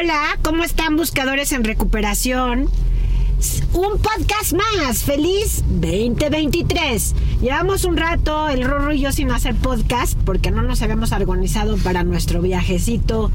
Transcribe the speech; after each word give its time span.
Hola, 0.00 0.38
¿cómo 0.40 0.64
están 0.64 0.96
buscadores 0.96 1.52
en 1.52 1.62
recuperación? 1.62 2.70
Un 3.74 3.98
podcast 3.98 4.54
más, 4.54 5.02
feliz 5.02 5.62
2023. 5.68 7.14
Llevamos 7.42 7.84
un 7.84 7.98
rato, 7.98 8.48
el 8.48 8.64
Rorro 8.64 8.94
y 8.94 9.00
yo, 9.00 9.12
sin 9.12 9.30
hacer 9.30 9.54
podcast 9.56 10.18
porque 10.24 10.50
no 10.50 10.62
nos 10.62 10.80
habíamos 10.80 11.12
organizado 11.12 11.76
para 11.76 12.02
nuestro 12.02 12.40
viajecito 12.40 13.30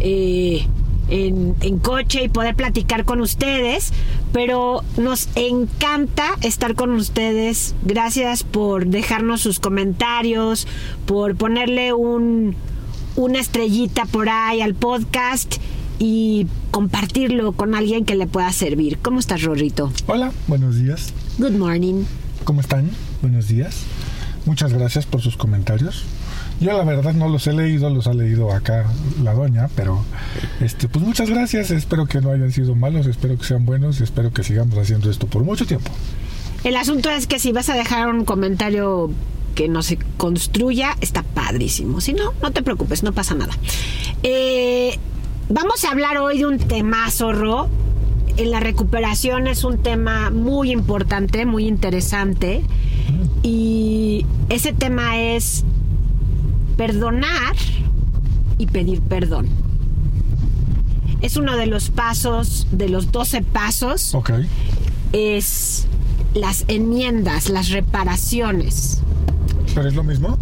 eh, 0.00 0.66
en, 1.08 1.78
coche 1.78 2.24
y 2.24 2.28
poder 2.28 2.56
platicar 2.56 3.04
con 3.04 3.20
ustedes. 3.20 3.92
Pero 4.32 4.82
nos 4.96 5.28
encanta 5.36 6.34
estar 6.40 6.74
con 6.74 6.90
ustedes. 6.94 7.76
Gracias 7.84 8.42
por 8.42 8.86
dejarnos 8.86 9.40
sus 9.40 9.60
comentarios, 9.60 10.66
por 11.06 11.36
ponerle 11.36 11.92
un, 11.92 12.56
una 13.14 13.38
estrellita 13.38 14.04
por 14.06 14.28
ahí 14.28 14.62
al 14.62 14.74
podcast 14.74 15.60
y 16.04 16.48
compartirlo 16.72 17.52
con 17.52 17.76
alguien 17.76 18.04
que 18.04 18.16
le 18.16 18.26
pueda 18.26 18.50
servir. 18.52 18.98
¿Cómo 18.98 19.20
estás, 19.20 19.42
Rorrito? 19.42 19.92
Hola, 20.08 20.32
buenos 20.48 20.74
días. 20.74 21.12
Good 21.38 21.52
morning. 21.52 22.02
¿Cómo 22.42 22.60
están? 22.60 22.90
Buenos 23.20 23.46
días. 23.46 23.82
Muchas 24.44 24.72
gracias 24.72 25.06
por 25.06 25.20
sus 25.20 25.36
comentarios. 25.36 26.02
Yo 26.60 26.76
la 26.76 26.82
verdad 26.82 27.14
no 27.14 27.28
los 27.28 27.46
he 27.46 27.52
leído, 27.52 27.88
los 27.88 28.08
ha 28.08 28.14
leído 28.14 28.52
acá 28.52 28.84
la 29.22 29.32
doña, 29.32 29.68
pero 29.76 30.04
este, 30.60 30.88
pues 30.88 31.04
muchas 31.04 31.30
gracias. 31.30 31.70
Espero 31.70 32.06
que 32.06 32.20
no 32.20 32.32
hayan 32.32 32.50
sido 32.50 32.74
malos, 32.74 33.06
espero 33.06 33.38
que 33.38 33.44
sean 33.44 33.64
buenos 33.64 34.00
y 34.00 34.02
espero 34.02 34.32
que 34.32 34.42
sigamos 34.42 34.76
haciendo 34.78 35.08
esto 35.08 35.28
por 35.28 35.44
mucho 35.44 35.66
tiempo. 35.66 35.92
El 36.64 36.74
asunto 36.74 37.10
es 37.10 37.28
que 37.28 37.38
si 37.38 37.52
vas 37.52 37.68
a 37.68 37.74
dejar 37.74 38.08
un 38.08 38.24
comentario 38.24 39.12
que 39.54 39.68
no 39.68 39.82
se 39.84 39.98
construya, 40.16 40.96
está 41.00 41.22
padrísimo. 41.22 42.00
Si 42.00 42.12
no, 42.12 42.32
no 42.42 42.50
te 42.50 42.64
preocupes, 42.64 43.04
no 43.04 43.12
pasa 43.12 43.36
nada. 43.36 43.56
Eh, 44.24 44.98
vamos 45.52 45.84
a 45.84 45.90
hablar 45.90 46.16
hoy 46.16 46.38
de 46.38 46.46
un 46.46 46.58
tema, 46.58 47.10
zorro. 47.10 47.68
En 48.36 48.50
la 48.50 48.60
recuperación 48.60 49.46
es 49.46 49.62
un 49.64 49.78
tema 49.78 50.30
muy 50.30 50.70
importante, 50.70 51.44
muy 51.44 51.66
interesante. 51.66 52.64
Y 53.42 54.24
ese 54.48 54.72
tema 54.72 55.18
es 55.18 55.64
perdonar 56.76 57.54
y 58.58 58.66
pedir 58.66 59.02
perdón. 59.02 59.48
Es 61.20 61.36
uno 61.36 61.56
de 61.56 61.66
los 61.66 61.90
pasos, 61.90 62.66
de 62.72 62.88
los 62.88 63.12
12 63.12 63.42
pasos. 63.42 64.14
Ok. 64.14 64.30
Es 65.12 65.86
las 66.34 66.64
enmiendas, 66.68 67.50
las 67.50 67.68
reparaciones. 67.68 69.02
¿Pero 69.74 69.88
es 69.88 69.94
lo 69.94 70.02
mismo? 70.02 70.38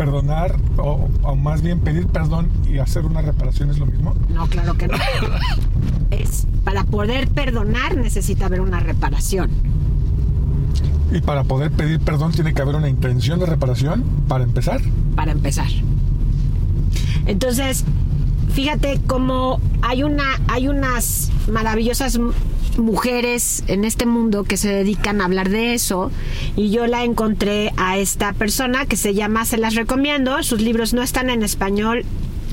¿Perdonar 0.00 0.56
o, 0.78 1.10
o 1.22 1.36
más 1.36 1.60
bien 1.60 1.80
pedir 1.80 2.06
perdón 2.06 2.48
y 2.66 2.78
hacer 2.78 3.04
una 3.04 3.20
reparación 3.20 3.68
es 3.68 3.78
lo 3.78 3.84
mismo? 3.84 4.14
No, 4.30 4.46
claro 4.46 4.72
que 4.72 4.88
no. 4.88 4.96
Es 6.10 6.46
para 6.64 6.84
poder 6.84 7.28
perdonar 7.28 7.98
necesita 7.98 8.46
haber 8.46 8.62
una 8.62 8.80
reparación. 8.80 9.50
Y 11.12 11.20
para 11.20 11.44
poder 11.44 11.70
pedir 11.70 12.00
perdón 12.00 12.32
tiene 12.32 12.54
que 12.54 12.62
haber 12.62 12.76
una 12.76 12.88
intención 12.88 13.40
de 13.40 13.44
reparación 13.44 14.02
para 14.26 14.42
empezar. 14.42 14.80
para 15.16 15.32
empezar. 15.32 15.68
Entonces, 17.26 17.84
fíjate 18.54 19.02
cómo 19.06 19.60
hay 19.82 20.02
una 20.02 20.40
hay 20.48 20.68
unas 20.68 21.30
maravillosas 21.52 22.18
mujeres 22.80 23.62
en 23.66 23.84
este 23.84 24.06
mundo 24.06 24.44
que 24.44 24.56
se 24.56 24.68
dedican 24.68 25.20
a 25.20 25.26
hablar 25.26 25.48
de 25.48 25.74
eso 25.74 26.10
y 26.56 26.70
yo 26.70 26.86
la 26.86 27.04
encontré 27.04 27.72
a 27.76 27.98
esta 27.98 28.32
persona 28.32 28.86
que 28.86 28.96
se 28.96 29.14
llama 29.14 29.44
se 29.44 29.58
las 29.58 29.74
recomiendo, 29.74 30.42
sus 30.42 30.60
libros 30.60 30.92
no 30.94 31.02
están 31.02 31.30
en 31.30 31.42
español, 31.42 32.04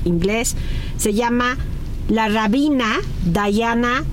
inglés, 0.04 0.56
se 0.96 1.14
llama 1.14 1.56
la 2.08 2.28
rabina 2.28 2.96
Diana, 3.24 4.04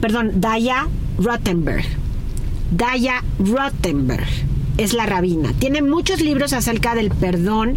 perdón, 0.00 0.40
Daya 0.40 0.88
Rottenberg. 1.18 1.84
Daya 2.70 3.22
Rottenberg 3.38 4.26
es 4.76 4.92
la 4.92 5.06
rabina. 5.06 5.52
Tiene 5.58 5.82
muchos 5.82 6.20
libros 6.20 6.52
acerca 6.52 6.94
del 6.94 7.10
perdón 7.10 7.76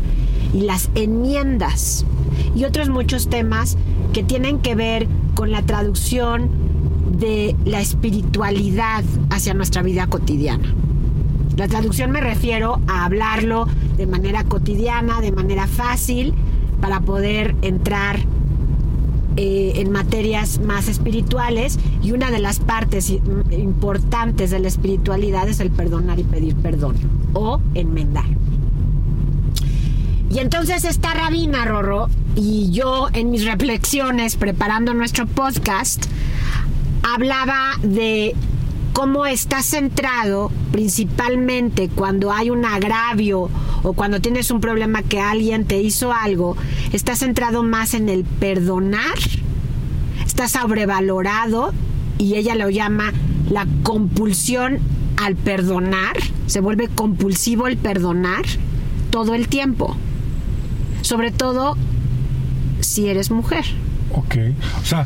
y 0.54 0.62
las 0.62 0.90
enmiendas 0.96 2.06
y 2.56 2.64
otros 2.64 2.90
muchos 2.90 3.30
temas 3.30 3.78
que 4.14 4.24
tienen 4.24 4.60
que 4.60 4.76
ver 4.76 5.08
con 5.36 5.52
la 5.52 5.62
traducción 5.62 6.50
de 7.12 7.56
la 7.66 7.82
espiritualidad 7.82 9.04
hacia 9.30 9.54
nuestra 9.54 9.82
vida 9.82 10.08
cotidiana. 10.08 10.74
La 11.58 11.68
traducción 11.68 12.12
me 12.12 12.22
refiero 12.22 12.80
a 12.88 13.06
hablarlo 13.06 13.68
de 13.98 14.08
manera 14.08 14.44
cotidiana, 14.46 15.20
de 15.20 15.32
manera 15.32 15.68
fácil, 15.68 16.34
para 16.80 17.02
poder 17.02 17.56
entrar 17.62 18.20
eh, 19.36 19.74
en 19.76 19.92
materias 19.92 20.60
más 20.60 20.88
espirituales 20.88 21.78
y 22.02 22.12
una 22.12 22.32
de 22.32 22.40
las 22.40 22.60
partes 22.60 23.10
importantes 23.52 24.52
de 24.52 24.60
la 24.60 24.68
espiritualidad 24.68 25.48
es 25.48 25.60
el 25.60 25.72
perdonar 25.72 26.20
y 26.20 26.24
pedir 26.24 26.56
perdón 26.56 26.96
o 27.34 27.62
enmendar. 27.74 28.26
Y 30.30 30.40
entonces 30.40 30.84
esta 30.86 31.14
rabina 31.14 31.66
Rorro 31.66 32.08
y 32.36 32.72
yo 32.72 33.08
en 33.14 33.32
mis 33.32 33.46
reflexiones 33.46 34.36
preparando 34.36 34.94
nuestro 34.94 35.26
podcast 35.26 36.06
hablaba 37.04 37.74
de 37.82 38.36
cómo 38.94 39.26
está 39.26 39.64
centrado 39.64 40.52
principalmente 40.72 41.90
cuando 41.90 42.32
hay 42.32 42.50
un 42.50 42.66
agravio 42.66 43.50
o 43.84 43.94
cuando 43.94 44.20
tienes 44.20 44.52
un 44.52 44.62
problema 44.62 45.04
que 45.04 45.20
alguien 45.20 45.66
te 45.66 45.82
hizo 45.82 46.12
algo, 46.12 46.58
está 46.92 47.16
centrado 47.16 47.64
más 47.64 47.94
en 47.94 48.10
el 48.10 48.24
perdonar, 48.26 49.18
está 50.26 50.48
sobrevalorado 50.48 51.74
y 52.18 52.36
ella 52.36 52.56
lo 52.56 52.70
llama 52.70 53.14
la 53.50 53.66
compulsión 53.84 54.80
al 55.18 55.36
perdonar, 55.36 56.18
se 56.48 56.60
vuelve 56.60 56.88
compulsivo 56.88 57.68
el 57.68 57.78
perdonar 57.78 58.44
todo 59.12 59.34
el 59.34 59.48
tiempo, 59.48 59.96
sobre 61.02 61.32
todo 61.32 61.78
si 62.82 63.08
eres 63.08 63.32
mujer. 63.32 63.66
Ok. 64.14 64.36
O 64.82 64.86
sea, 64.86 65.06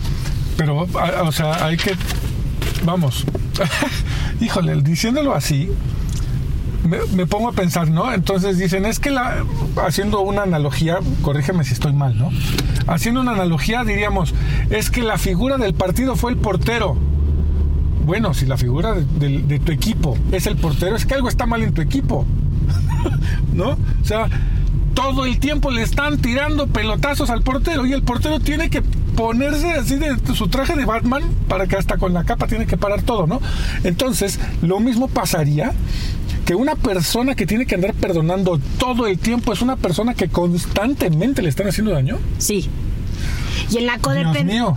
pero, 0.57 0.87
o 1.23 1.31
sea, 1.31 1.65
hay 1.65 1.77
que. 1.77 1.95
Vamos. 2.85 3.25
Híjole, 4.41 4.81
diciéndolo 4.81 5.33
así, 5.33 5.69
me, 7.13 7.25
pongo 7.25 7.49
a 7.49 7.51
pensar, 7.53 7.89
¿no? 7.89 8.11
Entonces 8.13 8.57
dicen, 8.57 8.85
es 8.85 8.99
que 8.99 9.09
la. 9.11 9.43
Haciendo 9.85 10.21
una 10.21 10.43
analogía, 10.43 10.97
corrígeme 11.21 11.63
si 11.63 11.73
estoy 11.73 11.93
mal, 11.93 12.17
¿no? 12.17 12.29
Haciendo 12.87 13.21
una 13.21 13.31
analogía, 13.31 13.83
diríamos, 13.83 14.33
es 14.69 14.89
que 14.89 15.01
la 15.01 15.17
figura 15.17 15.57
del 15.57 15.73
partido 15.73 16.15
fue 16.15 16.31
el 16.31 16.37
portero. 16.37 16.97
Bueno, 18.05 18.33
si 18.33 18.45
la 18.45 18.57
figura 18.57 18.93
de- 18.95 19.39
de 19.43 19.59
tu 19.59 19.71
equipo 19.71 20.17
es 20.33 20.45
el 20.45 20.57
portero, 20.57 20.95
es 20.97 21.05
que 21.05 21.13
algo 21.13 21.29
está 21.29 21.45
mal 21.45 21.63
en 21.63 21.73
tu 21.73 21.81
equipo. 21.81 22.25
¿no? 23.53 23.69
O 23.71 24.05
sea, 24.05 24.27
todo 24.93 25.25
el 25.25 25.39
tiempo 25.39 25.71
le 25.71 25.83
están 25.83 26.17
tirando 26.17 26.67
pelotazos 26.67 27.29
al 27.29 27.41
portero 27.43 27.85
y 27.85 27.93
el 27.93 28.03
portero 28.03 28.39
tiene 28.39 28.69
que 28.69 28.83
ponerse 29.15 29.71
así 29.71 29.95
de 29.95 30.15
su 30.33 30.47
traje 30.47 30.75
de 30.75 30.85
Batman 30.85 31.23
para 31.47 31.67
que 31.67 31.75
hasta 31.75 31.97
con 31.97 32.13
la 32.13 32.23
capa 32.23 32.47
tiene 32.47 32.65
que 32.65 32.77
parar 32.77 33.01
todo, 33.01 33.27
¿no? 33.27 33.41
Entonces, 33.83 34.39
lo 34.61 34.79
mismo 34.79 35.07
pasaría 35.07 35.73
que 36.45 36.55
una 36.55 36.75
persona 36.75 37.35
que 37.35 37.45
tiene 37.45 37.65
que 37.65 37.75
andar 37.75 37.93
perdonando 37.93 38.59
todo 38.77 39.07
el 39.07 39.17
tiempo 39.17 39.53
es 39.53 39.61
una 39.61 39.77
persona 39.77 40.13
que 40.13 40.27
constantemente 40.27 41.41
le 41.41 41.49
están 41.49 41.67
haciendo 41.67 41.91
daño. 41.91 42.17
Sí. 42.37 42.69
Y 43.71 43.77
en 43.77 43.85
la, 43.85 43.99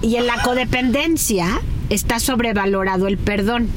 y 0.03 0.17
en 0.17 0.27
la 0.27 0.43
codependencia 0.43 1.61
está 1.91 2.21
sobrevalorado 2.21 3.09
el 3.09 3.19
perdón. 3.19 3.69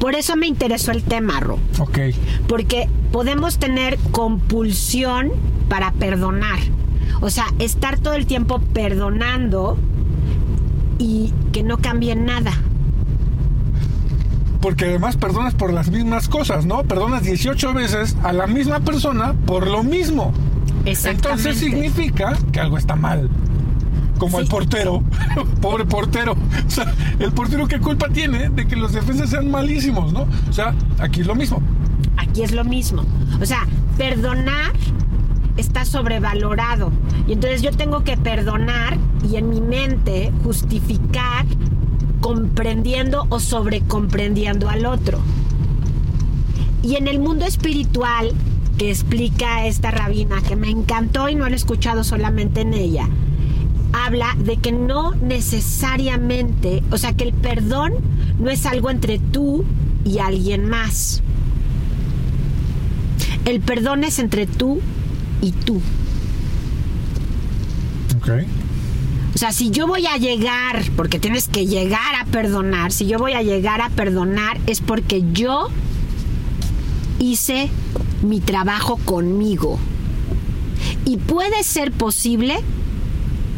Por 0.00 0.14
eso 0.14 0.36
me 0.36 0.46
interesó 0.46 0.90
el 0.90 1.02
tema, 1.02 1.40
Ro. 1.40 1.58
Ok. 1.78 1.98
Porque 2.46 2.88
podemos 3.12 3.58
tener 3.58 3.98
compulsión 4.10 5.32
para 5.68 5.92
perdonar. 5.92 6.58
O 7.20 7.30
sea, 7.30 7.46
estar 7.58 7.98
todo 7.98 8.14
el 8.14 8.26
tiempo 8.26 8.60
perdonando 8.72 9.76
y 10.98 11.32
que 11.52 11.62
no 11.62 11.78
cambie 11.78 12.14
nada. 12.14 12.52
Porque 14.60 14.86
además 14.86 15.16
perdonas 15.16 15.54
por 15.54 15.72
las 15.72 15.90
mismas 15.90 16.28
cosas, 16.28 16.66
¿no? 16.66 16.82
Perdonas 16.82 17.22
18 17.22 17.72
veces 17.74 18.16
a 18.22 18.32
la 18.32 18.46
misma 18.46 18.80
persona 18.80 19.34
por 19.46 19.66
lo 19.68 19.84
mismo. 19.84 20.32
Exactamente. 20.84 21.28
Entonces 21.48 21.58
significa 21.58 22.36
que 22.52 22.60
algo 22.60 22.76
está 22.76 22.96
mal. 22.96 23.28
Como 24.18 24.38
Sí. 24.38 24.42
el 24.44 24.48
portero, 24.48 25.02
pobre 25.60 25.84
portero. 25.84 26.32
O 26.32 26.70
sea, 26.70 26.92
el 27.20 27.30
portero 27.32 27.68
qué 27.68 27.78
culpa 27.78 28.08
tiene 28.08 28.48
de 28.48 28.66
que 28.66 28.74
los 28.74 28.92
defensas 28.92 29.30
sean 29.30 29.48
malísimos, 29.48 30.12
¿no? 30.12 30.26
O 30.48 30.52
sea, 30.52 30.74
aquí 30.98 31.20
es 31.20 31.26
lo 31.28 31.36
mismo. 31.36 31.62
Aquí 32.16 32.42
es 32.42 32.50
lo 32.50 32.64
mismo. 32.64 33.04
O 33.40 33.46
sea, 33.46 33.64
perdonar 33.96 34.72
está 35.58 35.84
sobrevalorado. 35.84 36.90
Y 37.26 37.32
entonces 37.32 37.62
yo 37.62 37.72
tengo 37.72 38.04
que 38.04 38.16
perdonar 38.16 38.96
y 39.28 39.36
en 39.36 39.50
mi 39.50 39.60
mente 39.60 40.32
justificar 40.42 41.44
comprendiendo 42.20 43.26
o 43.28 43.40
sobrecomprendiendo 43.40 44.68
al 44.68 44.86
otro. 44.86 45.20
Y 46.82 46.96
en 46.96 47.08
el 47.08 47.18
mundo 47.18 47.44
espiritual 47.44 48.32
que 48.78 48.90
explica 48.90 49.66
esta 49.66 49.90
rabina, 49.90 50.40
que 50.40 50.56
me 50.56 50.70
encantó 50.70 51.28
y 51.28 51.34
no 51.34 51.46
lo 51.46 51.52
he 51.52 51.56
escuchado 51.56 52.04
solamente 52.04 52.60
en 52.60 52.74
ella, 52.74 53.08
habla 53.92 54.36
de 54.38 54.58
que 54.58 54.72
no 54.72 55.14
necesariamente, 55.16 56.82
o 56.90 56.98
sea, 56.98 57.14
que 57.14 57.24
el 57.24 57.32
perdón 57.32 57.94
no 58.38 58.50
es 58.50 58.66
algo 58.66 58.90
entre 58.90 59.18
tú 59.18 59.64
y 60.04 60.18
alguien 60.18 60.68
más. 60.68 61.22
El 63.44 63.60
perdón 63.60 64.04
es 64.04 64.18
entre 64.18 64.46
tú 64.46 64.80
y 65.40 65.52
tú. 65.52 65.80
Ok. 68.16 68.30
O 69.34 69.38
sea, 69.38 69.52
si 69.52 69.70
yo 69.70 69.86
voy 69.86 70.06
a 70.06 70.16
llegar, 70.16 70.82
porque 70.96 71.18
tienes 71.18 71.48
que 71.48 71.66
llegar 71.66 72.14
a 72.20 72.24
perdonar, 72.24 72.90
si 72.90 73.06
yo 73.06 73.18
voy 73.18 73.34
a 73.34 73.42
llegar 73.42 73.80
a 73.80 73.90
perdonar 73.90 74.58
es 74.66 74.80
porque 74.80 75.22
yo 75.32 75.68
hice 77.18 77.70
mi 78.22 78.40
trabajo 78.40 78.96
conmigo. 79.04 79.78
Y 81.04 81.18
puede 81.18 81.62
ser 81.62 81.92
posible 81.92 82.58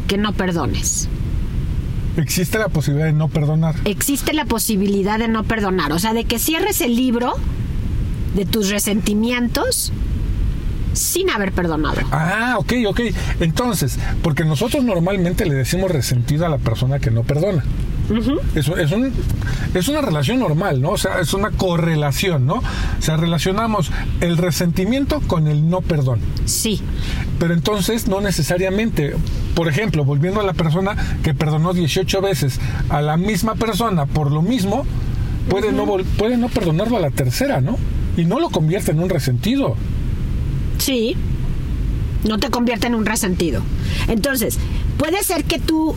que 0.07 0.17
no 0.17 0.33
perdones. 0.33 1.09
Existe 2.17 2.59
la 2.59 2.67
posibilidad 2.67 3.07
de 3.07 3.13
no 3.13 3.29
perdonar. 3.29 3.75
Existe 3.85 4.33
la 4.33 4.45
posibilidad 4.45 5.17
de 5.17 5.27
no 5.27 5.43
perdonar. 5.45 5.93
O 5.93 5.99
sea, 5.99 6.13
de 6.13 6.25
que 6.25 6.39
cierres 6.39 6.81
el 6.81 6.95
libro 6.95 7.33
de 8.35 8.45
tus 8.45 8.69
resentimientos 8.69 9.91
sin 10.93 11.29
haber 11.29 11.51
perdonado. 11.51 12.01
Ah, 12.11 12.55
ok, 12.57 12.73
ok. 12.87 13.01
Entonces, 13.39 13.97
porque 14.21 14.45
nosotros 14.45 14.83
normalmente 14.83 15.45
le 15.45 15.55
decimos 15.55 15.91
resentido 15.91 16.45
a 16.45 16.49
la 16.49 16.57
persona 16.57 16.99
que 16.99 17.11
no 17.11 17.23
perdona. 17.23 17.63
Eso 18.55 18.75
es, 18.77 18.91
un, 18.91 19.13
es 19.73 19.87
una 19.87 20.01
relación 20.01 20.39
normal, 20.39 20.81
¿no? 20.81 20.89
O 20.91 20.97
sea, 20.97 21.19
es 21.21 21.33
una 21.33 21.51
correlación, 21.51 22.45
¿no? 22.45 22.55
O 22.55 23.01
sea, 23.01 23.15
relacionamos 23.15 23.91
el 24.19 24.37
resentimiento 24.37 25.21
con 25.21 25.47
el 25.47 25.69
no 25.69 25.81
perdón. 25.81 26.19
Sí. 26.45 26.81
Pero 27.39 27.53
entonces 27.53 28.07
no 28.07 28.19
necesariamente, 28.19 29.15
por 29.55 29.69
ejemplo, 29.69 30.03
volviendo 30.03 30.41
a 30.41 30.43
la 30.43 30.53
persona 30.53 30.95
que 31.23 31.33
perdonó 31.33 31.73
18 31.73 32.21
veces 32.21 32.59
a 32.89 33.01
la 33.01 33.15
misma 33.15 33.55
persona 33.55 34.05
por 34.05 34.31
lo 34.31 34.41
mismo, 34.41 34.85
puede, 35.49 35.71
no, 35.71 35.85
puede 36.17 36.37
no 36.37 36.49
perdonarlo 36.49 36.97
a 36.97 37.01
la 37.01 37.11
tercera, 37.11 37.61
¿no? 37.61 37.77
Y 38.17 38.25
no 38.25 38.39
lo 38.39 38.49
convierte 38.49 38.91
en 38.91 38.99
un 38.99 39.09
resentido. 39.09 39.75
Sí. 40.81 41.15
No 42.23 42.39
te 42.39 42.49
convierte 42.49 42.87
en 42.87 42.95
un 42.95 43.05
resentido. 43.05 43.61
Entonces, 44.07 44.57
puede 44.97 45.23
ser 45.23 45.43
que 45.43 45.59
tú 45.59 45.95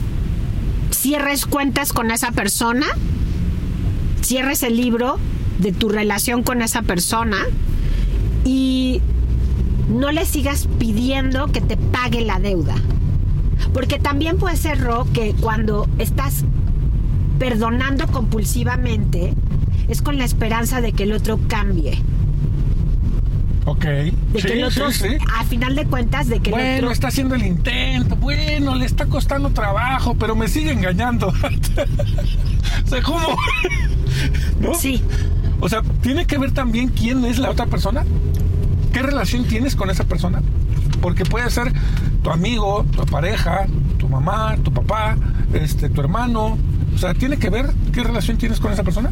cierres 0.90 1.46
cuentas 1.46 1.92
con 1.92 2.10
esa 2.10 2.32
persona, 2.32 2.86
cierres 4.22 4.62
el 4.62 4.76
libro 4.76 5.18
de 5.58 5.72
tu 5.72 5.88
relación 5.88 6.42
con 6.42 6.60
esa 6.60 6.82
persona 6.82 7.38
y 8.44 9.00
no 9.88 10.12
le 10.12 10.26
sigas 10.26 10.68
pidiendo 10.78 11.46
que 11.46 11.62
te 11.62 11.78
pague 11.78 12.20
la 12.20 12.38
deuda. 12.38 12.74
Porque 13.72 13.98
también 13.98 14.36
puede 14.36 14.56
ser, 14.56 14.80
Ro, 14.80 15.06
que 15.14 15.34
cuando 15.40 15.88
estás 15.98 16.44
perdonando 17.38 18.06
compulsivamente, 18.08 19.32
es 19.88 20.02
con 20.02 20.18
la 20.18 20.24
esperanza 20.24 20.82
de 20.82 20.92
que 20.92 21.04
el 21.04 21.12
otro 21.12 21.38
cambie. 21.48 22.02
Ok. 23.66 23.84
De 23.84 24.12
Sí, 24.36 24.42
que 24.42 24.52
el 24.54 24.64
otro, 24.64 24.90
sí, 24.90 25.08
sí. 25.08 25.16
a 25.34 25.44
final 25.44 25.74
de 25.74 25.86
cuentas, 25.86 26.28
de 26.28 26.40
que 26.40 26.50
el 26.50 26.54
Bueno, 26.54 26.76
otro 26.76 26.90
está 26.90 27.08
haciendo 27.08 27.34
el 27.34 27.46
intento, 27.46 28.16
bueno, 28.16 28.74
le 28.74 28.84
está 28.84 29.06
costando 29.06 29.50
trabajo, 29.50 30.14
pero 30.18 30.36
me 30.36 30.48
sigue 30.48 30.72
engañando. 30.72 31.28
o 31.28 32.88
sea, 32.88 33.02
¿cómo? 33.02 33.36
¿No? 34.60 34.74
Sí, 34.74 35.02
O 35.60 35.68
sea, 35.68 35.82
tiene 36.02 36.26
que 36.26 36.36
ver 36.36 36.52
también 36.52 36.88
quién 36.88 37.24
es 37.24 37.38
la 37.38 37.50
otra 37.50 37.66
persona. 37.66 38.04
¿Qué 38.92 39.02
relación 39.02 39.44
tienes 39.44 39.74
con 39.76 39.90
esa 39.90 40.04
persona? 40.04 40.42
Porque 41.00 41.24
puede 41.24 41.50
ser 41.50 41.72
tu 42.22 42.30
amigo, 42.30 42.84
tu 42.94 43.04
pareja, 43.06 43.66
tu 43.98 44.08
mamá, 44.08 44.56
tu 44.62 44.72
papá, 44.72 45.16
este, 45.52 45.88
tu 45.88 46.00
hermano. 46.00 46.58
O 46.94 46.98
sea, 46.98 47.14
tiene 47.14 47.38
que 47.38 47.50
ver 47.50 47.72
qué 47.92 48.04
relación 48.04 48.36
tienes 48.36 48.60
con 48.60 48.72
esa 48.72 48.84
persona. 48.84 49.10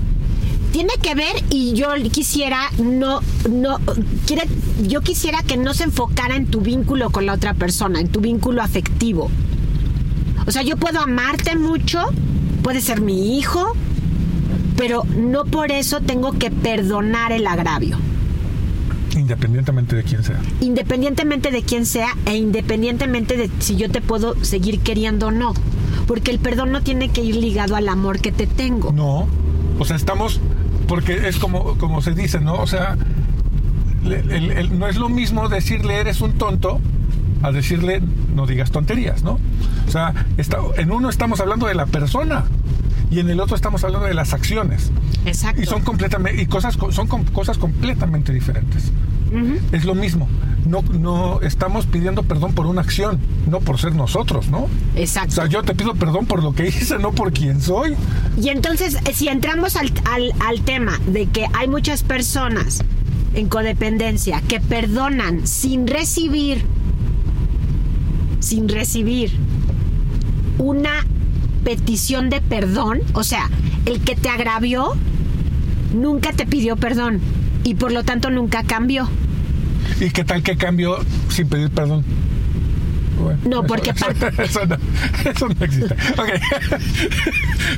Tiene 0.72 0.94
que 1.00 1.14
ver 1.14 1.44
y 1.50 1.74
yo 1.74 1.88
quisiera 2.10 2.70
no 2.82 3.20
no 3.48 3.78
quiere 4.26 4.42
yo 4.88 5.02
quisiera 5.02 5.42
que 5.42 5.56
no 5.56 5.74
se 5.74 5.84
enfocara 5.84 6.34
en 6.34 6.46
tu 6.46 6.60
vínculo 6.60 7.10
con 7.10 7.26
la 7.26 7.34
otra 7.34 7.54
persona, 7.54 8.00
en 8.00 8.08
tu 8.08 8.20
vínculo 8.20 8.62
afectivo. 8.62 9.30
O 10.46 10.50
sea, 10.50 10.62
yo 10.62 10.76
puedo 10.76 11.00
amarte 11.00 11.54
mucho, 11.56 12.00
puede 12.62 12.80
ser 12.80 13.00
mi 13.00 13.38
hijo, 13.38 13.74
pero 14.76 15.04
no 15.16 15.44
por 15.44 15.70
eso 15.70 16.00
tengo 16.00 16.32
que 16.32 16.50
perdonar 16.50 17.30
el 17.30 17.46
agravio, 17.46 17.96
Independientemente 19.16 19.94
de 19.94 20.02
quién 20.02 20.24
sea. 20.24 20.40
independientemente 20.60 21.50
de 21.50 21.62
quién 21.62 21.86
sea 21.86 22.16
e 22.26 22.36
independientemente 22.36 23.36
de 23.36 23.50
si 23.60 23.76
yo 23.76 23.90
te 23.90 24.00
puedo 24.00 24.42
seguir 24.42 24.80
queriendo 24.80 25.28
o 25.28 25.30
no, 25.30 25.54
porque 26.06 26.30
el 26.32 26.38
perdón 26.38 26.72
no 26.72 26.82
tiene 26.82 27.10
que 27.10 27.22
ir 27.22 27.36
ligado 27.36 27.76
al 27.76 27.88
amor 27.88 28.20
que 28.20 28.32
te 28.32 28.46
tengo. 28.46 28.90
No. 28.90 29.28
O 29.78 29.84
sea, 29.84 29.96
estamos. 29.96 30.40
Porque 30.88 31.28
es 31.28 31.38
como, 31.38 31.76
como 31.78 32.02
se 32.02 32.12
dice, 32.14 32.40
¿no? 32.40 32.54
O 32.54 32.66
sea, 32.66 32.96
le- 34.04 34.20
el- 34.20 34.50
el- 34.50 34.78
no 34.78 34.86
es 34.88 34.96
lo 34.96 35.08
mismo 35.08 35.48
decirle 35.48 35.96
eres 36.00 36.20
un 36.20 36.32
tonto 36.32 36.80
a 37.42 37.50
decirle 37.52 38.00
no 38.34 38.46
digas 38.46 38.70
tonterías, 38.70 39.22
¿no? 39.22 39.38
O 39.86 39.90
sea, 39.90 40.12
está, 40.36 40.58
en 40.76 40.90
uno 40.92 41.08
estamos 41.10 41.40
hablando 41.40 41.66
de 41.66 41.74
la 41.74 41.86
persona 41.86 42.44
y 43.10 43.18
en 43.20 43.28
el 43.30 43.40
otro 43.40 43.56
estamos 43.56 43.82
hablando 43.84 44.06
de 44.06 44.14
las 44.14 44.32
acciones. 44.32 44.90
Exacto. 45.26 45.60
Y 45.62 45.66
son 45.66 45.82
completamente 45.82 46.40
y 46.42 46.46
cosas 46.46 46.76
co- 46.76 46.92
son 46.92 47.06
com- 47.08 47.24
cosas 47.26 47.58
completamente 47.58 48.32
diferentes. 48.32 48.90
Es 49.72 49.84
lo 49.84 49.94
mismo. 49.94 50.28
No 50.66 50.82
no 50.82 51.40
estamos 51.40 51.86
pidiendo 51.86 52.22
perdón 52.22 52.54
por 52.54 52.66
una 52.66 52.82
acción, 52.82 53.18
no 53.48 53.58
por 53.60 53.80
ser 53.80 53.94
nosotros, 53.96 54.48
¿no? 54.48 54.58
O 54.60 54.68
Exacto. 54.96 55.32
sea, 55.34 55.46
yo 55.46 55.62
te 55.64 55.74
pido 55.74 55.94
perdón 55.94 56.26
por 56.26 56.42
lo 56.42 56.52
que 56.54 56.68
hice, 56.68 56.98
no 56.98 57.12
por 57.12 57.32
quién 57.32 57.60
soy. 57.60 57.94
Y 58.40 58.48
entonces, 58.50 58.94
eh, 59.04 59.12
si 59.12 59.26
entramos 59.28 59.74
al, 59.76 59.92
al- 60.10 60.32
al 60.46 60.60
tema 60.62 60.98
de 61.08 61.26
que 61.26 61.46
hay 61.52 61.66
muchas 61.68 62.02
personas 62.04 62.82
en 63.34 63.48
codependencia 63.48 64.40
que 64.46 64.60
perdonan 64.60 65.46
sin 65.46 65.86
recibir, 65.88 66.64
sin 68.40 68.68
recibir 68.68 69.32
una 70.58 71.06
petición 71.64 72.30
de 72.30 72.40
perdón, 72.40 73.00
o 73.14 73.24
sea, 73.24 73.48
el 73.86 74.00
que 74.00 74.14
te 74.16 74.28
agravió 74.28 74.92
nunca 75.94 76.32
te 76.32 76.46
pidió 76.46 76.76
perdón 76.76 77.20
y 77.64 77.74
por 77.74 77.90
lo 77.92 78.04
tanto 78.04 78.30
nunca 78.30 78.62
cambió. 78.64 79.08
¿Y 80.00 80.10
qué 80.10 80.24
tal 80.24 80.42
que 80.42 80.56
cambio 80.56 80.98
sin 81.28 81.48
pedir 81.48 81.70
perdón? 81.70 82.04
Bueno, 83.22 83.38
No, 83.44 83.62
porque 83.64 83.90
eso, 83.90 84.06
parte- 84.06 84.32
eso 84.42 84.66
no, 84.66 84.76
eso 85.30 85.48
no 85.48 85.64
existe. 85.64 85.94
Ok. 85.94 86.28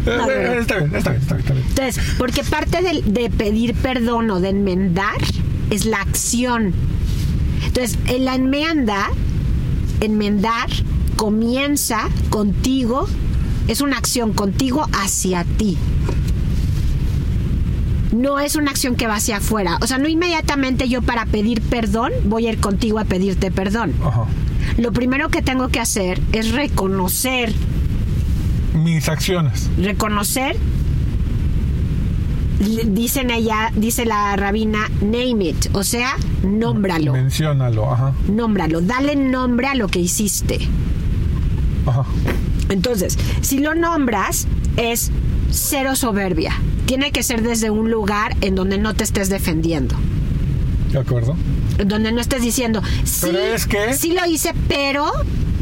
Está 0.06 0.26
bien, 0.26 0.58
está 0.60 0.76
bien, 0.78 0.94
está 0.96 1.10
bien. 1.10 1.22
Está 1.22 1.34
bien. 1.34 1.64
Entonces, 1.68 2.02
porque 2.18 2.42
parte 2.44 2.78
de, 3.04 3.30
pedir 3.30 3.74
perdón 3.74 4.30
o 4.30 4.40
de 4.40 4.50
enmendar 4.50 5.16
es 5.70 5.84
la 5.86 6.00
acción. 6.00 6.72
Entonces, 7.66 7.98
en 8.06 8.24
la 8.24 8.34
enmienda, 8.34 9.08
enmendar 10.00 10.68
comienza 11.16 12.08
contigo, 12.30 13.06
es 13.68 13.80
una 13.80 13.96
acción 13.98 14.32
contigo 14.32 14.86
hacia 14.92 15.44
ti. 15.44 15.76
No 18.14 18.38
es 18.38 18.54
una 18.56 18.70
acción 18.70 18.94
que 18.94 19.06
va 19.06 19.16
hacia 19.16 19.38
afuera. 19.38 19.78
O 19.82 19.86
sea, 19.86 19.98
no 19.98 20.08
inmediatamente 20.08 20.88
yo 20.88 21.02
para 21.02 21.26
pedir 21.26 21.60
perdón 21.62 22.12
voy 22.24 22.46
a 22.46 22.52
ir 22.52 22.60
contigo 22.60 22.98
a 22.98 23.04
pedirte 23.04 23.50
perdón. 23.50 23.92
Ajá. 24.04 24.24
Lo 24.78 24.92
primero 24.92 25.28
que 25.28 25.42
tengo 25.42 25.68
que 25.68 25.80
hacer 25.80 26.20
es 26.32 26.52
reconocer 26.52 27.52
Mis 28.74 29.08
acciones. 29.08 29.68
reconocer 29.78 30.56
dicen 32.86 33.30
ella 33.30 33.70
dice 33.74 34.04
la 34.06 34.36
rabina 34.36 34.88
name 35.02 35.44
it 35.50 35.66
o 35.74 35.84
sea 35.84 36.16
nómbralo 36.42 37.12
Menciónalo. 37.12 37.92
Ajá. 37.92 38.14
nómbralo 38.28 38.80
dale 38.80 39.16
nombre 39.16 39.66
a 39.66 39.74
lo 39.74 39.88
que 39.88 39.98
hiciste 39.98 40.60
Ajá. 41.86 42.04
entonces 42.70 43.18
si 43.42 43.58
lo 43.58 43.74
nombras 43.74 44.46
es 44.76 45.10
cero 45.50 45.94
soberbia 45.94 46.52
tiene 46.86 47.10
que 47.12 47.22
ser 47.22 47.42
desde 47.42 47.70
un 47.70 47.90
lugar 47.90 48.36
en 48.40 48.54
donde 48.54 48.78
no 48.78 48.94
te 48.94 49.04
estés 49.04 49.28
defendiendo 49.30 49.94
De 50.92 50.98
acuerdo. 50.98 51.34
donde 51.84 52.12
no 52.12 52.20
estés 52.20 52.42
diciendo 52.42 52.82
sí 53.04 53.20
Pero 53.26 53.38
es 53.38 53.66
que- 53.66 53.94
sí 53.94 54.12
lo 54.12 54.24
hice 54.30 54.52
pero 54.68 55.10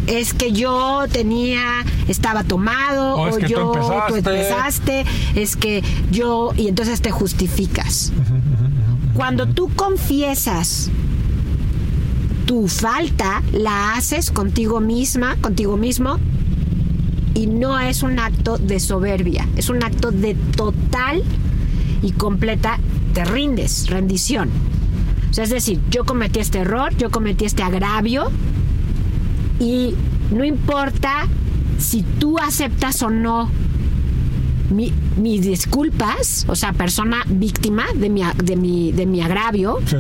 es 0.07 0.35
que 0.35 0.51
yo 0.53 1.05
tenía 1.13 1.85
estaba 2.09 2.43
tomado 2.43 3.15
O 3.17 3.37
que 3.37 3.47
yo 3.49 3.71
tú 3.73 3.79
empezaste. 3.79 4.19
empezaste 4.19 5.05
es 5.37 5.55
que 5.57 5.83
yo 6.11 6.53
y 6.57 6.67
entonces 6.69 7.01
te 7.01 7.11
justificas 7.13 8.13
cuando 9.15 9.47
tú 9.47 9.71
confiesas 9.77 10.91
tu 12.47 12.67
falta 12.67 13.43
la 13.53 13.95
haces 13.95 14.31
contigo 14.31 14.81
misma 14.81 15.37
contigo 15.37 15.77
mismo 15.77 16.19
y 17.35 17.47
no 17.47 17.79
es 17.79 18.03
un 18.03 18.19
acto 18.19 18.59
de 18.59 18.79
soberbia 18.81 19.47
es 19.57 19.69
un 19.71 19.83
acto 19.83 20.11
de 20.11 20.35
total 20.57 21.23
y 22.03 22.13
completa 22.13 22.79
te 23.15 23.25
rindes 23.25 23.89
rendición 23.89 24.51
o 25.31 25.35
sea, 25.35 25.45
es 25.45 25.51
decir, 25.51 25.81
yo 25.91 26.05
cometí 26.05 26.41
este 26.41 26.59
error, 26.59 26.95
yo 26.99 27.11
cometí 27.11 27.47
este 27.47 27.63
agravio 27.63 28.31
y 29.59 29.95
no 30.31 30.45
importa 30.45 31.27
si 31.79 32.03
tú 32.03 32.39
aceptas 32.39 33.03
o 33.03 33.09
no 33.11 33.49
mi- 34.71 34.93
mis 35.19 35.43
disculpas, 35.43 36.45
o 36.49 36.55
sea, 36.57 36.73
persona 36.73 37.25
víctima 37.29 37.85
de 37.95 38.09
mi, 38.11 38.23
de 38.45 38.57
mi, 38.57 38.93
de 38.93 39.07
mi 39.07 39.21
agravio, 39.23 39.79
Sí. 39.87 39.97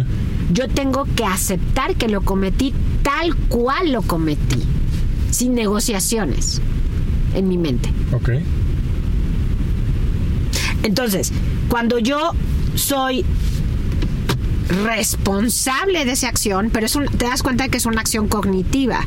yo 0.53 0.69
tengo 0.69 1.07
que 1.17 1.25
aceptar 1.25 1.95
que 1.97 2.09
lo 2.09 2.21
cometí 2.23 2.73
tal 3.03 3.35
cual 3.49 3.93
lo 3.93 4.03
cometí, 4.03 4.62
sin 5.31 5.55
negociaciones 5.55 6.61
en 7.35 7.49
mi 7.49 7.59
mente. 7.59 7.91
Ok. 8.12 8.31
Entonces, 10.83 11.33
cuando 11.69 11.99
yo 11.99 12.33
soy 12.75 13.25
responsable 14.85 16.05
de 16.05 16.12
esa 16.12 16.29
acción, 16.29 16.71
pero 16.73 16.87
es 16.87 16.97
un- 16.97 17.07
te 17.07 17.27
das 17.27 17.43
cuenta 17.43 17.69
que 17.69 17.77
es 17.77 17.87
una 17.87 18.01
acción 18.01 18.29
cognitiva. 18.29 19.01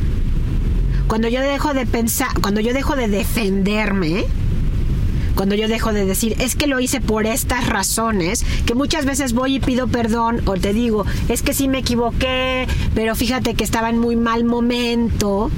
Cuando 1.07 1.27
yo 1.27 1.41
dejo 1.41 1.73
de 1.73 1.85
pensar, 1.85 2.29
cuando 2.41 2.61
yo 2.61 2.73
dejo 2.73 2.95
de 2.95 3.07
defenderme, 3.07 4.25
cuando 5.35 5.55
yo 5.55 5.67
dejo 5.67 5.91
de 5.91 6.05
decir, 6.05 6.35
es 6.39 6.55
que 6.55 6.65
lo 6.65 6.79
hice 6.79 7.01
por 7.01 7.25
estas 7.25 7.67
razones, 7.67 8.45
que 8.65 8.73
muchas 8.73 9.05
veces 9.05 9.33
voy 9.33 9.55
y 9.55 9.59
pido 9.59 9.87
perdón 9.87 10.41
o 10.45 10.53
te 10.53 10.71
digo, 10.73 11.05
es 11.29 11.41
que 11.41 11.53
sí 11.53 11.67
me 11.67 11.79
equivoqué, 11.79 12.67
pero 12.95 13.15
fíjate 13.15 13.53
que 13.53 13.63
estaba 13.63 13.89
en 13.89 13.99
muy 13.99 14.15
mal 14.15 14.45
momento, 14.45 15.51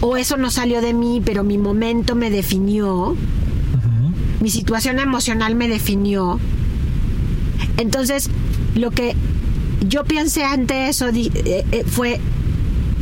o 0.00 0.16
eso 0.16 0.36
no 0.36 0.50
salió 0.50 0.80
de 0.80 0.92
mí, 0.94 1.22
pero 1.24 1.44
mi 1.44 1.58
momento 1.58 2.14
me 2.14 2.30
definió, 2.30 3.16
mi 4.40 4.50
situación 4.50 4.98
emocional 4.98 5.54
me 5.54 5.68
definió. 5.68 6.38
Entonces, 7.76 8.30
lo 8.74 8.90
que 8.90 9.14
yo 9.86 10.04
pensé 10.04 10.44
ante 10.44 10.88
eso 10.88 11.08
eh, 11.08 11.30
eh, 11.70 11.84
fue, 11.86 12.20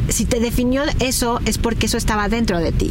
si 0.08 0.24
te 0.24 0.40
definió 0.40 0.82
eso, 1.00 1.40
es 1.44 1.58
porque 1.58 1.86
eso 1.86 1.96
estaba 1.96 2.28
dentro 2.28 2.58
de 2.58 2.72
ti. 2.72 2.90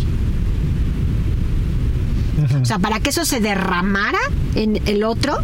O 2.61 2.65
sea, 2.65 2.77
para 2.79 2.99
que 2.99 3.09
eso 3.09 3.25
se 3.25 3.39
derramara 3.39 4.19
en 4.55 4.79
el 4.85 5.03
otro, 5.03 5.37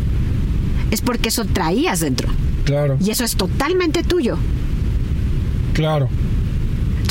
es 0.92 1.02
porque 1.02 1.30
eso 1.30 1.44
traías 1.46 2.00
dentro. 2.02 2.30
Claro, 2.66 2.98
Y 3.04 3.10
eso 3.10 3.26
es 3.26 3.36
totalmente 3.36 4.04
tuyo. 4.04 4.38
claro. 5.74 6.08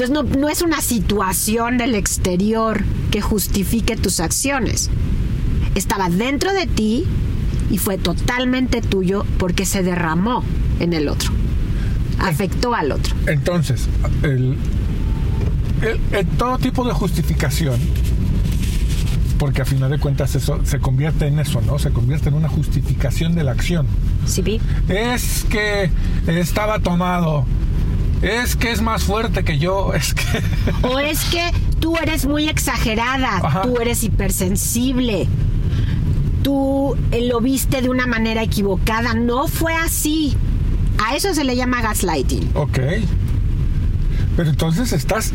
Entonces 0.02 0.32
no, 0.32 0.40
no 0.40 0.48
es 0.48 0.62
una 0.62 0.80
situación 0.80 1.78
del 1.78 1.94
exterior 1.94 2.82
que 3.12 3.20
justifique 3.20 3.94
tus 3.96 4.18
acciones. 4.18 4.90
Estaba 5.76 6.08
dentro 6.10 6.52
de 6.52 6.66
ti 6.66 7.04
y 7.70 7.78
fue 7.78 7.98
totalmente 7.98 8.80
tuyo 8.82 9.24
porque 9.38 9.64
se 9.64 9.84
derramó 9.84 10.42
en 10.80 10.92
el 10.92 11.06
otro. 11.08 11.30
Afectó 12.18 12.74
al 12.74 12.90
otro. 12.90 13.14
Entonces, 13.28 13.86
el, 14.24 14.56
el- 15.82 16.00
el- 16.10 16.26
todo 16.36 16.58
tipo 16.58 16.84
de 16.84 16.92
justificación, 16.94 17.78
porque 19.38 19.62
a 19.62 19.64
final 19.64 19.88
de 19.90 19.98
cuentas 19.98 20.34
eso 20.34 20.58
se 20.64 20.80
convierte 20.80 21.28
en 21.28 21.38
eso, 21.38 21.60
¿no? 21.60 21.78
Se 21.78 21.90
convierte 21.90 22.28
en 22.28 22.34
una 22.34 22.48
justificación 22.48 23.36
de 23.36 23.44
la 23.44 23.52
acción. 23.52 23.86
¿Sí, 24.26 24.42
vi? 24.42 24.60
Es 24.88 25.44
que 25.48 25.90
estaba 26.26 26.80
tomado. 26.80 27.46
Es 28.22 28.54
que 28.56 28.70
es 28.70 28.80
más 28.80 29.02
fuerte 29.04 29.44
que 29.44 29.58
yo. 29.58 29.92
Es 29.94 30.14
que. 30.14 30.42
O 30.86 30.98
es 30.98 31.24
que 31.24 31.50
tú 31.80 31.96
eres 31.96 32.26
muy 32.26 32.48
exagerada, 32.48 33.38
Ajá. 33.42 33.62
tú 33.62 33.76
eres 33.80 34.02
hipersensible, 34.04 35.26
tú 36.42 36.96
eh, 37.10 37.26
lo 37.26 37.40
viste 37.40 37.82
de 37.82 37.88
una 37.90 38.06
manera 38.06 38.42
equivocada, 38.42 39.14
no 39.14 39.48
fue 39.48 39.74
así. 39.74 40.34
A 41.04 41.16
eso 41.16 41.34
se 41.34 41.42
le 41.44 41.56
llama 41.56 41.82
gaslighting. 41.82 42.50
Ok. 42.54 42.78
Pero 44.36 44.50
entonces 44.50 44.92
estás. 44.92 45.32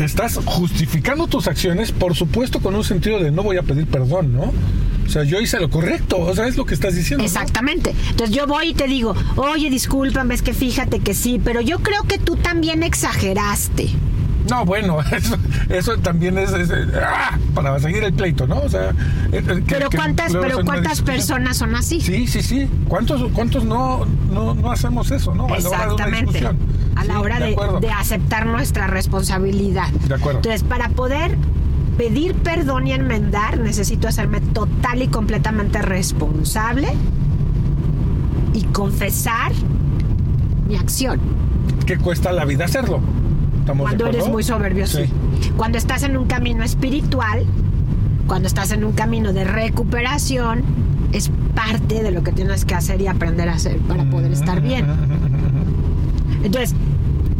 Estás 0.00 0.40
justificando 0.44 1.28
tus 1.28 1.46
acciones, 1.46 1.92
por 1.92 2.16
supuesto, 2.16 2.58
con 2.58 2.74
un 2.74 2.82
sentido 2.82 3.20
de 3.20 3.30
no 3.30 3.44
voy 3.44 3.58
a 3.58 3.62
pedir 3.62 3.86
perdón, 3.86 4.32
¿no? 4.32 4.52
O 5.14 5.16
sea, 5.16 5.22
yo 5.22 5.38
hice 5.40 5.60
lo 5.60 5.70
correcto, 5.70 6.18
o 6.18 6.34
sea, 6.34 6.48
es 6.48 6.56
lo 6.56 6.66
que 6.66 6.74
estás 6.74 6.96
diciendo. 6.96 7.22
¿no? 7.22 7.26
Exactamente. 7.28 7.94
Entonces 8.10 8.34
yo 8.34 8.48
voy 8.48 8.70
y 8.70 8.74
te 8.74 8.88
digo, 8.88 9.14
oye, 9.36 9.70
discúlpame, 9.70 10.34
es 10.34 10.42
que 10.42 10.52
fíjate 10.52 10.98
que 10.98 11.14
sí, 11.14 11.40
pero 11.42 11.60
yo 11.60 11.78
creo 11.78 12.02
que 12.02 12.18
tú 12.18 12.34
también 12.34 12.82
exageraste. 12.82 13.90
No, 14.50 14.64
bueno, 14.64 14.98
eso, 15.12 15.36
eso 15.68 15.96
también 15.98 16.36
es, 16.36 16.52
es, 16.52 16.68
¡ah! 17.00 17.38
para 17.54 17.78
seguir 17.78 18.02
el 18.02 18.12
pleito, 18.12 18.48
¿no? 18.48 18.56
O 18.62 18.68
sea, 18.68 18.90
eh, 18.90 18.94
eh, 19.32 19.42
que- 19.64 19.76
Pero 19.76 19.88
cuántas, 19.94 20.32
pero 20.32 20.64
cuántas 20.64 21.00
personas 21.02 21.58
son 21.58 21.76
así. 21.76 22.00
Sí, 22.00 22.26
sí, 22.26 22.42
sí. 22.42 22.68
¿Cuántos, 22.88 23.30
cuántos 23.34 23.64
no, 23.64 24.04
no, 24.32 24.54
no 24.54 24.72
hacemos 24.72 25.12
eso, 25.12 25.32
no? 25.32 25.46
A 25.46 25.58
la 25.60 25.68
hora 25.68 25.86
de 25.86 25.94
una 25.94 26.04
Exactamente. 26.18 26.46
A 26.96 27.04
la 27.04 27.14
Sí, 27.14 27.20
hora 27.20 27.38
de, 27.38 27.56
de 27.80 27.90
aceptar 27.90 28.46
nuestra 28.46 28.88
responsabilidad. 28.88 29.88
De 30.08 30.14
acuerdo. 30.16 30.40
Entonces, 30.40 30.64
para 30.64 30.88
poder 30.88 31.38
pedir 31.96 32.34
perdón 32.34 32.86
y 32.86 32.92
enmendar, 32.92 33.58
necesito 33.58 34.08
hacerme 34.08 34.40
total 34.40 35.02
y 35.02 35.08
completamente 35.08 35.80
responsable 35.82 36.88
y 38.52 38.62
confesar 38.64 39.52
mi 40.68 40.76
acción. 40.76 41.20
¿Qué 41.86 41.98
cuesta 41.98 42.32
la 42.32 42.44
vida 42.44 42.64
hacerlo? 42.64 43.00
¿Estamos 43.60 43.90
de 43.90 43.96
Cuando 43.96 44.06
eres 44.06 44.28
muy 44.28 44.42
soberbio, 44.42 44.86
sí. 44.86 45.04
Cuando 45.56 45.78
estás 45.78 46.02
en 46.02 46.16
un 46.16 46.26
camino 46.26 46.64
espiritual, 46.64 47.44
cuando 48.26 48.48
estás 48.48 48.70
en 48.72 48.84
un 48.84 48.92
camino 48.92 49.32
de 49.32 49.44
recuperación, 49.44 50.62
es 51.12 51.30
parte 51.54 52.02
de 52.02 52.10
lo 52.10 52.22
que 52.22 52.32
tienes 52.32 52.64
que 52.64 52.74
hacer 52.74 53.00
y 53.00 53.06
aprender 53.06 53.48
a 53.48 53.54
hacer 53.54 53.78
para 53.78 54.04
poder 54.04 54.32
estar 54.32 54.60
bien. 54.60 54.86
Entonces, 56.42 56.74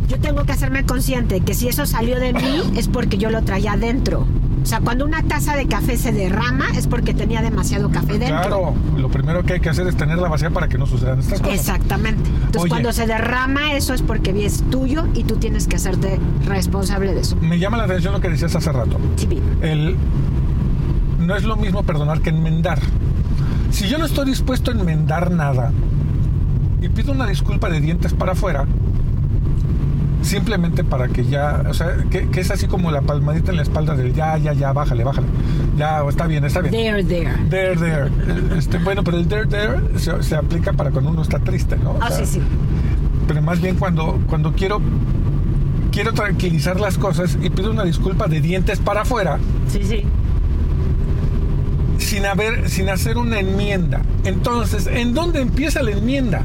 yo 0.08 0.18
tengo 0.20 0.44
que 0.44 0.52
hacerme 0.52 0.84
consciente 0.84 1.40
que 1.40 1.54
si 1.54 1.68
eso 1.68 1.86
salió 1.86 2.20
de 2.20 2.32
mí 2.32 2.62
es 2.76 2.88
porque 2.88 3.18
yo 3.18 3.30
lo 3.30 3.42
traía 3.42 3.72
adentro. 3.72 4.26
O 4.64 4.66
sea, 4.66 4.80
cuando 4.80 5.04
una 5.04 5.22
taza 5.22 5.54
de 5.56 5.66
café 5.66 5.98
se 5.98 6.10
derrama 6.10 6.64
es 6.74 6.86
porque 6.86 7.12
tenía 7.12 7.42
demasiado 7.42 7.90
café 7.90 8.18
dentro. 8.18 8.28
Claro, 8.28 8.74
lo 8.96 9.10
primero 9.10 9.42
que 9.44 9.52
hay 9.52 9.60
que 9.60 9.68
hacer 9.68 9.86
es 9.86 9.94
tenerla 9.94 10.26
vacía 10.26 10.48
para 10.48 10.68
que 10.68 10.78
no 10.78 10.86
sucedan 10.86 11.20
estas 11.20 11.40
cosas. 11.40 11.54
Exactamente. 11.54 12.30
Entonces, 12.30 12.62
Oye. 12.62 12.70
cuando 12.70 12.90
se 12.92 13.06
derrama 13.06 13.74
eso 13.74 13.92
es 13.92 14.00
porque 14.00 14.46
es 14.46 14.62
tuyo 14.70 15.06
y 15.12 15.24
tú 15.24 15.36
tienes 15.36 15.66
que 15.66 15.76
hacerte 15.76 16.18
responsable 16.46 17.12
de 17.12 17.20
eso. 17.20 17.36
Me 17.42 17.58
llama 17.58 17.76
la 17.76 17.84
atención 17.84 18.14
lo 18.14 18.22
que 18.22 18.30
decías 18.30 18.56
hace 18.56 18.72
rato. 18.72 18.98
Sí. 19.16 19.28
El, 19.60 19.96
no 21.20 21.36
es 21.36 21.44
lo 21.44 21.56
mismo 21.56 21.82
perdonar 21.82 22.22
que 22.22 22.30
enmendar. 22.30 22.78
Si 23.70 23.86
yo 23.86 23.98
no 23.98 24.06
estoy 24.06 24.24
dispuesto 24.24 24.70
a 24.70 24.74
enmendar 24.74 25.30
nada 25.30 25.72
y 26.80 26.88
pido 26.88 27.12
una 27.12 27.26
disculpa 27.26 27.68
de 27.68 27.82
dientes 27.82 28.14
para 28.14 28.32
afuera, 28.32 28.64
simplemente 30.24 30.82
para 30.84 31.08
que 31.08 31.24
ya, 31.24 31.62
o 31.68 31.74
sea, 31.74 31.96
que, 32.10 32.28
que 32.28 32.40
es 32.40 32.50
así 32.50 32.66
como 32.66 32.90
la 32.90 33.02
palmadita 33.02 33.50
en 33.50 33.56
la 33.58 33.62
espalda 33.62 33.94
del 33.94 34.12
ya, 34.14 34.36
ya, 34.38 34.52
ya, 34.52 34.72
bájale, 34.72 35.04
bájale. 35.04 35.26
Ya, 35.76 36.02
está 36.08 36.26
bien, 36.26 36.44
está 36.44 36.60
bien. 36.60 36.72
There, 36.72 37.04
there. 37.04 37.30
There, 37.50 37.76
there. 37.76 38.10
Este, 38.58 38.78
bueno, 38.78 39.04
pero 39.04 39.18
el 39.18 39.28
there, 39.28 39.46
there 39.46 39.80
se, 39.98 40.22
se 40.22 40.34
aplica 40.36 40.72
para 40.72 40.90
cuando 40.90 41.10
uno 41.10 41.22
está 41.22 41.38
triste, 41.38 41.76
¿no? 41.76 41.92
O 41.92 41.98
Ah, 42.00 42.10
sea, 42.10 42.24
sí, 42.24 42.34
sí. 42.34 42.40
Pero 43.28 43.42
más 43.42 43.60
bien 43.60 43.76
cuando, 43.76 44.20
cuando 44.28 44.52
quiero, 44.52 44.80
quiero 45.92 46.12
tranquilizar 46.12 46.78
las 46.80 46.98
cosas 46.98 47.38
y 47.42 47.50
pido 47.50 47.70
una 47.70 47.84
disculpa 47.84 48.26
de 48.26 48.40
dientes 48.40 48.78
para 48.80 49.02
afuera, 49.02 49.38
Sí, 49.68 49.80
sí. 49.82 50.04
sin 51.98 52.26
haber, 52.26 52.68
sin 52.68 52.88
hacer 52.88 53.16
una 53.18 53.40
enmienda. 53.40 54.02
Entonces, 54.24 54.86
¿en 54.86 55.14
dónde 55.14 55.40
empieza 55.40 55.82
la 55.82 55.92
enmienda? 55.92 56.42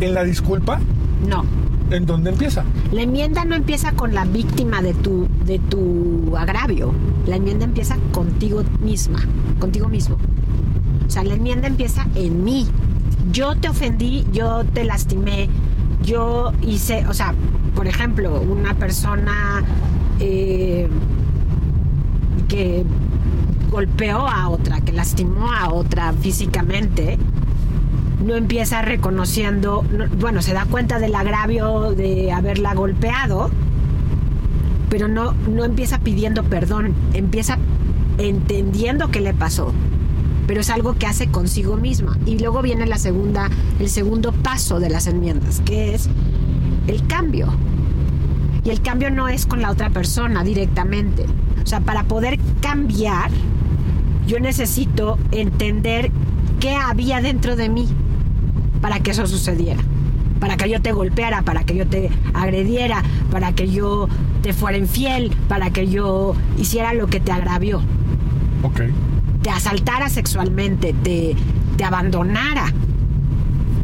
¿En 0.00 0.14
la 0.14 0.24
disculpa? 0.24 0.80
No. 1.28 1.44
¿En 1.90 2.06
dónde 2.06 2.30
empieza? 2.30 2.64
La 2.92 3.02
enmienda 3.02 3.44
no 3.44 3.56
empieza 3.56 3.92
con 3.92 4.14
la 4.14 4.24
víctima 4.24 4.80
de 4.80 4.94
tu, 4.94 5.26
de 5.44 5.58
tu 5.58 6.36
agravio. 6.36 6.92
La 7.26 7.36
enmienda 7.36 7.64
empieza 7.64 7.96
contigo 8.12 8.62
misma, 8.80 9.18
contigo 9.58 9.88
mismo. 9.88 10.16
O 11.06 11.10
sea, 11.10 11.24
la 11.24 11.34
enmienda 11.34 11.66
empieza 11.66 12.06
en 12.14 12.44
mí. 12.44 12.66
Yo 13.32 13.56
te 13.56 13.68
ofendí, 13.68 14.24
yo 14.32 14.64
te 14.64 14.84
lastimé, 14.84 15.48
yo 16.02 16.52
hice, 16.62 17.04
o 17.08 17.14
sea, 17.14 17.34
por 17.74 17.88
ejemplo, 17.88 18.40
una 18.40 18.74
persona 18.74 19.64
eh, 20.20 20.88
que 22.48 22.84
golpeó 23.70 24.28
a 24.28 24.48
otra, 24.48 24.80
que 24.80 24.92
lastimó 24.92 25.52
a 25.52 25.72
otra 25.72 26.12
físicamente, 26.12 27.18
no 28.24 28.34
empieza 28.36 28.82
reconociendo, 28.82 29.84
no- 29.96 30.06
bueno, 30.18 30.42
se 30.42 30.52
da 30.52 30.64
cuenta 30.66 30.98
del 30.98 31.14
agravio 31.14 31.92
de 31.92 32.32
haberla 32.32 32.74
golpeado, 32.74 33.50
pero 34.88 35.08
no, 35.08 35.32
no 35.48 35.64
empieza 35.64 35.98
pidiendo 35.98 36.42
perdón, 36.44 36.94
empieza 37.14 37.58
entendiendo 38.18 39.10
qué 39.10 39.20
le 39.20 39.32
pasó, 39.32 39.72
pero 40.46 40.60
es 40.60 40.70
algo 40.70 40.94
que 40.94 41.06
hace 41.06 41.28
consigo 41.28 41.76
misma. 41.76 42.18
Y 42.26 42.38
luego 42.38 42.60
viene 42.60 42.86
la 42.86 42.98
segunda, 42.98 43.48
el 43.78 43.88
segundo 43.88 44.32
paso 44.32 44.80
de 44.80 44.90
las 44.90 45.06
enmiendas, 45.06 45.60
que 45.64 45.94
es 45.94 46.08
el 46.86 47.06
cambio. 47.06 47.48
Y 48.64 48.70
el 48.70 48.82
cambio 48.82 49.10
no 49.10 49.28
es 49.28 49.46
con 49.46 49.62
la 49.62 49.70
otra 49.70 49.88
persona 49.90 50.44
directamente. 50.44 51.24
O 51.62 51.66
sea, 51.66 51.80
para 51.80 52.02
poder 52.04 52.38
cambiar, 52.60 53.30
yo 54.26 54.38
necesito 54.40 55.18
entender 55.30 56.10
qué 56.58 56.74
había 56.74 57.22
dentro 57.22 57.56
de 57.56 57.68
mí 57.70 57.88
para 58.80 59.00
que 59.00 59.10
eso 59.12 59.26
sucediera. 59.26 59.80
para 60.40 60.56
que 60.56 60.70
yo 60.70 60.80
te 60.80 60.92
golpeara, 60.92 61.42
para 61.42 61.64
que 61.64 61.76
yo 61.76 61.86
te 61.86 62.08
agrediera, 62.32 63.02
para 63.30 63.52
que 63.52 63.70
yo 63.70 64.08
te 64.40 64.54
fuera 64.54 64.78
infiel, 64.78 65.30
para 65.48 65.68
que 65.70 65.86
yo 65.88 66.34
hiciera 66.58 66.94
lo 66.94 67.08
que 67.08 67.20
te 67.20 67.30
agravió. 67.30 67.82
Ok. 68.62 68.80
Te 69.42 69.50
asaltara 69.50 70.08
sexualmente, 70.08 70.94
te, 71.02 71.36
te 71.76 71.84
abandonara. 71.84 72.72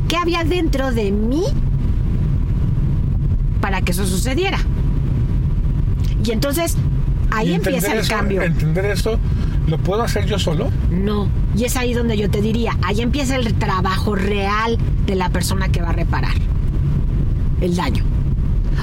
¿Qué 0.09 0.17
había 0.17 0.45
dentro 0.45 0.93
de 0.93 1.13
mí 1.13 1.43
para 3.61 3.83
que 3.83 3.93
eso 3.93 4.07
sucediera? 4.07 4.59
Y 6.25 6.31
entonces 6.33 6.77
ahí 7.31 7.51
Y 7.51 7.55
empieza 7.55 7.93
el 7.93 7.99
eso- 8.01 8.15
cambio. 8.15 8.43
Entender 8.43 8.87
eso, 8.87 9.19
¿lo 9.67 9.79
puedo 9.79 10.03
hacer 10.03 10.25
yo 10.27 10.39
solo? 10.39 10.71
No. 10.91 11.29
Y 11.57 11.65
es 11.65 11.77
ahí 11.77 11.95
donde 11.95 12.19
yo 12.19 12.31
te 12.31 12.43
diría, 12.43 12.77
ahí 12.83 13.01
empieza 13.01 13.37
el 13.37 13.55
trabajo 13.55 14.15
real 14.15 14.79
de 15.07 15.15
la 15.15 15.31
persona 15.31 15.69
que 15.69 15.81
va 15.81 15.91
a 15.91 15.93
reparar 15.93 16.35
el 17.61 17.77
daño. 17.77 18.05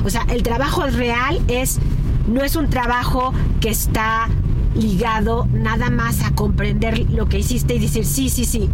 O 0.03 0.09
sea, 0.09 0.25
el 0.29 0.43
trabajo 0.43 0.87
real 0.87 1.39
es 1.47 1.79
no 2.27 2.43
es 2.43 2.55
un 2.55 2.69
trabajo 2.69 3.33
que 3.59 3.69
está 3.69 4.27
ligado 4.75 5.47
nada 5.53 5.89
más 5.89 6.23
a 6.23 6.31
comprender 6.31 7.11
lo 7.11 7.27
que 7.27 7.39
hiciste 7.39 7.75
y 7.75 7.79
decir, 7.79 8.05
sí, 8.05 8.29
sí, 8.29 8.45
sí, 8.45 8.69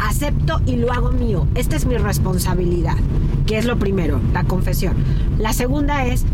acepto 0.00 0.60
y 0.66 0.76
lo 0.76 0.92
hago 0.92 1.12
mío. 1.12 1.46
Esta 1.54 1.76
es 1.76 1.84
mi 1.84 1.96
responsabilidad, 1.96 2.96
que 3.46 3.58
es 3.58 3.64
lo 3.64 3.78
primero, 3.78 4.20
la 4.32 4.44
confesión. 4.44 4.94
La 5.38 5.52
segunda 5.52 6.06
es 6.06 6.24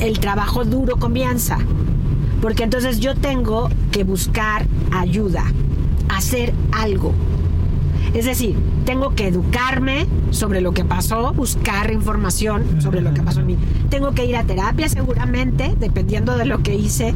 el 0.00 0.18
trabajo 0.18 0.64
duro 0.64 0.96
comienza, 0.96 1.58
porque 2.42 2.64
entonces 2.64 3.00
yo 3.00 3.14
tengo 3.14 3.70
que 3.90 4.04
buscar 4.04 4.66
ayuda, 4.92 5.44
hacer 6.08 6.52
algo. 6.72 7.12
Es 8.12 8.26
decir, 8.26 8.54
tengo 8.84 9.14
que 9.14 9.26
educarme 9.28 10.06
sobre 10.30 10.60
lo 10.60 10.72
que 10.72 10.84
pasó, 10.84 11.32
buscar 11.32 11.90
información 11.90 12.80
sobre 12.80 13.00
lo 13.00 13.12
que 13.14 13.22
pasó 13.22 13.40
en 13.40 13.46
mí. 13.46 13.56
Tengo 13.88 14.12
que 14.12 14.24
ir 14.26 14.36
a 14.36 14.44
terapia 14.44 14.88
seguramente, 14.88 15.74
dependiendo 15.80 16.36
de 16.36 16.44
lo 16.44 16.62
que 16.62 16.74
hice. 16.76 17.14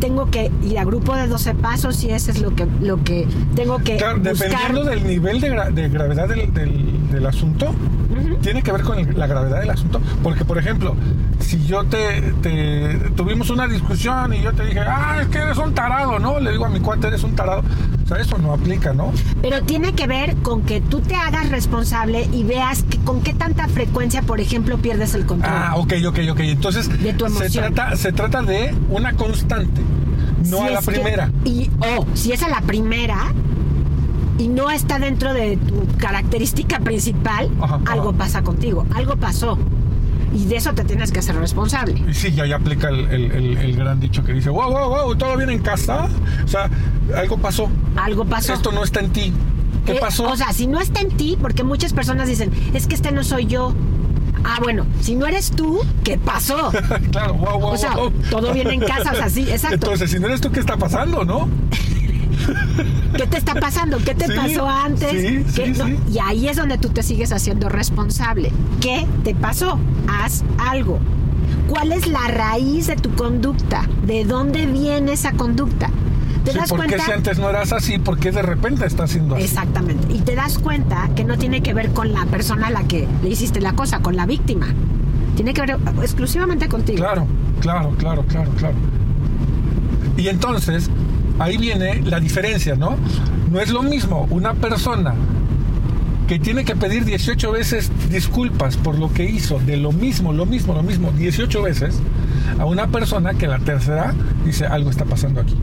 Tengo 0.00 0.30
que 0.30 0.50
ir 0.64 0.78
a 0.78 0.84
grupo 0.84 1.14
de 1.14 1.28
12 1.28 1.54
pasos 1.54 1.96
si 1.96 2.10
ese 2.10 2.30
es 2.32 2.40
lo 2.40 2.54
que, 2.56 2.66
lo 2.80 3.04
que 3.04 3.28
tengo 3.54 3.78
que 3.78 3.96
Claro, 3.98 4.18
buscar. 4.18 4.34
dependiendo 4.48 4.84
del 4.84 5.06
nivel 5.06 5.40
de, 5.40 5.52
gra- 5.52 5.70
de 5.72 5.88
gravedad 5.88 6.28
del, 6.28 6.52
del- 6.52 7.10
del 7.12 7.26
asunto, 7.26 7.72
tiene 8.42 8.62
que 8.62 8.72
ver 8.72 8.82
con 8.82 8.98
el- 8.98 9.18
la 9.18 9.26
gravedad 9.26 9.60
del 9.60 9.70
asunto. 9.70 10.00
Porque, 10.22 10.44
por 10.44 10.58
ejemplo, 10.58 10.94
si 11.40 11.64
yo 11.66 11.84
te, 11.84 12.20
te- 12.42 13.10
tuvimos 13.16 13.50
una 13.50 13.66
discusión 13.66 14.32
y 14.34 14.42
yo 14.42 14.52
te 14.52 14.64
dije, 14.64 14.80
ah, 14.80 15.18
es 15.22 15.28
que 15.28 15.38
eres 15.38 15.58
un 15.58 15.74
tarado, 15.74 16.18
¿no? 16.18 16.40
Le 16.40 16.52
digo 16.52 16.64
a 16.64 16.68
mi 16.68 16.80
cuate, 16.80 17.08
eres 17.08 17.22
un 17.22 17.34
tarado. 17.34 17.62
O 18.04 18.08
sea, 18.08 18.18
eso 18.18 18.38
no 18.38 18.52
aplica, 18.52 18.92
¿no? 18.92 19.12
Pero 19.42 19.62
tiene 19.62 19.92
que 19.94 20.06
ver 20.06 20.36
con 20.38 20.62
que 20.62 20.80
tú 20.80 21.00
te 21.00 21.14
hagas 21.14 21.48
responsable 21.50 22.28
y 22.32 22.42
veas 22.44 22.82
que- 22.84 22.98
con 22.98 23.22
qué 23.22 23.32
tanta 23.34 23.68
frecuencia, 23.68 24.22
por 24.22 24.40
ejemplo, 24.40 24.78
pierdes 24.78 25.14
el 25.14 25.26
control. 25.26 25.52
Ah, 25.54 25.74
ok, 25.76 25.92
ok, 26.08 26.18
ok. 26.32 26.40
Entonces, 26.40 26.88
De 27.02 27.12
tu 27.12 27.26
se 27.28 27.36
emoción. 27.36 27.74
trata, 27.74 27.96
se 27.96 28.12
trata 28.12 28.42
de 28.42 28.74
una 28.88 29.12
constante, 29.14 29.80
no 30.48 30.58
Si 30.58 30.62
a 30.64 30.70
la 30.70 30.80
que- 30.80 30.86
primera. 30.90 31.30
y, 31.44 31.70
o 31.96 32.06
si 32.14 32.32
es 32.32 32.42
a 32.42 32.48
la 32.48 32.60
primera 32.62 33.32
y 34.40 34.48
no 34.48 34.70
está 34.70 34.98
dentro 34.98 35.32
de 35.34 35.56
tu 35.58 35.86
característica 35.98 36.80
principal, 36.80 37.50
Ajá, 37.60 37.80
algo 37.86 38.08
ajá. 38.10 38.18
pasa 38.18 38.42
contigo, 38.42 38.86
algo 38.94 39.16
pasó. 39.16 39.58
Y 40.34 40.44
de 40.46 40.56
eso 40.56 40.72
te 40.72 40.84
tienes 40.84 41.10
que 41.10 41.18
hacer 41.18 41.34
responsable. 41.36 42.02
Y 42.08 42.14
sí, 42.14 42.30
ya, 42.32 42.46
ya 42.46 42.56
aplica 42.56 42.88
el, 42.88 43.00
el- 43.10 43.32
el- 43.32 43.56
el 43.58 43.76
gran 43.76 43.98
dicho 44.00 44.22
que 44.24 44.32
dice, 44.32 44.48
wow, 44.48 44.70
wow, 44.70 44.88
wow, 44.88 45.16
¿todo 45.16 45.36
bien 45.36 45.50
en 45.50 45.58
casa? 45.58 46.08
O 46.44 46.48
sea, 46.48 46.70
algo 47.16 47.36
pasó. 47.38 47.68
Algo 47.96 48.24
pasó. 48.24 48.52
Esto 48.54 48.70
no 48.72 48.84
está 48.84 49.00
en 49.00 49.10
ti. 49.12 49.32
¿Qué 49.84 49.92
Eh, 49.92 49.98
pasó? 50.00 50.28
O 50.30 50.36
sea, 50.36 50.52
si 50.52 50.66
no 50.68 50.78
está 50.80 51.00
en 51.00 51.08
ti, 51.16 51.36
porque 51.40 51.64
muchas 51.64 51.92
personas 51.92 52.28
dicen, 52.28 52.50
es 52.74 52.86
que 52.86 52.94
este 52.94 53.10
no 53.12 53.24
soy 53.24 53.46
yo. 53.46 53.74
Ah, 54.44 54.58
bueno, 54.62 54.86
si 55.00 55.16
no 55.16 55.26
eres 55.26 55.50
tú, 55.50 55.80
¿qué 56.04 56.16
pasó? 56.16 56.70
claro, 57.10 57.34
wow, 57.34 57.58
wow, 57.58 57.72
O 57.72 57.76
sea, 57.76 57.96
wow. 57.96 58.10
todo 58.30 58.52
viene 58.54 58.72
en 58.74 58.80
casa, 58.80 59.10
o 59.12 59.16
sea, 59.16 59.28
sí, 59.28 59.42
exacto. 59.50 59.74
Entonces, 59.74 60.10
si 60.12 60.18
no 60.20 60.28
eres 60.28 60.40
tú, 60.40 60.50
¿qué 60.52 60.60
está 60.60 60.76
pasando, 60.76 61.24
no? 61.24 61.48
¿Qué 63.16 63.26
te 63.26 63.36
está 63.36 63.54
pasando? 63.54 63.98
¿Qué 63.98 64.14
te 64.14 64.26
Sí, 64.26 64.32
pasó 64.36 64.68
antes? 64.68 65.10
sí, 65.10 65.44
¿Qué- 65.54 65.74
sí, 65.74 65.80
no? 65.80 65.88
Y 66.12 66.18
ahí 66.18 66.48
es 66.48 66.56
donde 66.56 66.78
tú 66.78 66.88
te 66.88 67.02
sigues 67.02 67.32
haciendo 67.32 67.68
responsable. 67.68 68.52
¿Qué 68.80 69.06
te 69.24 69.34
pasó? 69.34 69.78
Haz 70.08 70.44
algo. 70.58 70.98
¿Cuál 71.68 71.92
es 71.92 72.06
la 72.06 72.26
raíz 72.28 72.86
de 72.86 72.96
tu 72.96 73.10
conducta? 73.14 73.82
¿De 74.06 74.24
dónde 74.24 74.66
viene 74.66 75.12
esa 75.12 75.32
conducta? 75.32 75.90
¿Te 76.44 76.52
das 76.52 76.70
¿Por 76.70 76.80
qué 76.80 76.86
cuenta? 76.86 77.04
si 77.06 77.12
antes 77.12 77.38
no 77.38 77.50
eras 77.50 77.72
así? 77.72 77.98
¿Por 77.98 78.18
qué 78.18 78.32
de 78.32 78.42
repente 78.42 78.86
estás 78.86 79.10
siendo 79.10 79.34
así? 79.34 79.44
Exactamente. 79.44 80.12
Y 80.12 80.18
te 80.20 80.34
das 80.34 80.58
cuenta 80.58 81.10
que 81.14 81.22
no 81.24 81.36
tiene 81.38 81.62
que 81.62 81.74
ver 81.74 81.90
con 81.90 82.12
la 82.12 82.24
persona 82.26 82.68
a 82.68 82.70
la 82.70 82.84
que 82.84 83.06
le 83.22 83.28
hiciste 83.28 83.60
la 83.60 83.74
cosa, 83.74 84.00
con 84.00 84.16
la 84.16 84.26
víctima. 84.26 84.66
Tiene 85.36 85.52
que 85.54 85.60
ver 85.60 85.76
exclusivamente 86.02 86.68
contigo. 86.68 86.98
Claro, 86.98 87.26
claro, 87.60 87.90
claro, 87.98 88.24
claro, 88.26 88.50
claro. 88.56 88.74
Y 90.16 90.28
entonces, 90.28 90.90
ahí 91.40 91.56
viene 91.56 92.02
la 92.02 92.20
diferencia, 92.20 92.76
¿no? 92.76 92.96
No 93.50 93.60
es 93.60 93.70
lo 93.70 93.82
mismo 93.82 94.28
una 94.30 94.54
persona 94.54 95.14
que 96.28 96.38
tiene 96.38 96.64
que 96.64 96.76
pedir 96.76 97.04
18 97.04 97.50
veces 97.50 97.90
disculpas 98.10 98.76
por 98.76 98.96
lo 98.96 99.12
que 99.12 99.24
hizo, 99.24 99.58
de 99.58 99.76
lo 99.76 99.90
mismo, 99.90 100.32
lo 100.32 100.46
mismo, 100.46 100.74
lo 100.74 100.82
mismo, 100.82 101.10
18 101.10 101.62
veces, 101.62 101.98
a 102.58 102.66
una 102.66 102.86
persona 102.86 103.34
que 103.34 103.48
la 103.48 103.58
tercera 103.58 104.14
dice 104.44 104.66
algo 104.66 104.90
está 104.90 105.06
pasando 105.06 105.40
aquí. 105.40 105.56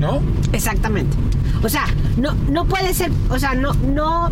¿No? 0.00 0.20
Exactamente. 0.52 1.16
O 1.62 1.68
sea, 1.68 1.84
no, 2.16 2.34
no 2.50 2.64
puede 2.64 2.92
ser, 2.94 3.12
o 3.28 3.38
sea, 3.38 3.54
no, 3.54 3.74
no. 3.74 4.30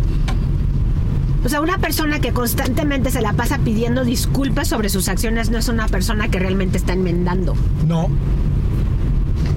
O 1.45 1.49
sea, 1.49 1.61
una 1.61 1.77
persona 1.77 2.19
que 2.19 2.33
constantemente 2.33 3.11
se 3.11 3.21
la 3.21 3.33
pasa 3.33 3.59
pidiendo 3.59 4.03
disculpas 4.03 4.67
sobre 4.67 4.89
sus 4.89 5.07
acciones 5.07 5.49
no 5.49 5.59
es 5.59 5.69
una 5.69 5.87
persona 5.87 6.29
que 6.29 6.39
realmente 6.39 6.77
está 6.77 6.93
enmendando. 6.93 7.55
No. 7.87 8.09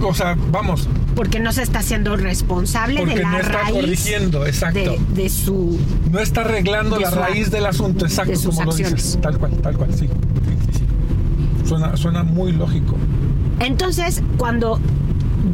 O 0.03 0.15
sea, 0.15 0.37
vamos, 0.53 0.89
Porque 1.15 1.41
no 1.41 1.53
se 1.53 1.63
está 1.63 1.79
haciendo 1.79 2.17
responsable 2.17 3.05
de 3.07 3.17
la 3.17 3.31
no 3.31 3.39
está 3.39 3.53
raíz 3.63 3.75
corrigiendo, 3.75 4.47
exacto. 4.47 4.79
de, 4.79 4.99
de 5.23 5.29
su. 5.31 5.79
No 6.11 6.19
está 6.19 6.43
arreglando 6.43 6.99
la 6.99 7.11
su- 7.11 7.17
raíz 7.17 7.51
del 7.51 7.67
asunto, 7.67 8.05
exacto, 8.05 8.31
de 8.33 8.37
sus 8.37 8.55
como 8.57 8.71
lo 8.71 8.77
dices. 8.77 8.93
acciones. 8.93 9.19
Tal 9.23 9.39
cual, 9.39 9.53
tal 9.63 9.77
cual, 9.77 9.95
sí. 9.95 10.07
Sí, 10.07 10.11
sí, 10.73 10.79
sí. 10.79 11.69
Suena, 11.69 11.97
suena 11.97 12.23
muy 12.25 12.53
lógico. 12.53 12.97
Entonces, 13.61 14.23
cuando 14.37 14.79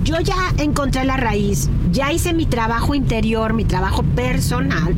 yo 0.02 0.18
ya 0.20 0.52
encontré 0.58 1.04
la 1.04 1.16
raíz, 1.16 1.70
ya 1.92 2.12
hice 2.12 2.32
mi 2.32 2.46
trabajo 2.46 2.94
interior, 2.96 3.52
mi 3.52 3.64
trabajo 3.64 4.02
personal, 4.02 4.94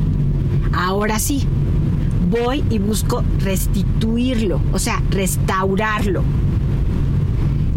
ahora 0.73 1.19
sí, 1.19 1.45
voy 2.31 2.63
y 2.71 2.79
busco 2.79 3.23
restituirlo, 3.39 4.59
o 4.73 4.79
sea, 4.79 5.03
restaurarlo. 5.11 6.23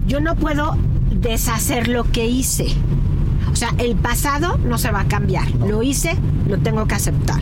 Yo 0.07 0.21
no 0.21 0.35
puedo 0.37 0.77
deshacer 1.21 1.89
lo 1.89 2.05
que 2.05 2.27
hice. 2.27 2.69
O 3.53 3.57
sea, 3.57 3.75
el 3.79 3.97
pasado 3.97 4.59
no 4.59 4.79
se 4.79 4.91
va 4.91 5.01
a 5.01 5.09
cambiar. 5.09 5.51
Lo 5.53 5.83
hice, 5.83 6.17
lo 6.47 6.59
tengo 6.59 6.87
que 6.87 6.95
aceptar. 6.95 7.41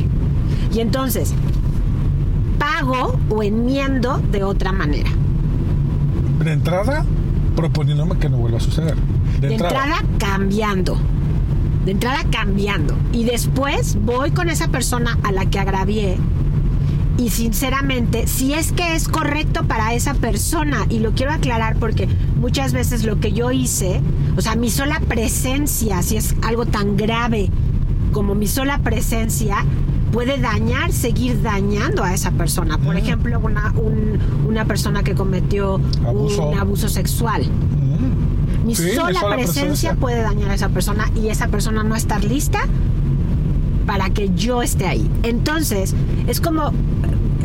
Y 0.72 0.80
entonces, 0.80 1.34
pago 2.58 3.18
o 3.28 3.42
enmiendo 3.42 4.18
de 4.18 4.44
otra 4.44 4.72
manera. 4.72 5.10
De 6.42 6.52
entrada, 6.52 7.04
proponiéndome 7.54 8.18
que 8.18 8.28
no 8.28 8.38
vuelva 8.38 8.58
a 8.58 8.60
suceder. 8.60 8.96
De, 9.40 9.48
De 9.48 9.54
entrada, 9.54 10.02
cambiando. 10.18 10.96
De 11.84 11.92
entrada 11.92 12.24
cambiando. 12.30 12.94
Y 13.12 13.24
después 13.24 13.98
voy 14.02 14.30
con 14.30 14.48
esa 14.48 14.68
persona 14.68 15.18
a 15.22 15.32
la 15.32 15.46
que 15.46 15.58
agravié. 15.58 16.18
Y 17.18 17.30
sinceramente, 17.30 18.26
si 18.26 18.52
es 18.52 18.72
que 18.72 18.94
es 18.94 19.08
correcto 19.08 19.64
para 19.64 19.94
esa 19.94 20.12
persona, 20.14 20.86
y 20.90 20.98
lo 20.98 21.12
quiero 21.12 21.32
aclarar 21.32 21.76
porque 21.76 22.08
muchas 22.38 22.72
veces 22.74 23.04
lo 23.04 23.20
que 23.20 23.32
yo 23.32 23.50
hice, 23.52 24.02
o 24.36 24.42
sea, 24.42 24.54
mi 24.54 24.68
sola 24.68 25.00
presencia, 25.08 26.02
si 26.02 26.16
es 26.18 26.34
algo 26.42 26.66
tan 26.66 26.96
grave 26.96 27.50
como 28.12 28.34
mi 28.34 28.46
sola 28.46 28.78
presencia, 28.80 29.64
puede 30.12 30.38
dañar, 30.38 30.92
seguir 30.92 31.40
dañando 31.42 32.04
a 32.04 32.12
esa 32.12 32.32
persona. 32.32 32.76
Por 32.78 32.96
ejemplo, 32.96 33.38
una, 33.42 33.72
un- 33.72 34.18
una 34.46 34.66
persona 34.66 35.02
que 35.02 35.14
cometió 35.14 35.80
Abuso. 36.06 36.46
un 36.48 36.58
abuso 36.58 36.88
sexual. 36.88 37.46
Mi 38.64 38.74
Sí, 38.74 38.82
mi 38.84 38.90
sola, 38.94 39.20
sola 39.20 39.36
presencia, 39.36 39.62
presencia. 39.62 39.94
puede 39.94 40.22
dañar 40.22 40.50
a 40.50 40.54
esa 40.54 40.68
persona 40.70 41.10
y 41.14 41.28
esa 41.28 41.48
persona 41.48 41.82
no 41.82 41.94
estar 41.96 42.22
lista 42.24 42.60
para 43.86 44.10
que 44.10 44.30
yo 44.34 44.62
esté 44.62 44.86
ahí. 44.86 45.08
Entonces, 45.22 45.94
es 46.26 46.40
como 46.40 46.72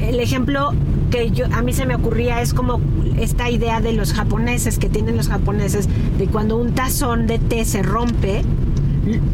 el 0.02 0.20
ejemplo 0.20 0.72
que 1.12 1.30
yo 1.32 1.46
a 1.52 1.62
mí 1.62 1.74
se 1.74 1.86
me 1.86 1.96
ocurría 1.96 2.42
es 2.42 2.54
como 2.54 2.80
esta 3.20 3.50
idea 3.50 3.82
de 3.82 3.94
los 3.94 4.14
japoneses 4.14 4.80
que 4.80 4.90
tienen 4.90 5.18
los 5.18 5.28
japoneses 5.28 5.88
de 6.18 6.26
cuando 6.28 6.58
un 6.58 6.72
tazón 6.74 7.28
de 7.28 7.38
té 7.38 7.66
se 7.66 7.84
rompe 7.84 8.42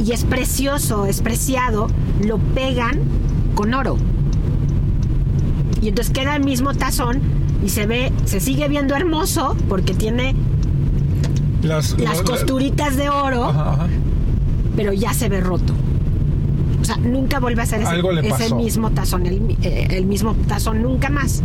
y 0.04 0.12
es 0.12 0.24
precioso, 0.26 1.06
es 1.06 1.22
preciado, 1.22 1.88
lo 2.26 2.38
pegan 2.40 3.00
con 3.56 3.74
oro. 3.74 3.98
Y 5.82 5.90
entonces 5.90 6.12
queda 6.14 6.36
el 6.36 6.44
mismo 6.44 6.74
tazón 6.74 7.22
y 7.64 7.70
se 7.70 7.86
ve, 7.86 8.12
se 8.26 8.40
sigue 8.40 8.68
viendo 8.68 8.96
hermoso 8.96 9.56
porque 9.70 9.94
tiene 9.94 10.36
Las, 11.62 11.98
las 12.00 12.18
la- 12.18 12.24
costuritas 12.24 12.98
de 12.98 13.10
oro, 13.10 13.46
Ajá, 13.46 13.74
ajá. 13.74 13.88
pero 14.76 14.94
ya 14.94 15.14
se 15.14 15.30
ve 15.30 15.42
roto. 15.42 15.74
O 16.88 16.94
sea, 16.94 16.98
nunca 17.04 17.42
vuelve 17.42 17.60
a 17.60 17.64
hacer 17.66 17.82
ese, 17.82 17.90
Algo 17.90 18.14
le 18.14 18.22
ese 18.22 18.30
pasó. 18.30 18.56
mismo 18.56 18.92
tazón, 18.92 19.26
el, 19.26 19.58
eh, 19.62 19.88
el 19.92 20.06
mismo 20.06 20.34
tazón 20.48 20.82
nunca 20.82 21.10
más. 21.10 21.44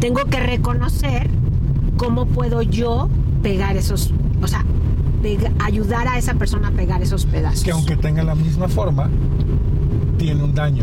Tengo 0.00 0.24
que 0.24 0.40
reconocer 0.40 1.30
cómo 1.96 2.26
puedo 2.26 2.62
yo 2.62 3.08
pegar 3.44 3.76
esos, 3.76 4.12
o 4.42 4.48
sea, 4.48 4.64
pega- 5.22 5.52
ayudar 5.64 6.08
a 6.08 6.18
esa 6.18 6.34
persona 6.34 6.68
a 6.68 6.70
pegar 6.72 7.00
esos 7.00 7.26
pedazos. 7.26 7.62
Que 7.62 7.70
aunque 7.70 7.96
tenga 7.96 8.24
la 8.24 8.34
misma 8.34 8.66
forma, 8.66 9.08
tiene 10.18 10.42
un 10.42 10.52
daño. 10.52 10.82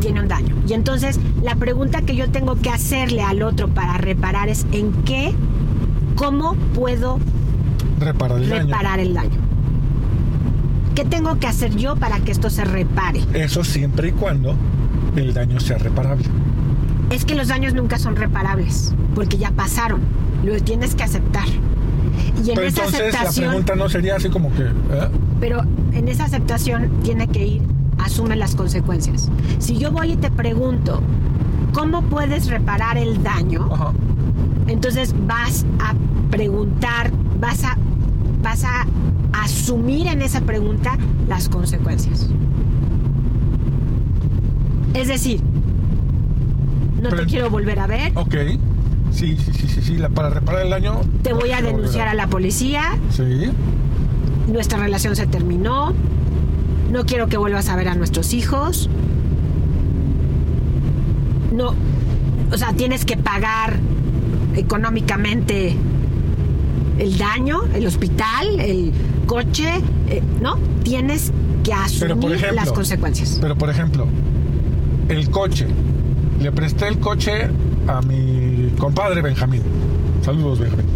tiene 0.00 0.20
un 0.20 0.26
daño. 0.28 0.56
Y 0.68 0.72
entonces 0.72 1.20
la 1.40 1.54
pregunta 1.54 2.02
que 2.02 2.16
yo 2.16 2.28
tengo 2.30 2.56
que 2.56 2.68
hacerle 2.70 3.22
al 3.22 3.42
otro 3.44 3.68
para 3.68 3.96
reparar 3.96 4.48
es 4.48 4.66
en 4.72 4.90
qué, 5.04 5.32
cómo 6.16 6.54
puedo 6.74 7.20
Reparar 8.00 8.38
el 8.42 8.48
daño. 8.50 8.64
reparar 8.66 8.98
el 8.98 9.14
daño. 9.14 9.38
¿Qué 10.94 11.04
tengo 11.04 11.38
que 11.38 11.46
hacer 11.46 11.74
yo 11.74 11.96
para 11.96 12.20
que 12.20 12.30
esto 12.30 12.50
se 12.50 12.64
repare? 12.64 13.20
Eso 13.34 13.64
siempre 13.64 14.08
y 14.08 14.12
cuando 14.12 14.54
el 15.16 15.34
daño 15.34 15.58
sea 15.58 15.78
reparable. 15.78 16.24
Es 17.10 17.24
que 17.24 17.34
los 17.34 17.48
daños 17.48 17.74
nunca 17.74 17.98
son 17.98 18.16
reparables, 18.16 18.94
porque 19.14 19.36
ya 19.36 19.50
pasaron. 19.50 20.00
Lo 20.44 20.58
tienes 20.60 20.94
que 20.94 21.02
aceptar. 21.02 21.46
Y 22.44 22.50
en 22.50 22.54
Pero 22.56 22.68
esa 22.68 22.84
entonces 22.84 23.00
la 23.00 23.06
aceptación, 23.06 23.46
pregunta 23.48 23.74
no 23.74 23.88
sería 23.88 24.16
así 24.16 24.28
como 24.28 24.52
que, 24.54 24.62
¿eh? 24.62 25.08
pero 25.40 25.62
en 25.92 26.08
esa 26.08 26.24
aceptación 26.24 26.90
tiene 27.02 27.26
que 27.28 27.44
ir, 27.44 27.62
asume 27.98 28.36
las 28.36 28.54
consecuencias. 28.54 29.30
Si 29.58 29.78
yo 29.78 29.90
voy 29.90 30.12
y 30.12 30.16
te 30.16 30.30
pregunto, 30.30 31.02
¿cómo 31.72 32.02
puedes 32.02 32.46
reparar 32.46 32.98
el 32.98 33.22
daño? 33.22 33.68
Ajá. 33.72 33.92
entonces 34.68 35.14
vas 35.26 35.66
a 35.80 35.94
preguntar, 36.30 37.10
vas 37.40 37.64
a, 37.64 37.76
vas 38.44 38.62
a 38.62 38.86
asumir 39.32 40.06
en 40.06 40.22
esa 40.22 40.42
pregunta 40.42 40.96
las 41.28 41.48
consecuencias. 41.48 42.28
Es 44.94 45.08
decir, 45.08 45.40
no 47.02 47.08
Pero- 47.10 47.22
te 47.22 47.26
quiero 47.26 47.50
volver 47.50 47.80
a 47.80 47.86
ver, 47.88 48.12
Ok. 48.14 48.34
Sí, 49.10 49.36
sí, 49.36 49.52
sí, 49.52 49.68
sí, 49.68 49.80
sí. 49.82 49.96
La- 49.96 50.08
para 50.08 50.28
reparar 50.30 50.62
el 50.62 50.70
daño. 50.70 51.00
te 51.22 51.32
voy 51.32 51.52
a 51.52 51.62
denunciar 51.62 52.08
a 52.08 52.14
la 52.14 52.26
policía, 52.26 52.98
Sí. 53.10 53.22
nuestra 54.52 54.78
relación 54.78 55.14
se 55.16 55.26
terminó, 55.26 55.92
no 56.92 57.04
quiero 57.06 57.28
que 57.28 57.36
vuelvas 57.36 57.68
a 57.68 57.76
ver 57.76 57.88
a 57.88 57.94
nuestros 57.94 58.34
hijos, 58.34 58.88
no, 61.52 61.74
o 62.52 62.56
sea, 62.58 62.72
tienes 62.72 63.04
que 63.04 63.16
pagar 63.16 63.78
económicamente 64.56 65.76
el 66.98 67.16
daño, 67.18 67.62
el 67.74 67.86
hospital, 67.86 68.60
el 68.60 68.92
coche, 69.26 69.68
eh, 70.08 70.22
¿no? 70.40 70.58
Tienes 70.82 71.32
que 71.62 71.70
por 71.70 71.78
asumir 71.80 72.32
ejemplo. 72.32 72.52
las 72.52 72.72
consecuencias. 72.72 73.38
Pero 73.40 73.56
por 73.56 73.70
ejemplo, 73.70 74.06
el 75.08 75.30
coche. 75.30 75.66
Le 76.40 76.52
presté 76.52 76.88
el 76.88 76.98
coche 76.98 77.48
a 77.86 78.02
mi 78.02 78.70
compadre 78.78 79.22
Benjamín. 79.22 79.62
Saludos, 80.22 80.58
Benjamín. 80.58 80.86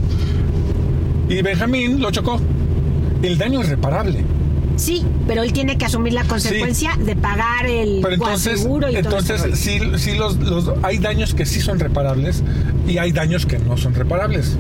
Y 1.29 1.43
Benjamín 1.43 2.01
lo 2.01 2.11
chocó. 2.11 2.41
El 3.23 3.39
daño 3.39 3.61
es 3.63 3.69
reparable. 3.69 4.25
Sí, 4.77 5.05
pero 5.27 5.43
él 5.43 5.53
tiene 5.53 5.77
que 5.77 5.85
asumir 5.87 6.13
la 6.13 6.25
consecuencia 6.25 6.93
de 7.05 7.17
pagar 7.17 7.67
el 7.67 7.99
Pero 8.01 8.15
entonces, 8.15 8.53
coaseguro 8.55 8.89
y 8.91 8.97
entonces 8.97 9.43
sí, 9.55 9.81
sí 9.97 10.15
los, 10.17 10.37
los- 10.39 10.71
hay 10.83 10.99
daños 10.99 11.35
que 11.35 11.47
sí 11.47 11.61
son 11.61 11.81
reparables 11.81 12.45
y 12.87 12.99
hay 12.99 13.11
daños 13.11 13.45
que 13.45 13.59
no 13.59 13.77
son 13.77 13.95
reparables. 13.95 14.57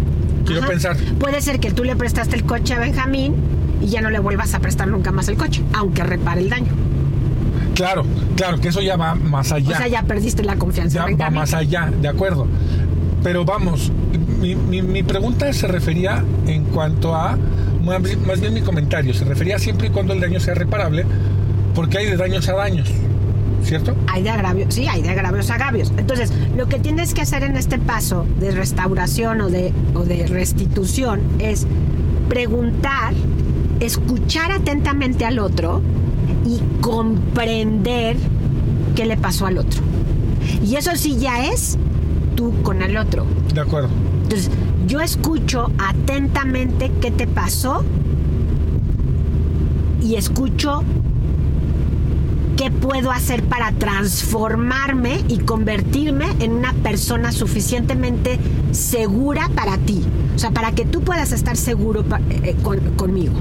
Quiero 0.49 0.63
Ajá. 0.63 0.71
pensar. 0.71 0.97
Puede 1.21 1.41
ser 1.41 1.61
que 1.61 1.71
tú 1.71 1.85
le 1.85 1.95
prestaste 1.95 2.35
el 2.37 2.45
coche 2.45 2.75
a 2.75 2.81
Benjamín 2.81 3.35
y 3.81 3.87
ya 3.87 4.01
no 4.01 4.11
le 4.11 4.19
vuelvas 4.19 4.55
a 4.55 4.61
prestar 4.61 4.89
nunca 4.89 5.13
más 5.13 5.29
el 5.29 5.37
coche, 5.37 5.63
aunque 5.75 6.03
repare 6.03 6.41
el 6.41 6.51
daño. 6.51 6.73
Claro, 7.75 8.05
claro, 8.37 8.59
que 8.59 8.69
eso 8.69 8.81
ya 8.81 8.97
va 8.97 9.15
más 9.15 9.53
allá. 9.53 9.77
O 9.77 9.79
sea, 9.79 9.87
ya 9.89 10.03
perdiste 10.03 10.43
la 10.43 10.57
confianza 10.57 11.07
ya 11.09 11.17
va 11.17 11.31
más 11.31 11.55
allá, 11.55 11.93
de 12.01 12.09
acuerdo. 12.09 12.47
Pero 13.23 13.45
vamos, 13.45 13.93
mi, 14.41 14.55
mi- 14.57 14.83
mi 14.83 15.03
pregunta 15.05 15.53
se 15.53 15.69
refería 15.69 16.25
en 16.47 16.65
cuanto 16.65 17.15
a, 17.15 17.37
más 17.85 18.03
bien- 18.03 18.27
más 18.27 18.41
bien 18.41 18.55
mi 18.55 18.63
comentario, 18.63 19.15
se 19.15 19.25
refería 19.25 19.59
siempre 19.61 19.89
y 19.89 19.91
cuando 19.91 20.13
el 20.13 20.21
daño 20.21 20.41
sea 20.41 20.55
reparable, 20.55 21.05
porque 21.75 21.99
hay 21.99 22.07
de 22.07 22.17
daños 22.17 22.49
a 22.49 22.55
daños, 22.55 22.89
¿cierto? 23.63 23.95
Hay 24.07 24.23
de 24.23 24.31
agravios, 24.31 24.75
sí, 24.75 24.87
hay 24.87 25.03
de 25.03 25.11
agravios 25.11 25.51
a 25.51 25.55
agravios. 25.55 25.93
Entonces, 25.97 26.33
lo 26.57 26.69
que 26.69 26.79
tienes 26.79 27.15
que 27.15 27.23
hacer 27.23 27.43
en 27.43 27.57
este 27.57 27.79
paso 27.79 28.27
de 28.41 28.51
restauración 28.51 29.41
o 29.41 29.51
de, 29.51 29.73
o 29.95 30.05
de 30.05 30.27
restitución 30.27 31.21
es 31.39 31.67
preguntar, 32.29 33.15
escuchar 33.81 34.53
atentamente 34.53 35.25
al 35.25 35.39
otro 35.39 35.83
y 36.45 36.61
comprender 36.81 38.17
qué 38.95 39.07
le 39.07 39.17
pasó 39.17 39.47
al 39.47 39.59
otro. 39.59 39.83
Y 40.65 40.77
eso 40.77 40.91
sí 40.97 41.19
ya 41.19 41.47
es 41.47 41.79
tú 42.35 42.53
con 42.63 42.83
el 42.83 42.97
otro. 42.97 43.27
De 43.55 43.61
acuerdo. 43.61 43.89
Entonces, 44.23 44.51
yo 44.87 45.01
escucho 45.01 45.71
atentamente 45.79 46.91
qué 47.01 47.11
te 47.11 47.27
pasó 47.27 47.85
y 50.03 50.15
escucho 50.15 50.83
qué 52.59 52.71
puedo 52.71 53.11
hacer 53.13 53.43
para 53.45 53.73
transformarme 53.73 55.23
y 55.29 55.39
convertirme 55.39 56.27
en 56.41 56.53
una 56.53 56.73
persona 56.75 57.33
suficientemente 57.33 58.39
segura 58.73 59.49
para 59.55 59.79
ti. 59.79 60.03
O 60.35 60.39
sea, 60.39 60.51
para 60.51 60.73
que 60.73 60.85
tú 60.85 61.01
puedas 61.03 61.33
estar 61.33 61.57
seguro 61.57 62.05
eh, 62.31 62.55
con- 62.63 62.81
conmigo. 62.97 63.35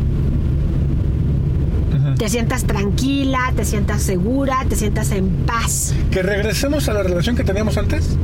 Te 2.17 2.30
sientas 2.30 2.63
tranquila, 2.63 3.51
te 3.56 3.65
sientas 3.65 4.01
segura, 4.01 4.65
te 4.69 4.75
sientas 4.75 5.12
en 5.12 5.27
paz. 5.45 5.93
Que 6.12 6.23
regresemos 6.23 6.88
a 6.89 6.93
la 6.93 7.03
relación 7.03 7.36
que 7.36 7.43
teníamos 7.43 7.77
antes. 7.77 8.15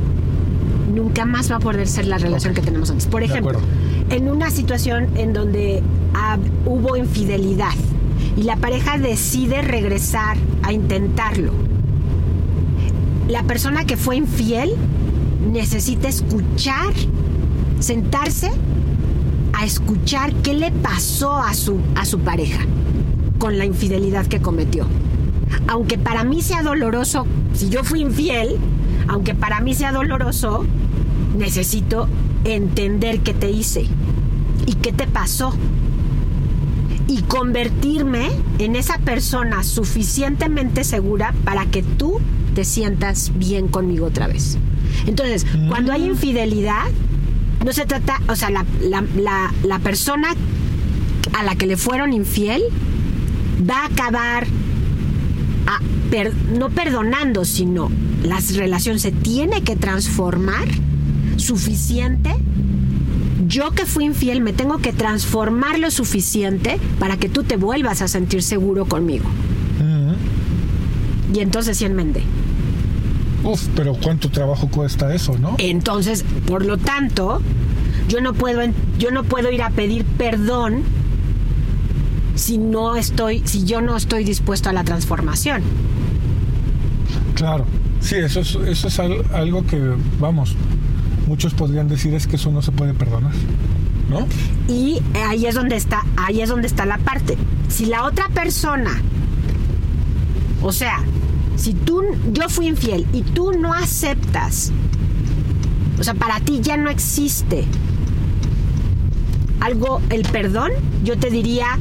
nunca 0.94 1.24
más 1.24 1.50
va 1.50 1.56
a 1.56 1.60
poder 1.60 1.88
ser 1.88 2.06
la 2.06 2.18
relación 2.18 2.54
que 2.54 2.60
tenemos 2.62 2.88
antes. 2.90 3.06
Por 3.06 3.22
ejemplo, 3.24 3.58
en 4.10 4.28
una 4.28 4.50
situación 4.50 5.08
en 5.16 5.32
donde 5.32 5.82
ah, 6.14 6.38
hubo 6.66 6.96
infidelidad 6.96 7.72
y 8.36 8.42
la 8.42 8.56
pareja 8.56 8.98
decide 8.98 9.62
regresar 9.62 10.36
a 10.62 10.72
intentarlo, 10.72 11.52
la 13.28 13.42
persona 13.44 13.84
que 13.84 13.96
fue 13.96 14.16
infiel 14.16 14.74
necesita 15.52 16.08
escuchar, 16.08 16.92
sentarse 17.80 18.50
a 19.52 19.64
escuchar 19.64 20.32
qué 20.42 20.54
le 20.54 20.70
pasó 20.70 21.34
a 21.34 21.54
su, 21.54 21.78
a 21.94 22.04
su 22.04 22.18
pareja 22.20 22.60
con 23.38 23.58
la 23.58 23.64
infidelidad 23.64 24.26
que 24.26 24.40
cometió. 24.40 24.86
Aunque 25.68 25.96
para 25.96 26.24
mí 26.24 26.42
sea 26.42 26.62
doloroso, 26.62 27.26
si 27.54 27.68
yo 27.68 27.84
fui 27.84 28.00
infiel, 28.00 28.58
aunque 29.08 29.34
para 29.34 29.60
mí 29.60 29.74
sea 29.74 29.92
doloroso, 29.92 30.64
necesito 31.36 32.08
entender 32.44 33.20
qué 33.20 33.32
te 33.32 33.50
hice 33.50 33.86
y 34.66 34.74
qué 34.74 34.92
te 34.92 35.06
pasó. 35.06 35.54
Y 37.06 37.22
convertirme 37.22 38.30
en 38.58 38.76
esa 38.76 38.98
persona 38.98 39.62
suficientemente 39.62 40.84
segura 40.84 41.34
para 41.44 41.66
que 41.66 41.82
tú 41.82 42.18
te 42.54 42.64
sientas 42.64 43.32
bien 43.36 43.68
conmigo 43.68 44.06
otra 44.06 44.26
vez. 44.26 44.58
Entonces, 45.06 45.44
cuando 45.68 45.92
hay 45.92 46.06
infidelidad, 46.06 46.84
no 47.64 47.72
se 47.72 47.84
trata, 47.84 48.20
o 48.28 48.36
sea, 48.36 48.50
la, 48.50 48.64
la- 48.80 49.04
la- 49.16 49.52
la 49.64 49.78
persona 49.80 50.28
a 51.38 51.42
la 51.42 51.56
que 51.56 51.66
le 51.66 51.76
fueron 51.76 52.12
infiel 52.12 52.62
va 53.68 53.82
a 53.82 53.86
acabar 53.86 54.46
a 55.66 55.80
per- 56.10 56.34
no 56.58 56.70
perdonando, 56.70 57.44
sino 57.44 57.90
la 58.22 58.38
relación 58.54 58.98
se 58.98 59.10
tiene 59.12 59.62
que 59.62 59.76
transformar 59.76 60.66
suficiente. 61.36 62.30
Yo 63.54 63.70
que 63.70 63.86
fui 63.86 64.04
infiel 64.04 64.40
me 64.40 64.52
tengo 64.52 64.78
que 64.78 64.92
transformar 64.92 65.78
lo 65.78 65.90
suficiente 65.92 66.80
para 66.98 67.16
que 67.18 67.28
tú 67.28 67.44
te 67.44 67.56
vuelvas 67.56 68.02
a 68.02 68.08
sentir 68.08 68.42
seguro 68.42 68.84
conmigo. 68.86 69.26
Y 71.32 71.38
entonces 71.38 71.76
sí 71.78 71.84
enmendé. 71.84 72.22
Uf, 73.44 73.66
pero 73.76 73.94
¿cuánto 73.94 74.28
trabajo 74.28 74.66
cuesta 74.68 75.14
eso, 75.14 75.38
no? 75.38 75.54
Entonces, 75.58 76.24
por 76.48 76.64
lo 76.64 76.78
tanto, 76.78 77.40
yo 78.08 78.20
no 78.20 78.32
puedo 78.34 78.60
yo 78.98 79.10
no 79.12 79.22
puedo 79.22 79.52
ir 79.52 79.62
a 79.62 79.70
pedir 79.70 80.04
perdón 80.04 80.82
si 82.34 82.58
no 82.58 82.96
estoy 82.96 83.42
si 83.44 83.64
yo 83.64 83.80
no 83.80 83.96
estoy 83.96 84.24
dispuesto 84.24 84.68
a 84.68 84.72
la 84.72 84.82
transformación. 84.82 85.62
Claro. 87.36 87.66
Sí, 88.00 88.16
eso 88.16 88.40
es, 88.40 88.54
eso 88.66 88.88
es 88.88 88.98
al- 88.98 89.24
algo 89.32 89.64
que, 89.66 89.80
vamos, 90.20 90.54
muchos 91.26 91.54
podrían 91.54 91.88
decir 91.88 92.14
es 92.14 92.26
que 92.26 92.36
eso 92.36 92.50
no 92.50 92.62
se 92.62 92.72
puede 92.72 92.94
perdonar, 92.94 93.32
¿no? 94.08 94.26
Y 94.68 95.00
ahí 95.26 95.46
es 95.46 95.54
donde 95.54 95.76
está, 95.76 96.04
ahí 96.16 96.40
es 96.40 96.48
donde 96.48 96.66
está 96.66 96.86
la 96.86 96.98
parte. 96.98 97.36
Si 97.68 97.86
la 97.86 98.04
otra 98.04 98.28
persona, 98.28 99.00
o 100.62 100.72
sea, 100.72 101.02
si 101.56 101.74
tú, 101.74 102.02
yo 102.32 102.48
fui 102.48 102.66
infiel 102.66 103.06
y 103.12 103.22
tú 103.22 103.52
no 103.52 103.72
aceptas, 103.72 104.72
o 105.98 106.04
sea, 106.04 106.14
para 106.14 106.40
ti 106.40 106.60
ya 106.60 106.76
no 106.76 106.90
existe 106.90 107.64
algo, 109.60 110.00
el 110.10 110.22
perdón, 110.22 110.72
yo 111.04 111.16
te 111.16 111.30
diría, 111.30 111.78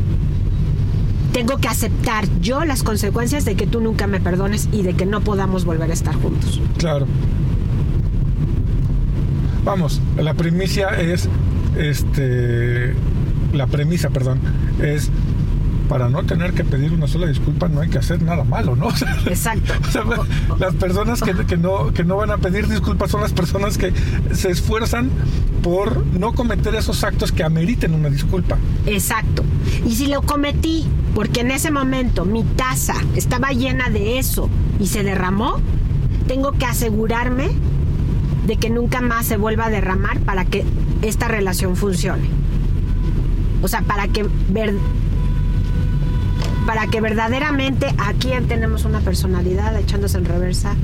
tengo 1.34 1.58
que 1.58 1.68
aceptar 1.68 2.26
yo 2.40 2.64
las 2.64 2.84
consecuencias 2.84 3.44
de 3.44 3.56
que 3.56 3.68
tú 3.68 3.82
nunca 3.82 4.08
me 4.08 4.22
perdones 4.22 4.70
y 4.72 4.84
de 4.84 4.94
que 4.94 5.06
no 5.06 5.22
podamos 5.22 5.66
volver 5.66 5.90
a 5.90 5.94
estar 5.94 6.16
juntos. 6.16 6.62
Claro. 6.78 7.08
Vamos, 9.64 10.02
la 10.18 10.34
primicia 10.34 10.90
es, 10.90 11.30
este, 11.78 12.94
la 13.54 13.68
premisa, 13.68 14.10
perdón, 14.10 14.40
es 14.82 15.10
para 15.88 16.10
no 16.10 16.24
tener 16.24 16.54
que 16.54 16.64
pedir 16.64 16.92
una 16.94 17.08
sola 17.08 17.28
disculpa 17.28 17.68
no 17.68 17.82
hay 17.82 17.90
que 17.90 17.98
hacer 17.98 18.22
nada 18.22 18.44
malo, 18.44 18.76
¿no? 18.76 18.90
Exacto. 19.26 19.74
O 19.88 19.92
sea, 19.92 20.04
las 20.60 20.74
personas 20.76 21.22
que, 21.22 21.34
que, 21.46 21.58
no, 21.58 21.94
que 21.94 22.04
no 22.04 22.18
van 22.18 22.32
a 22.32 22.38
pedir 22.38 22.68
disculpas 22.68 23.12
son 23.12 23.22
las 23.22 23.34
personas 23.34 23.78
que 23.78 23.94
se 24.34 24.50
esfuerzan 24.50 25.10
por 25.62 26.06
no 26.08 26.34
cometer 26.34 26.74
esos 26.76 27.04
actos 27.04 27.32
que 27.32 27.44
ameriten 27.44 27.94
una 27.94 28.10
disculpa. 28.10 28.58
Exacto. 28.86 29.44
Y 29.86 29.96
si 29.96 30.08
lo 30.08 30.22
cometí 30.22 30.88
porque 31.14 31.42
en 31.42 31.52
ese 31.52 31.70
momento 31.70 32.26
mi 32.26 32.44
taza 32.44 32.96
estaba 33.16 33.52
llena 33.52 33.90
de 33.90 34.20
eso 34.20 34.50
y 34.80 34.88
se 34.88 35.04
derramó, 35.04 35.60
tengo 36.28 36.54
que 36.54 36.66
asegurarme 36.66 37.52
de 38.46 38.58
que 38.58 38.70
nunca 38.70 39.02
más 39.02 39.26
se 39.26 39.38
vuelva 39.38 39.66
a 39.66 39.70
derramar 39.70 40.20
para 40.20 40.46
que 40.46 40.66
esta 41.02 41.28
relación 41.28 41.76
funcione. 41.76 42.28
O 43.62 43.68
sea, 43.68 43.82
para 43.82 44.08
que 44.08 44.28
ver, 44.50 44.76
para 46.66 46.88
que 46.88 47.02
verdaderamente 47.02 47.94
aquí 47.98 48.32
tenemos 48.48 48.86
una 48.86 49.00
personalidad 49.00 49.78
echándose 49.80 50.18
en 50.18 50.26
reversa 50.26 50.76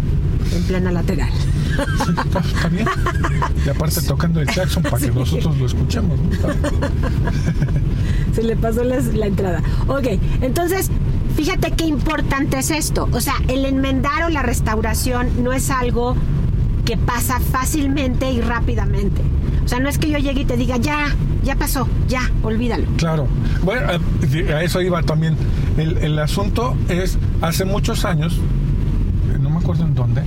en 0.56 0.64
plena 0.64 0.92
lateral. 0.92 1.30
está, 2.48 2.70
bien. 2.70 2.88
Y 3.66 3.70
aparte 3.70 4.02
tocando 4.02 4.42
el 4.42 4.48
Jackson 4.48 4.84
para 4.84 5.00
que 5.00 5.12
nosotros 5.12 5.58
lo 5.58 5.66
escuchemos. 5.66 6.20
Se 8.34 8.44
le 8.44 8.56
pasó 8.56 8.84
la, 8.84 9.00
la 9.00 9.26
entrada. 9.28 9.62
Ok, 9.88 10.08
entonces 10.42 10.90
fíjate 11.36 11.72
qué 11.72 11.86
importante 11.86 12.60
es 12.60 12.72
esto. 12.72 13.08
O 13.12 13.22
sea, 13.22 13.36
el 13.48 13.66
enmendar 13.66 14.24
o 14.24 14.30
la 14.30 14.42
restauración 14.42 15.44
no 15.44 15.54
es 15.54 15.70
algo 15.70 16.16
que 16.90 16.98
pasa 16.98 17.40
fácilmente 17.40 18.32
y 18.32 18.42
rápidamente. 18.42 19.22
O 19.64 19.68
sea, 19.68 19.80
no 19.80 19.90
es 19.90 20.00
que 20.00 20.10
yo 20.10 20.18
llegue 20.18 20.42
y 20.42 20.46
te 20.46 20.58
diga, 20.58 20.78
ya, 20.78 21.16
ya 21.44 21.56
pasó, 21.56 21.88
ya, 22.08 22.32
olvídalo. 22.42 22.88
Claro. 22.98 23.28
Bueno, 23.62 23.86
a 24.56 24.64
eso 24.64 24.82
iba 24.82 25.04
también. 25.04 25.36
El, 25.78 26.00
el 26.00 26.18
asunto 26.18 26.76
es, 26.88 27.20
hace 27.42 27.64
muchos 27.64 28.06
años, 28.06 28.40
no 29.40 29.52
me 29.52 29.58
acuerdo 29.58 29.86
en 29.86 29.94
dónde, 29.94 30.24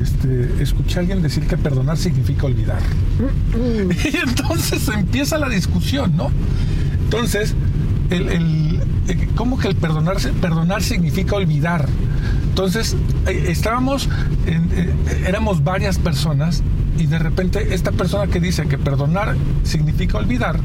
este, 0.00 0.62
escuché 0.62 0.96
a 0.96 1.00
alguien 1.00 1.20
decir 1.20 1.46
que 1.46 1.58
perdonar 1.58 1.98
significa 1.98 2.46
olvidar. 2.46 2.80
Y 4.02 4.16
entonces 4.16 4.88
empieza 4.88 5.36
la 5.36 5.50
discusión, 5.50 6.16
¿no? 6.16 6.30
Entonces, 7.04 7.54
el, 8.08 8.28
el, 8.30 8.80
¿cómo 9.34 9.58
que 9.58 9.68
el 9.68 9.76
perdonar, 9.76 10.16
perdonar 10.40 10.82
significa 10.82 11.36
olvidar? 11.36 11.86
Entonces, 12.56 12.96
estábamos, 13.26 14.08
en, 14.46 14.70
éramos 15.26 15.62
varias 15.62 15.98
personas 15.98 16.62
y 16.98 17.04
de 17.04 17.18
repente 17.18 17.74
esta 17.74 17.92
persona 17.92 18.28
que 18.28 18.40
dice 18.40 18.66
que 18.66 18.78
perdonar 18.78 19.36
significa 19.62 20.16
olvidar, 20.16 20.58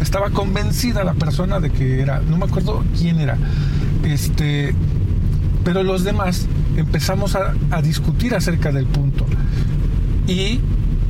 estaba 0.00 0.30
convencida 0.30 1.04
la 1.04 1.12
persona 1.12 1.60
de 1.60 1.68
que 1.68 2.00
era, 2.00 2.20
no 2.20 2.38
me 2.38 2.46
acuerdo 2.46 2.82
quién 2.98 3.20
era, 3.20 3.36
este, 4.02 4.74
pero 5.62 5.82
los 5.82 6.04
demás 6.04 6.46
empezamos 6.74 7.36
a, 7.36 7.52
a 7.70 7.82
discutir 7.82 8.34
acerca 8.34 8.72
del 8.72 8.86
punto. 8.86 9.26
Y 10.26 10.58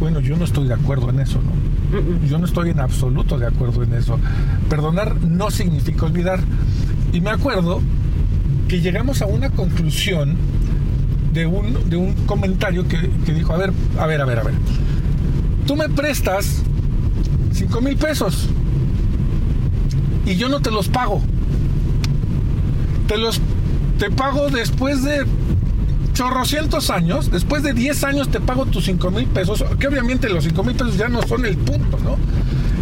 bueno, 0.01 0.19
yo 0.19 0.37
no 0.37 0.45
estoy 0.45 0.67
de 0.67 0.75
acuerdo 0.75 1.09
en 1.11 1.21
eso, 1.21 1.39
¿no? 1.41 2.27
Yo 2.27 2.39
no 2.39 2.47
estoy 2.47 2.71
en 2.71 2.81
absoluto 2.81 3.39
de 3.39 3.47
acuerdo 3.47 3.85
en 3.85 3.95
eso. 3.95 4.19
Perdonar 4.69 5.21
no 5.21 5.53
significa 5.53 6.05
olvidar. 6.05 6.41
Y 7.13 7.21
me 7.21 7.31
acuerdo 7.31 7.81
que 8.69 8.81
llegamos 8.81 9.23
a 9.23 9.27
una 9.27 9.51
conclusión 9.51 10.37
de 11.33 11.47
un, 11.47 11.91
de 11.91 11.97
un 11.97 12.13
comentario 12.27 12.87
que, 12.87 13.11
que 13.27 13.33
dijo, 13.33 13.53
a 13.53 13.57
ver, 13.57 13.73
a 13.99 14.07
ver, 14.07 14.21
a 14.21 14.25
ver, 14.25 14.39
a 14.39 14.43
ver. 14.43 14.55
Tú 15.67 15.77
me 15.77 15.89
prestas 15.89 16.63
5 17.53 17.81
mil 17.81 17.97
pesos 17.97 18.49
y 20.27 20.37
yo 20.37 20.49
no 20.49 20.61
te 20.61 20.71
los 20.71 20.89
pago. 20.89 21.21
Te 23.09 23.19
los 23.19 23.41
te 23.99 24.11
pago 24.11 24.51
después 24.51 25.05
de 25.05 25.25
chorrocientos 26.15 26.91
años, 26.91 27.31
después 27.31 27.63
de 27.63 27.73
10 27.73 28.05
años 28.05 28.29
te 28.29 28.41
pago 28.41 28.67
tus 28.67 28.85
5 28.85 29.11
mil 29.11 29.27
pesos, 29.27 29.65
que 29.79 29.89
obviamente 29.89 30.29
los 30.29 30.45
5 30.45 30.65
mil 30.65 30.75
pesos 30.75 30.97
ya 30.97 31.09
no 31.09 31.23
son 31.23 31.45
el 31.45 31.57
punto, 31.57 31.99
¿no? 31.99 32.17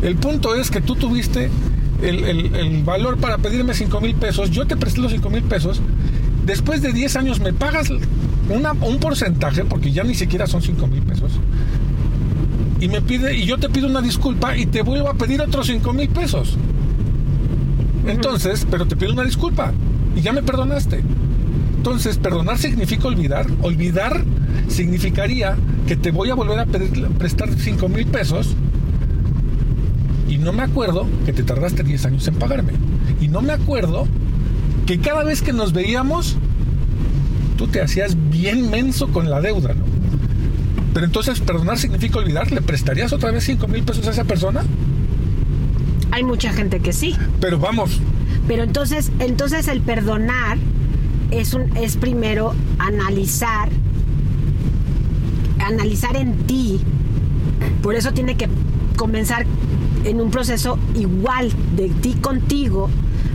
El 0.07 0.17
punto 0.17 0.55
es 0.55 0.71
que 0.71 0.81
tú 0.81 0.95
tuviste 0.95 1.51
el, 2.03 2.25
el, 2.25 2.55
el 2.55 2.83
valor 2.83 3.19
para 3.19 3.39
pedirme 3.39 3.75
5 3.75 4.01
mil 4.01 4.15
pesos, 4.15 4.51
yo 4.51 4.67
te 4.67 4.77
presté 4.77 5.01
los 5.01 5.13
5 5.13 5.31
mil 5.31 5.43
pesos, 5.43 5.81
después 6.45 6.83
de 6.83 6.93
10 6.93 7.17
años 7.17 7.41
me 7.41 7.53
pagas 7.53 7.91
una, 8.49 8.73
un 8.73 8.99
porcentaje, 8.99 9.65
porque 9.65 9.93
ya 9.93 10.05
ni 10.05 10.15
siquiera 10.15 10.47
son 10.47 10.63
5 10.63 10.87
mil 10.87 11.03
pesos, 11.03 11.33
y 12.81 12.89
me 12.89 13.01
pide, 13.01 13.37
y 13.37 13.47
yo 13.47 13.59
te 13.59 13.69
pido 13.69 13.87
una 13.87 14.03
disculpa 14.03 14.57
y 14.57 14.67
te 14.67 14.83
vuelvo 14.83 15.09
a 15.09 15.15
pedir 15.15 15.41
otros 15.41 15.67
5 15.69 15.93
mil 15.93 16.09
pesos. 16.09 16.57
Entonces, 18.07 18.67
pero 18.69 18.87
te 18.87 18.97
pido 18.97 19.13
una 19.13 19.23
disculpa 19.23 19.73
y 20.17 20.21
ya 20.21 20.33
me 20.33 20.43
perdonaste. 20.43 21.01
Entonces, 21.77 22.19
perdonar 22.19 22.59
significa 22.59 23.07
olvidar. 23.07 23.47
Olvidar 23.61 24.25
significaría 24.69 25.57
que 25.87 25.97
te 25.97 26.11
voy 26.11 26.31
a 26.31 26.35
volver 26.35 26.59
a 26.59 26.67
pedir, 26.67 27.07
prestar 27.19 27.53
5 27.53 27.89
mil 27.89 28.07
pesos 28.07 28.57
no 30.43 30.53
me 30.53 30.63
acuerdo 30.63 31.07
que 31.25 31.33
te 31.33 31.43
tardaste 31.43 31.83
10 31.83 32.07
años 32.07 32.29
en 32.29 32.35
pagarme. 32.35 32.73
Y 33.21 33.29
no 33.29 33.43
me 33.43 33.53
acuerdo 33.53 34.07
que 34.87 34.99
cada 34.99 35.25
vez 35.25 35.43
que 35.43 35.53
nos 35.53 35.73
veíamos, 35.73 36.37
tú 37.57 37.69
te 37.69 37.81
hacías 37.81 38.17
bien 38.31 38.71
menso 38.71 39.09
con 39.09 39.31
la 39.31 39.41
deuda, 39.41 39.75
¿no? 39.75 39.85
Pero 40.93 41.07
entonces, 41.07 41.41
perdonar 41.41 41.79
significa 41.79 42.19
olvidar. 42.19 42.53
¿Le 42.53 42.61
prestarías 42.61 43.13
otra 43.13 43.31
vez 43.31 43.45
5 43.45 43.67
mil 43.69 43.83
pesos 43.83 44.07
a 44.07 44.11
esa 44.11 44.25
persona? 44.25 44.63
Hay 46.11 46.23
mucha 46.23 46.53
gente 46.53 46.81
que 46.81 46.93
sí. 46.93 47.17
Pero 47.41 47.59
vamos. 47.59 48.01
Pero 48.47 48.63
entonces, 48.63 49.11
entonces 49.19 49.69
el 49.69 49.81
perdonar 49.81 50.59
es 51.31 51.55
un 51.55 51.75
es 51.77 51.97
primero 51.97 52.55
analizar 52.79 53.71
analizar 55.65 56.17
en 56.17 56.35
ti. 56.47 56.81
Por 57.83 57.95
eso 57.95 58.13
tiene 58.13 58.37
que 58.37 58.49
comenzar 58.97 59.47
en 60.05 60.21
un 60.21 60.31
proceso 60.31 60.79
igual 60.95 61.51
de 61.77 61.89
ti 61.89 62.15
contigo 62.15 62.91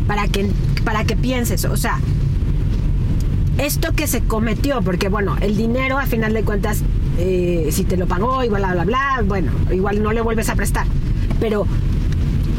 para 0.07 0.27
que 0.27 0.49
para 0.83 1.03
que 1.03 1.17
pienses, 1.17 1.65
o 1.65 1.75
sea, 1.75 1.99
esto 3.57 3.93
que 3.93 4.07
se 4.07 4.21
cometió, 4.21 4.81
porque 4.81 5.09
bueno, 5.09 5.35
el 5.41 5.57
dinero 5.57 5.97
a 5.97 6.05
final 6.05 6.33
de 6.33 6.43
cuentas, 6.43 6.81
eh, 7.17 7.69
si 7.71 7.83
te 7.83 7.97
lo 7.97 8.07
pagó, 8.07 8.43
igual 8.43 8.61
bla, 8.61 8.73
bla, 8.73 8.83
bla, 8.85 9.23
bueno, 9.25 9.51
igual 9.71 10.01
no 10.01 10.13
le 10.13 10.21
vuelves 10.21 10.49
a 10.49 10.55
prestar. 10.55 10.85
Pero 11.39 11.65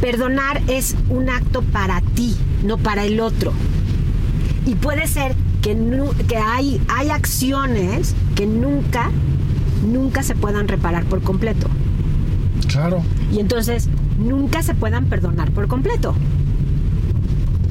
perdonar 0.01 0.61
es 0.66 0.97
un 1.09 1.31
acto 1.31 1.62
para 1.62 2.01
ti, 2.01 2.37
no 2.64 2.79
para 2.79 3.05
el 3.05 3.21
otro. 3.21 3.53
Y 4.66 4.75
puede 4.75 5.07
ser 5.07 5.35
que, 5.62 5.77
que 6.27 6.37
hay, 6.37 6.81
hay 6.88 7.11
acciones 7.11 8.14
que 8.35 8.47
nunca, 8.47 9.11
nunca 9.90 10.23
se 10.23 10.35
puedan 10.35 10.68
reparar 10.68 11.05
por 11.05 11.23
completo. 11.23 11.68
Claro. 12.68 13.03
Y 13.33 13.40
entonces 13.40 13.88
nunca 14.18 14.62
se 14.62 14.74
puedan 14.74 15.07
perdonar 15.07 15.50
por 15.52 15.68
completo. 15.68 16.14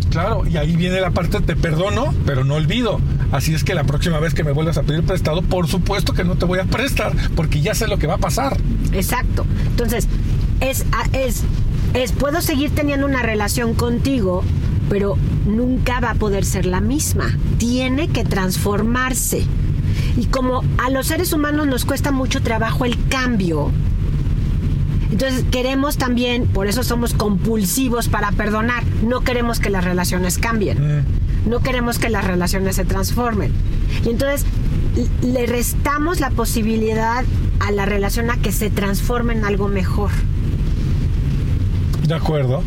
Claro, 0.10 0.48
y 0.48 0.58
ahí 0.58 0.76
viene 0.76 1.00
la 1.00 1.12
parte, 1.12 1.42
te 1.42 1.56
perdono, 1.56 2.14
pero 2.26 2.44
no 2.44 2.56
olvido. 2.56 3.00
Así 3.32 3.54
es 3.54 3.64
que 3.64 3.76
la 3.76 3.84
próxima 3.84 4.20
vez 4.20 4.34
que 4.34 4.44
me 4.44 4.52
vuelvas 4.52 4.78
a 4.78 4.84
pedir 4.84 5.04
prestado, 5.04 5.42
por 5.42 5.68
supuesto 5.68 6.14
que 6.14 6.24
no 6.24 6.38
te 6.38 6.46
voy 6.46 6.60
a 6.60 6.64
prestar, 6.64 7.14
porque 7.36 7.62
ya 7.62 7.76
sé 7.76 7.88
lo 7.88 8.00
que 8.00 8.08
va 8.08 8.16
a 8.16 8.20
pasar. 8.20 8.58
Exacto. 8.94 9.46
Entonces, 9.68 10.08
es, 10.62 10.86
es, 11.14 11.44
es, 11.94 12.12
puedo 12.14 12.42
seguir 12.42 12.72
teniendo 12.72 13.06
una 13.06 13.22
relación 13.22 13.74
contigo, 13.74 14.44
pero 14.90 15.18
nunca 15.46 16.00
va 16.00 16.12
a 16.12 16.16
poder 16.16 16.46
ser 16.46 16.66
la 16.66 16.80
misma. 16.80 17.38
Tiene 17.58 18.08
que 18.08 18.24
transformarse. 18.24 19.44
Y 20.16 20.26
como 20.28 20.64
a 20.78 20.90
los 20.90 21.08
seres 21.08 21.34
humanos 21.34 21.68
nos 21.68 21.86
cuesta 21.86 22.12
mucho 22.12 22.42
trabajo 22.42 22.86
el 22.86 22.98
cambio, 23.08 23.72
entonces 25.12 25.46
queremos 25.52 25.98
también, 25.98 26.48
por 26.48 26.68
eso 26.68 26.84
somos 26.84 27.14
compulsivos 27.14 28.10
para 28.10 28.32
perdonar, 28.32 28.84
no 29.04 29.22
queremos 29.22 29.60
que 29.60 29.70
las 29.70 29.84
relaciones 29.84 30.38
cambien, 30.38 31.00
mm. 31.00 31.50
no 31.50 31.60
queremos 31.60 31.98
que 31.98 32.10
las 32.10 32.26
relaciones 32.26 32.76
se 32.76 32.86
transformen. 32.86 33.52
Y 34.06 34.10
entonces 34.10 34.46
le 35.22 35.46
restamos 35.46 36.20
la 36.20 36.30
posibilidad 36.32 37.24
a 37.60 37.72
la 37.72 37.86
relación 37.86 38.30
a 38.32 38.38
que 38.38 38.52
se 38.52 38.70
transforme 38.70 39.34
en 39.34 39.46
algo 39.46 39.68
mejor. 39.68 40.12
De 42.06 42.16
acuerdo. 42.16 42.64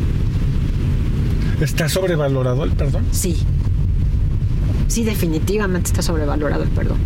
¿Está 1.60 1.88
sobrevalorado 1.90 2.64
el 2.64 2.70
perdón? 2.72 3.04
Sí. 3.10 3.38
Sí, 4.88 5.04
definitivamente 5.04 5.88
está 5.88 6.02
sobrevalorado 6.02 6.62
el 6.62 6.70
perdón. 6.70 6.98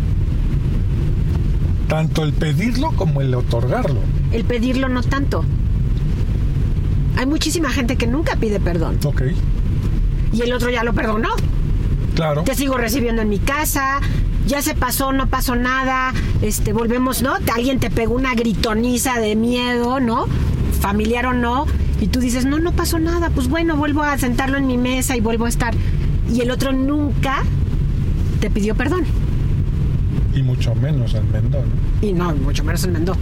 Tanto 1.89 2.23
el 2.23 2.33
pedirlo 2.33 2.91
como 2.93 3.21
el 3.21 3.35
otorgarlo. 3.35 3.99
El 4.35 4.43
pedirlo 4.43 4.89
no 4.89 5.01
tanto. 5.01 5.45
Hay 7.15 7.25
muchísima 7.25 7.69
gente 7.69 7.95
que 7.95 8.05
nunca 8.05 8.35
pide 8.35 8.59
perdón. 8.59 8.99
Ok. 9.05 9.21
y 10.33 10.41
el 10.41 10.51
otro 10.51 10.69
ya 10.69 10.83
lo 10.83 10.91
perdonó. 10.91 11.29
Claro. 12.15 12.43
Te 12.43 12.53
sigo 12.53 12.75
recibiendo 12.75 13.21
en 13.21 13.29
mi 13.29 13.39
casa, 13.39 14.01
ya 14.45 14.61
se 14.61 14.75
pasó, 14.75 15.13
no 15.13 15.27
pasó 15.27 15.55
nada, 15.55 16.13
este, 16.41 16.73
volvemos, 16.73 17.21
¿no? 17.21 17.35
Alguien 17.55 17.79
te 17.79 17.89
pegó 17.89 18.13
una 18.13 18.35
gritoniza 18.35 19.21
de 19.21 19.37
miedo, 19.37 20.01
¿no? 20.01 20.25
Familiar 20.81 21.27
o 21.27 21.33
no, 21.33 21.65
y 22.01 22.07
tú 22.07 22.19
dices, 22.19 22.45
no, 22.45 22.59
no 22.59 22.73
pasó 22.73 22.99
nada, 22.99 23.29
pues 23.29 23.47
bueno, 23.47 23.77
vuelvo 23.77 24.03
a 24.03 24.17
sentarlo 24.17 24.57
en 24.57 24.67
mi 24.67 24.77
mesa 24.77 25.15
y 25.15 25.21
vuelvo 25.21 25.45
a 25.45 25.49
estar. 25.49 25.73
Y 26.29 26.41
el 26.41 26.51
otro 26.51 26.73
nunca 26.73 27.43
te 28.41 28.49
pidió 28.49 28.75
perdón. 28.75 29.05
Y 30.33 30.43
mucho 30.43 30.75
menos 30.75 31.13
el 31.13 31.23
Mendón. 31.23 31.69
Y 32.01 32.11
no, 32.11 32.35
mucho 32.35 32.65
menos 32.65 32.83
el 32.83 32.91
Mendó. 32.91 33.15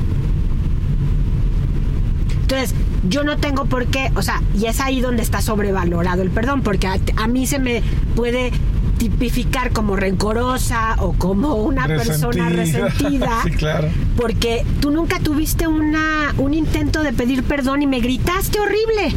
Entonces, 2.54 2.76
yo 3.10 3.24
no 3.24 3.38
tengo 3.38 3.66
por 3.66 3.88
qué, 3.88 4.12
o 4.16 4.22
sea, 4.22 4.42
y 4.58 4.66
es 4.66 4.80
ahí 4.80 5.02
donde 5.02 5.24
está 5.24 5.42
sobrevalorado 5.42 6.22
el 6.22 6.30
perdón, 6.30 6.62
porque 6.62 6.88
a, 6.88 6.98
a 7.18 7.28
mí 7.28 7.48
se 7.48 7.58
me 7.60 7.82
puede 8.16 8.52
tipificar 8.98 9.72
como 9.72 9.96
rencorosa 9.96 10.96
o 11.00 11.14
como 11.14 11.56
una 11.56 11.88
persona 11.88 12.50
Resentida. 12.50 12.90
resentida. 12.90 13.30
Sí, 13.44 13.50
claro. 13.52 13.88
Porque 14.16 14.66
tú 14.82 14.92
nunca 14.92 15.20
tuviste 15.20 15.68
una, 15.68 16.34
un 16.38 16.54
intento 16.54 17.02
de 17.02 17.12
pedir 17.12 17.44
perdón 17.44 17.82
y 17.82 17.88
me 17.88 18.00
gritaste 18.00 18.60
horrible. 18.60 19.16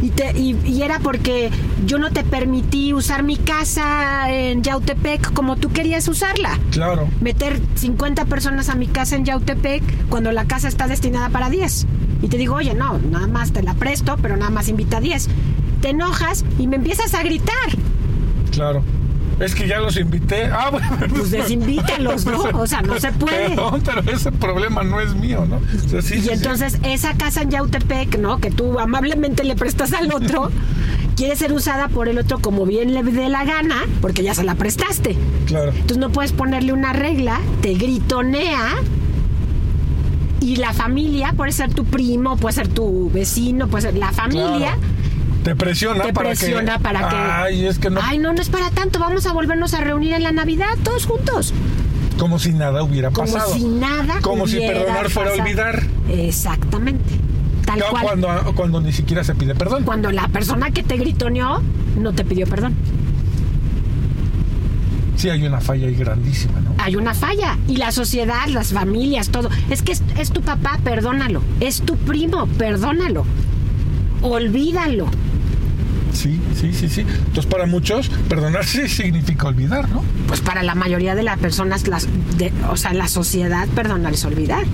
Y, 0.00 0.08
te, 0.10 0.36
y, 0.36 0.56
y 0.64 0.82
era 0.82 0.98
porque 0.98 1.50
yo 1.86 1.98
no 1.98 2.10
te 2.10 2.24
permití 2.24 2.92
usar 2.92 3.22
mi 3.22 3.36
casa 3.36 4.32
en 4.32 4.62
Yautepec 4.62 5.32
como 5.32 5.56
tú 5.56 5.70
querías 5.70 6.08
usarla. 6.08 6.58
Claro. 6.72 7.06
Meter 7.20 7.60
50 7.76 8.24
personas 8.24 8.68
a 8.68 8.74
mi 8.74 8.88
casa 8.88 9.14
en 9.14 9.24
Yautepec 9.24 9.82
cuando 10.08 10.32
la 10.32 10.46
casa 10.46 10.66
está 10.66 10.88
destinada 10.88 11.28
para 11.28 11.50
10. 11.50 11.86
Y 12.22 12.28
te 12.28 12.38
digo, 12.38 12.54
oye, 12.54 12.74
no, 12.74 12.98
nada 12.98 13.26
más 13.26 13.52
te 13.52 13.62
la 13.62 13.74
presto, 13.74 14.16
pero 14.22 14.36
nada 14.36 14.50
más 14.50 14.68
invita 14.68 14.98
a 14.98 15.00
10. 15.00 15.28
Te 15.80 15.90
enojas 15.90 16.44
y 16.58 16.66
me 16.68 16.76
empiezas 16.76 17.12
a 17.14 17.22
gritar. 17.22 17.56
Claro. 18.52 18.82
Es 19.40 19.54
que 19.54 19.66
ya 19.66 19.80
los 19.80 19.96
invité. 19.96 20.46
Ah, 20.46 20.70
bueno. 20.72 20.88
Pues 21.10 21.30
desinvítalos, 21.32 22.26
¿no? 22.26 22.42
O 22.60 22.66
sea, 22.66 22.82
no 22.82 22.98
se 23.00 23.10
puede. 23.12 23.50
Perdón, 23.50 23.82
pero 23.84 24.00
ese 24.12 24.30
problema 24.30 24.84
no 24.84 25.00
es 25.00 25.14
mío, 25.14 25.44
¿no? 25.48 25.56
O 25.56 25.88
sea, 25.88 26.00
sí, 26.02 26.14
Y 26.14 26.20
sí, 26.20 26.26
sí. 26.28 26.30
entonces 26.32 26.78
esa 26.84 27.14
casa 27.14 27.42
en 27.42 27.50
Yautepec, 27.50 28.18
¿no? 28.18 28.38
Que 28.38 28.50
tú 28.50 28.78
amablemente 28.78 29.42
le 29.42 29.56
prestas 29.56 29.92
al 29.94 30.12
otro, 30.12 30.50
quiere 31.16 31.34
ser 31.34 31.52
usada 31.52 31.88
por 31.88 32.08
el 32.08 32.18
otro 32.18 32.38
como 32.38 32.66
bien 32.66 32.94
le 32.94 33.02
dé 33.02 33.28
la 33.28 33.44
gana, 33.44 33.76
porque 34.00 34.22
ya 34.22 34.34
se 34.34 34.44
la 34.44 34.54
prestaste. 34.54 35.16
Claro. 35.46 35.72
Entonces 35.72 35.98
no 35.98 36.10
puedes 36.10 36.32
ponerle 36.32 36.72
una 36.72 36.92
regla, 36.92 37.40
te 37.62 37.74
gritonea 37.74 38.76
y 40.42 40.56
la 40.56 40.72
familia, 40.72 41.32
puede 41.36 41.52
ser 41.52 41.72
tu 41.72 41.84
primo, 41.84 42.36
puede 42.36 42.54
ser 42.54 42.68
tu 42.68 43.10
vecino, 43.10 43.68
puede 43.68 43.82
ser 43.82 43.96
la 43.96 44.12
familia. 44.12 44.76
Claro. 44.76 44.80
Te 45.44 45.56
presiona 45.56 46.04
Te 46.04 46.12
para 46.12 46.28
presiona 46.30 46.76
que. 46.76 46.82
para 46.82 47.08
que. 47.08 47.16
Ay, 47.16 47.66
es 47.66 47.78
que 47.78 47.90
no. 47.90 48.00
Ay, 48.02 48.18
no, 48.18 48.32
no 48.32 48.40
es 48.40 48.48
para 48.48 48.70
tanto. 48.70 48.98
Vamos 49.00 49.26
a 49.26 49.32
volvernos 49.32 49.74
a 49.74 49.80
reunir 49.80 50.12
en 50.12 50.22
la 50.22 50.30
Navidad 50.32 50.76
todos 50.84 51.06
juntos. 51.06 51.52
Como 52.18 52.38
si 52.38 52.52
nada 52.52 52.82
hubiera 52.84 53.10
Como 53.10 53.32
pasado. 53.32 53.52
si 53.54 53.64
nada. 53.64 54.20
Como 54.20 54.46
si 54.46 54.58
perdonar 54.58 55.10
fuera 55.10 55.30
pasado. 55.30 55.42
olvidar. 55.48 55.82
Exactamente. 56.10 57.18
Tal 57.66 57.78
No, 57.78 57.86
cual. 57.90 58.02
cuando, 58.04 58.52
cuando 58.54 58.80
ni 58.80 58.92
siquiera 58.92 59.24
se 59.24 59.34
pide 59.34 59.54
perdón. 59.54 59.84
cuando 59.84 60.10
la 60.12 60.28
persona 60.28 60.70
que 60.70 60.82
te 60.82 60.96
gritoneó 60.96 61.62
no 61.98 62.12
te 62.12 62.24
pidió 62.24 62.46
perdón. 62.46 62.74
Sí, 65.16 65.28
hay 65.30 65.44
una 65.46 65.60
falla 65.60 65.86
ahí 65.86 65.94
grandísima, 65.94 66.60
¿no? 66.60 66.74
Hay 66.78 66.96
una 66.96 67.14
falla. 67.14 67.58
Y 67.68 67.76
la 67.76 67.92
sociedad, 67.92 68.46
las 68.48 68.72
familias, 68.72 69.28
todo. 69.28 69.50
Es 69.70 69.82
que 69.82 69.92
es, 69.92 70.02
es 70.18 70.30
tu 70.30 70.40
papá, 70.42 70.78
perdónalo. 70.82 71.42
Es 71.60 71.82
tu 71.82 71.96
primo, 71.96 72.46
perdónalo. 72.46 73.24
Olvídalo. 74.22 75.08
Sí, 76.12 76.38
sí, 76.60 76.72
sí, 76.72 76.88
sí. 76.88 77.00
Entonces, 77.00 77.46
para 77.46 77.66
muchos, 77.66 78.08
perdonar 78.28 78.64
sí 78.64 78.88
significa 78.88 79.48
olvidar, 79.48 79.88
¿no? 79.88 80.02
Pues 80.26 80.40
para 80.40 80.62
la 80.62 80.74
mayoría 80.74 81.14
de 81.14 81.22
las 81.22 81.38
personas, 81.38 81.88
las, 81.88 82.06
de, 82.36 82.52
o 82.70 82.76
sea, 82.76 82.92
la 82.92 83.08
sociedad, 83.08 83.66
perdonar 83.68 84.12
es 84.12 84.24
olvidar. 84.24 84.64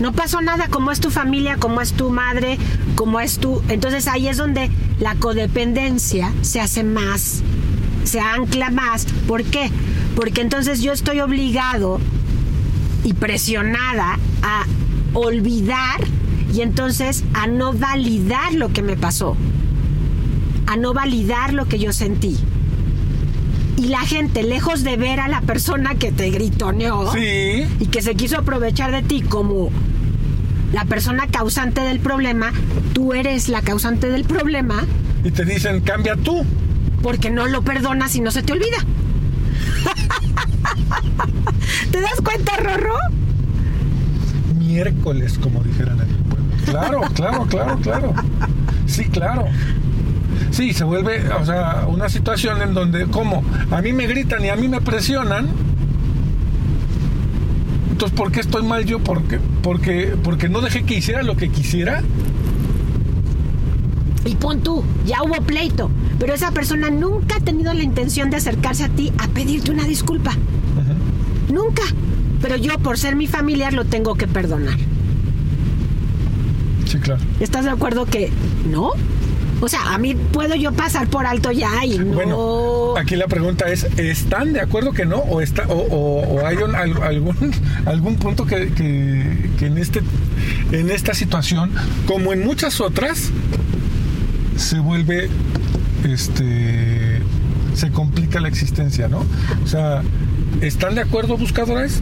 No 0.00 0.12
pasó 0.12 0.42
nada, 0.42 0.68
como 0.68 0.92
es 0.92 1.00
tu 1.00 1.10
familia, 1.10 1.56
como 1.56 1.80
es 1.80 1.92
tu 1.92 2.10
madre, 2.10 2.58
como 2.94 3.18
es 3.18 3.38
tu... 3.38 3.62
Entonces 3.68 4.06
ahí 4.08 4.28
es 4.28 4.36
donde 4.36 4.70
la 5.00 5.14
codependencia 5.14 6.32
se 6.42 6.60
hace 6.60 6.84
más, 6.84 7.42
se 8.06 8.20
ancla 8.20 8.70
más. 8.70 9.06
¿Por 9.26 9.44
qué? 9.44 9.70
Porque 10.14 10.40
entonces 10.40 10.80
yo 10.80 10.92
estoy 10.92 11.20
obligado 11.20 12.00
y 13.04 13.12
presionada 13.12 14.18
a 14.42 14.64
olvidar 15.14 16.00
y 16.54 16.60
entonces 16.62 17.24
a 17.34 17.46
no 17.46 17.72
validar 17.72 18.54
lo 18.54 18.72
que 18.72 18.82
me 18.82 18.96
pasó, 18.96 19.36
a 20.66 20.76
no 20.76 20.94
validar 20.94 21.52
lo 21.52 21.66
que 21.66 21.78
yo 21.78 21.92
sentí. 21.92 22.36
Y 23.76 23.88
la 23.88 24.00
gente, 24.00 24.42
lejos 24.42 24.84
de 24.84 24.96
ver 24.96 25.20
a 25.20 25.28
la 25.28 25.42
persona 25.42 25.96
que 25.96 26.10
te 26.10 26.30
gritoneó 26.30 27.12
Sí. 27.12 27.66
y 27.78 27.86
que 27.90 28.00
se 28.00 28.14
quiso 28.14 28.38
aprovechar 28.38 28.90
de 28.90 29.02
ti 29.02 29.20
como 29.20 29.70
la 30.72 30.84
persona 30.86 31.26
causante 31.26 31.82
del 31.82 32.00
problema, 32.00 32.52
tú 32.94 33.12
eres 33.12 33.48
la 33.48 33.60
causante 33.62 34.08
del 34.08 34.24
problema 34.24 34.84
Y 35.24 35.30
te 35.30 35.44
dicen, 35.44 35.80
cambia 35.80 36.16
tú. 36.16 36.44
Porque 37.06 37.30
no 37.30 37.46
lo 37.46 37.62
perdonas 37.62 38.16
y 38.16 38.20
no 38.20 38.32
se 38.32 38.42
te 38.42 38.52
olvida. 38.52 38.74
¿Te 41.92 42.00
das 42.00 42.20
cuenta, 42.20 42.56
Rorro? 42.56 42.96
Miércoles, 44.58 45.38
como 45.40 45.62
dijeran 45.62 46.00
en 46.00 46.10
el 46.10 46.16
pueblo. 46.16 46.46
Claro, 46.64 47.02
claro, 47.14 47.46
claro, 47.46 47.78
claro. 47.78 48.12
Sí, 48.86 49.04
claro. 49.04 49.44
Sí, 50.50 50.72
se 50.72 50.82
vuelve, 50.82 51.32
o 51.32 51.46
sea, 51.46 51.84
una 51.86 52.08
situación 52.08 52.60
en 52.60 52.74
donde, 52.74 53.06
como 53.06 53.44
a 53.70 53.80
mí 53.82 53.92
me 53.92 54.08
gritan 54.08 54.44
y 54.44 54.48
a 54.48 54.56
mí 54.56 54.66
me 54.66 54.80
presionan, 54.80 55.46
entonces, 57.92 58.18
¿por 58.18 58.32
qué 58.32 58.40
estoy 58.40 58.64
mal 58.64 58.84
yo? 58.84 58.98
Porque, 58.98 59.38
porque, 59.62 60.16
porque 60.24 60.48
no 60.48 60.60
dejé 60.60 60.82
que 60.82 60.94
hiciera 60.94 61.22
lo 61.22 61.36
que 61.36 61.50
quisiera. 61.50 62.02
Y 64.26 64.34
pon 64.34 64.60
tú, 64.60 64.82
ya 65.06 65.22
hubo 65.22 65.40
pleito, 65.42 65.90
pero 66.18 66.34
esa 66.34 66.50
persona 66.50 66.90
nunca 66.90 67.36
ha 67.36 67.40
tenido 67.40 67.72
la 67.72 67.82
intención 67.82 68.28
de 68.30 68.36
acercarse 68.38 68.84
a 68.84 68.88
ti 68.88 69.12
a 69.18 69.28
pedirte 69.28 69.70
una 69.70 69.84
disculpa. 69.84 70.32
Nunca. 71.52 71.82
Pero 72.42 72.56
yo, 72.56 72.78
por 72.78 72.98
ser 72.98 73.16
mi 73.16 73.26
familiar, 73.26 73.72
lo 73.72 73.84
tengo 73.84 74.14
que 74.16 74.26
perdonar. 74.26 74.76
Sí, 76.86 76.98
claro. 76.98 77.20
¿Estás 77.40 77.64
de 77.64 77.70
acuerdo 77.70 78.04
que 78.06 78.30
no? 78.70 78.90
O 79.60 79.68
sea, 79.68 79.94
a 79.94 79.98
mí 79.98 80.14
puedo 80.14 80.54
yo 80.54 80.70
pasar 80.72 81.08
por 81.08 81.24
alto 81.24 81.50
ya 81.50 81.82
y 81.84 81.98
no. 81.98 82.04
Bueno, 82.12 82.94
aquí 82.98 83.16
la 83.16 83.26
pregunta 83.26 83.66
es, 83.70 83.84
¿están 83.96 84.52
de 84.52 84.60
acuerdo 84.60 84.92
que 84.92 85.06
no? 85.06 85.16
¿O, 85.16 85.40
está, 85.40 85.66
o, 85.68 85.74
o- 85.78 86.34
o 86.42 86.46
hay 86.46 86.56
un- 86.58 86.74
al- 86.74 87.02
algún, 87.02 87.52
algún 87.86 88.16
punto 88.16 88.44
que, 88.44 88.68
que- 88.72 89.50
que 89.58 89.66
en, 89.66 89.78
este, 89.78 90.02
en 90.72 90.90
esta 90.90 91.14
situación, 91.14 91.70
como 92.06 92.34
en 92.34 92.44
muchas 92.44 92.82
otras, 92.82 93.30
se 94.56 94.78
vuelve, 94.78 95.28
este, 96.04 97.20
se 97.74 97.90
complica 97.90 98.40
la 98.40 98.48
existencia, 98.48 99.08
¿no? 99.08 99.24
O 99.62 99.66
sea, 99.66 100.02
¿están 100.60 100.94
de 100.94 101.02
acuerdo 101.02 101.36
buscadores? 101.36 102.00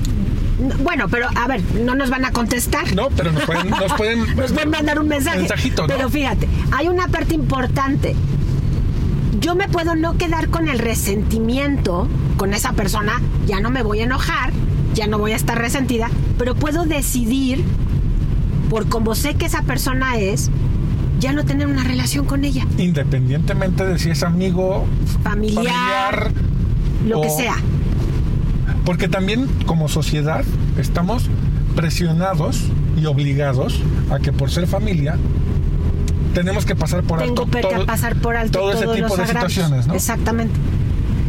Bueno, 0.83 1.09
pero 1.09 1.29
a 1.35 1.49
ver, 1.49 1.62
no 1.85 1.95
nos 1.95 2.11
van 2.11 2.25
a 2.25 2.31
contestar. 2.31 2.95
No, 2.95 3.09
pero 3.11 3.33
nos 3.33 3.45
pueden... 3.45 3.71
Nos 3.71 3.93
pueden, 3.97 4.37
Nos 4.37 4.53
pueden 4.53 4.71
mandar 4.71 5.01
un 5.01 5.09
mensaje. 5.09 5.38
Mensajito, 5.38 5.83
¿no? 5.83 5.88
Pero 5.88 6.09
fíjate, 6.09 6.49
hay 6.73 6.88
una 6.88 7.09
parte 7.09 7.35
importante. 7.35 8.14
Yo 9.40 9.55
me 9.55 9.69
puedo 9.69 9.95
no 9.97 10.17
quedar 10.17 10.49
con 10.49 10.69
el 10.69 10.79
resentimiento 10.79 12.09
con 12.37 12.55
esa 12.55 12.73
persona, 12.73 13.21
ya 13.46 13.61
no 13.61 13.71
me 13.71 13.83
voy 13.83 14.00
a 14.00 14.05
enojar, 14.05 14.52
ya 14.94 15.07
no 15.07 15.19
voy 15.19 15.33
a 15.33 15.37
estar 15.37 15.59
resentida, 15.59 16.09
pero 16.38 16.55
puedo 16.55 16.85
decidir, 16.85 17.65
por 18.71 18.88
como 18.88 19.15
sé 19.15 19.35
que 19.35 19.46
esa 19.46 19.63
persona 19.63 20.17
es, 20.17 20.50
ya 21.21 21.33
no 21.33 21.44
tener 21.44 21.67
una 21.67 21.85
relación 21.85 22.27
con 22.27 22.44
ella, 22.44 22.67
Independientemente 22.79 23.85
de 23.85 23.98
si 23.98 24.10
es 24.10 24.23
amigo, 24.23 24.87
familiar, 25.23 25.65
familiar, 25.65 26.33
lo 27.06 27.21
que 27.23 27.31
sea. 27.31 27.56
Porque 28.85 29.08
también 29.08 29.46
como 29.67 29.88
sociedad 29.88 30.44
estamos 30.79 31.25
presionados 31.75 32.65
y 33.00 33.06
obligados 33.06 33.81
a 34.10 34.19
que 34.19 34.33
por 34.33 34.50
ser 34.50 34.67
familia 34.67 35.17
tenemos 36.35 36.67
que 36.67 36.75
pasar 36.77 37.02
por 37.02 37.21
Tengo 37.21 37.42
alto 37.42 37.50
que 37.50 37.62
todo, 37.62 37.87
pasar 37.87 38.17
por 38.17 38.37
alto 38.37 38.58
todo 38.58 38.73
ese 38.73 38.87
tipo 38.87 39.08
los 39.08 39.17
de 39.17 39.23
agravios. 39.23 39.52
situaciones, 39.52 39.87
¿no? 39.87 39.94
Exactamente. 39.94 40.54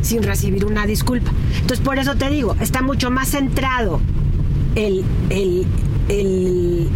Sin 0.01 0.23
recibir 0.23 0.65
una 0.65 0.85
disculpa. 0.85 1.31
Entonces, 1.55 1.79
por 1.79 1.97
eso 1.97 2.15
te 2.15 2.29
digo, 2.29 2.55
está 2.59 2.81
mucho 2.81 3.11
más 3.11 3.29
centrado 3.29 4.01
el. 4.75 5.03
el, 5.29 5.65
el 6.09 6.89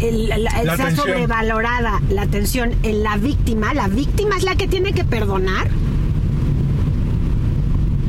el- 0.00 0.28
la- 0.28 0.50
atención. 0.74 0.96
sobrevalorada 0.96 2.00
la 2.10 2.22
atención 2.22 2.72
en 2.82 3.02
la 3.02 3.16
víctima. 3.16 3.74
La 3.74 3.88
víctima 3.88 4.36
es 4.36 4.42
la 4.44 4.56
que 4.56 4.66
tiene 4.68 4.92
que 4.92 5.04
perdonar. 5.04 5.68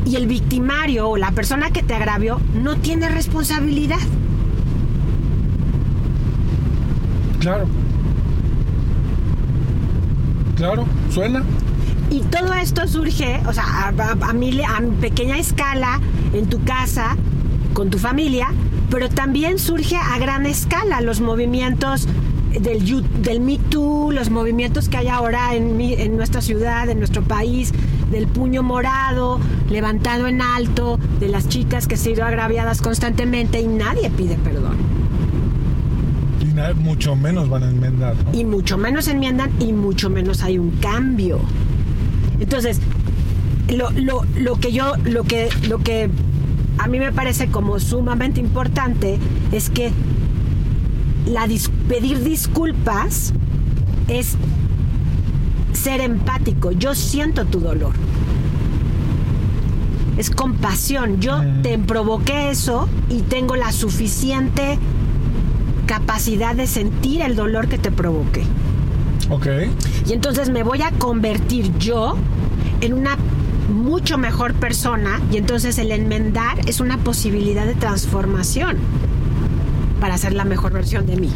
Y 0.06 0.16
el 0.18 0.28
victimario 0.28 1.10
o 1.10 1.18
la 1.18 1.32
persona 1.32 1.72
que 1.72 1.82
te 1.84 1.96
agravió 1.96 2.40
no 2.62 2.76
tiene 2.78 3.10
responsabilidad. 3.10 3.98
Claro. 7.40 7.66
Claro, 10.56 10.86
suena. 11.12 11.44
Y 12.10 12.22
todo 12.22 12.54
esto 12.54 12.88
surge, 12.88 13.42
o 13.48 13.54
sea, 13.54 13.64
a, 13.64 13.88
a- 13.90 14.30
a 14.30 14.82
pequeña 15.02 15.38
escala, 15.38 16.00
en 16.34 16.48
tu 16.48 16.64
casa, 16.64 17.18
con 17.74 17.90
tu 17.90 17.98
familia, 18.00 18.48
pero 18.90 19.10
también 19.10 19.60
surge 19.60 19.96
a 19.98 20.18
gran 20.20 20.46
escala 20.46 21.02
los 21.02 21.22
movimientos 21.22 22.08
del, 22.60 23.04
del 23.22 23.40
Me 23.42 23.58
Too, 23.58 24.12
los 24.12 24.30
movimientos 24.30 24.88
que 24.90 24.98
hay 24.98 25.08
ahora 25.08 25.56
en, 25.56 25.76
mi- 25.78 25.94
en 25.94 26.16
nuestra 26.16 26.42
ciudad, 26.42 26.88
en 26.90 27.00
nuestro 27.00 27.22
país, 27.24 27.74
del 28.12 28.28
puño 28.28 28.64
morado, 28.64 29.40
levantado 29.70 30.28
en 30.28 30.42
alto, 30.42 30.98
de 31.20 31.28
las 31.28 31.50
chicas 31.50 31.88
que 31.88 31.98
se 31.98 32.10
han 32.10 32.16
ido 32.16 32.26
agraviadas 32.26 32.82
constantemente 32.82 33.60
y 33.60 33.68
nadie 33.68 34.10
pide 34.12 34.36
perdón. 34.36 34.78
Y 36.42 36.74
mucho 36.80 37.16
menos 37.16 37.50
van 37.50 37.64
a 37.64 37.70
enmendar. 37.70 38.16
¿no? 38.16 38.38
y 38.40 38.46
mucho 38.46 38.78
menos 38.78 39.08
enmiendan 39.10 39.52
y 39.60 39.74
mucho 39.74 40.10
menos 40.10 40.42
hay 40.44 40.58
un 40.58 40.72
cambio. 40.72 41.40
Entonces, 42.40 42.80
lo, 43.70 43.90
lo, 43.92 44.24
lo 44.38 44.56
que 44.60 44.72
yo, 44.72 44.94
lo 45.04 45.24
que, 45.24 45.50
lo 45.68 45.80
que 45.80 46.10
a 46.78 46.88
mí 46.88 47.00
me 47.00 47.12
parece 47.12 47.48
como 47.48 47.80
sumamente 47.80 48.40
importante 48.40 49.18
es 49.52 49.70
que 49.70 49.92
la 51.26 51.48
dis- 51.48 51.70
pedir 51.88 52.24
disculpas 52.24 53.34
es 54.08 54.36
ser 55.74 56.02
empático. 56.02 56.72
Yo 56.72 56.94
siento 56.96 57.46
tu 57.46 57.60
dolor. 57.60 57.94
Es 60.18 60.30
compasión. 60.30 61.20
Yo 61.20 61.42
Mm. 61.42 61.62
te 61.62 61.78
provoqué 61.78 62.50
eso 62.50 62.88
y 63.10 63.22
tengo 63.22 63.56
la 63.56 63.72
suficiente 63.72 64.78
capacidad 65.88 66.56
de 66.56 66.68
sentir 66.68 67.22
el 67.22 67.36
dolor 67.36 67.68
que 67.68 67.78
te 67.78 67.92
provoqué. 67.92 68.44
Ok. 69.30 69.48
Y 70.08 70.14
entonces 70.14 70.50
me 70.50 70.64
voy 70.64 70.82
a 70.82 70.92
convertir 70.92 71.72
yo 71.78 72.16
en 72.82 72.94
una 72.94 73.18
mucho 73.70 74.18
mejor 74.18 74.54
persona 74.54 75.22
y 75.32 75.38
entonces 75.38 75.78
el 75.78 75.92
enmendar 75.92 76.68
es 76.68 76.80
una 76.80 76.98
posibilidad 76.98 77.66
de 77.66 77.76
transformación 77.76 78.78
para 80.00 80.18
ser 80.18 80.34
la 80.34 80.46
mejor 80.46 80.74
versión 80.74 81.06
de 81.06 81.16
mí. 81.18 81.30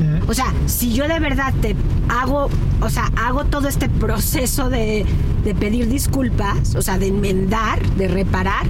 Mm, 0.00 0.28
O 0.28 0.34
sea, 0.34 0.52
si 0.66 0.92
yo 0.92 1.08
de 1.08 1.18
verdad 1.20 1.54
te 1.60 1.74
hago, 2.08 2.48
o 2.80 2.90
sea, 2.90 3.10
hago 3.16 3.44
todo 3.44 3.68
este 3.68 3.88
proceso 3.88 4.68
de, 4.68 5.06
de 5.44 5.54
pedir 5.54 5.88
disculpas, 5.88 6.74
o 6.74 6.82
sea, 6.82 6.98
de 6.98 7.08
enmendar, 7.08 7.80
de 7.96 8.08
reparar, 8.08 8.66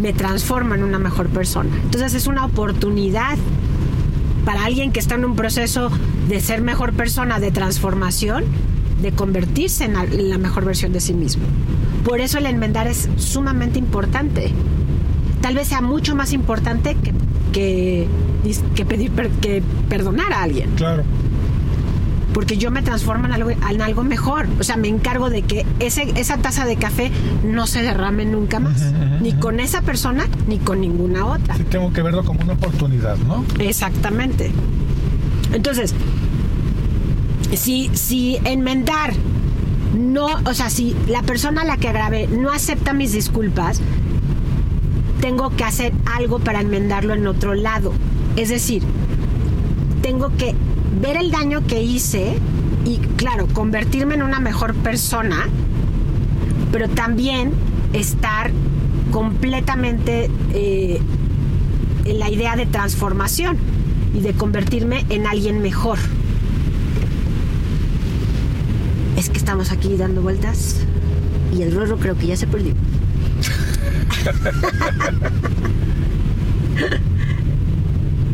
me 0.00 0.12
transforma 0.12 0.74
en 0.74 0.84
una 0.84 0.98
mejor 0.98 1.28
persona. 1.28 1.70
Entonces 1.82 2.14
es 2.14 2.26
una 2.26 2.44
oportunidad 2.44 3.36
para 4.44 4.64
alguien 4.66 4.92
que 4.92 5.00
está 5.00 5.14
en 5.14 5.24
un 5.24 5.36
proceso 5.36 5.90
de 6.28 6.40
ser 6.40 6.60
mejor 6.60 6.92
persona, 6.92 7.40
de 7.40 7.50
transformación, 7.50 8.44
de 9.04 9.12
convertirse 9.12 9.84
en 9.84 9.94
la, 10.30 10.38
mejor 10.38 10.64
versión 10.64 10.92
de 10.92 11.00
sí 11.00 11.12
mismo. 11.14 11.44
Por 12.04 12.20
eso 12.20 12.38
el 12.38 12.46
enmendar 12.46 12.86
es 12.88 13.08
sumamente 13.16 13.78
importante. 13.78 14.50
Tal 15.42 15.54
vez 15.54 15.68
sea 15.68 15.82
mucho 15.82 16.16
más 16.16 16.32
importante 16.32 16.96
que, 16.96 17.12
que, 17.52 18.08
que 18.74 18.84
pedir 18.86 19.10
que 19.40 19.62
perdonar 19.88 20.32
a 20.32 20.42
alguien 20.42 20.70
Claro. 20.76 21.02
porque 22.32 22.56
yo 22.56 22.70
me 22.70 22.80
transformo 22.80 23.26
en 23.26 23.32
algo, 23.32 23.50
en 23.50 23.80
algo 23.82 24.04
mejor. 24.04 24.46
O 24.58 24.64
sea, 24.64 24.76
me 24.76 24.88
encargo 24.88 25.28
de 25.28 25.42
que 25.42 25.66
ese, 25.80 26.12
esa 26.16 26.38
taza 26.38 26.64
de 26.64 26.76
café 26.76 27.10
no 27.44 27.66
se 27.66 27.82
derrame 27.82 28.24
nunca 28.24 28.58
más. 28.58 28.90
Ni 29.20 29.34
con 29.34 29.60
esa 29.60 29.82
persona, 29.82 30.26
ni 30.48 30.58
con 30.58 30.80
ninguna 30.80 31.26
otra. 31.26 31.56
Sí, 31.56 31.64
tengo 31.64 31.92
que 31.92 32.00
verlo 32.02 32.24
como 32.24 32.40
una 32.40 32.54
oportunidad, 32.54 33.18
¿no? 33.18 33.44
Exactamente. 33.58 34.50
Entonces, 35.52 35.94
si, 37.56 37.90
si 37.94 38.38
enmendar 38.44 39.14
no, 39.94 40.26
o 40.44 40.54
sea, 40.54 40.70
si 40.70 40.96
la 41.08 41.22
persona 41.22 41.62
a 41.62 41.64
la 41.64 41.76
que 41.76 41.92
grabé 41.92 42.26
no 42.26 42.50
acepta 42.50 42.92
mis 42.92 43.12
disculpas, 43.12 43.80
tengo 45.20 45.50
que 45.50 45.64
hacer 45.64 45.92
algo 46.04 46.38
para 46.38 46.60
enmendarlo 46.60 47.14
en 47.14 47.26
otro 47.26 47.54
lado. 47.54 47.92
Es 48.36 48.48
decir, 48.48 48.82
tengo 50.02 50.36
que 50.36 50.54
ver 51.00 51.16
el 51.16 51.30
daño 51.30 51.66
que 51.66 51.82
hice 51.82 52.34
y, 52.84 52.98
claro, 53.16 53.46
convertirme 53.52 54.14
en 54.14 54.22
una 54.22 54.40
mejor 54.40 54.74
persona, 54.74 55.48
pero 56.72 56.88
también 56.88 57.52
estar 57.92 58.50
completamente 59.12 60.28
eh, 60.52 61.00
en 62.04 62.18
la 62.18 62.30
idea 62.30 62.56
de 62.56 62.66
transformación 62.66 63.56
y 64.12 64.20
de 64.20 64.32
convertirme 64.32 65.06
en 65.08 65.26
alguien 65.26 65.62
mejor. 65.62 65.98
Es 69.16 69.30
que 69.30 69.38
estamos 69.38 69.70
aquí 69.70 69.96
dando 69.96 70.22
vueltas 70.22 70.80
y 71.56 71.62
el 71.62 71.74
rorro 71.74 71.98
creo 71.98 72.16
que 72.16 72.26
ya 72.26 72.36
se 72.36 72.46
perdió. 72.46 72.74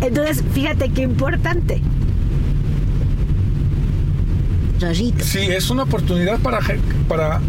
Entonces, 0.00 0.42
fíjate 0.52 0.90
qué 0.90 1.02
importante. 1.02 1.82
Rorrito. 4.80 5.24
Sí, 5.24 5.40
es 5.40 5.70
una 5.70 5.82
oportunidad 5.82 6.38
para, 6.38 6.60
para, 7.06 7.40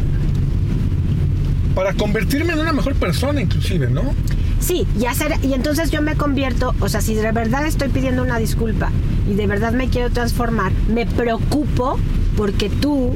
para 1.74 1.94
convertirme 1.94 2.54
en 2.54 2.60
una 2.60 2.74
mejor 2.74 2.96
persona, 2.96 3.42
inclusive, 3.42 3.90
¿no? 3.90 4.14
Sí, 4.60 4.86
y 5.00 5.06
hacer, 5.06 5.34
y 5.42 5.54
entonces 5.54 5.90
yo 5.90 6.02
me 6.02 6.16
convierto, 6.16 6.76
o 6.82 6.90
sea, 6.90 7.02
si 7.02 7.16
de 7.16 7.32
verdad 7.32 7.66
estoy 7.66 7.90
pidiendo 7.90 8.22
una 8.22 8.38
disculpa 8.38 8.92
y 9.30 9.34
de 9.34 9.48
verdad 9.48 9.72
me 9.72 9.90
quiero 9.90 10.12
transformar, 10.12 10.72
me 10.94 11.06
preocupo 11.06 11.98
porque 12.38 12.70
tú, 12.70 13.14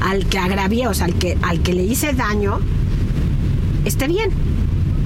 al 0.00 0.26
que 0.26 0.38
agravié, 0.38 0.86
o 0.88 0.94
sea, 0.94 1.06
al 1.06 1.14
que, 1.14 1.36
al 1.42 1.60
que 1.60 1.72
le 1.74 1.82
hice 1.84 2.12
daño, 2.12 2.60
esté 3.84 4.06
bien. 4.08 4.30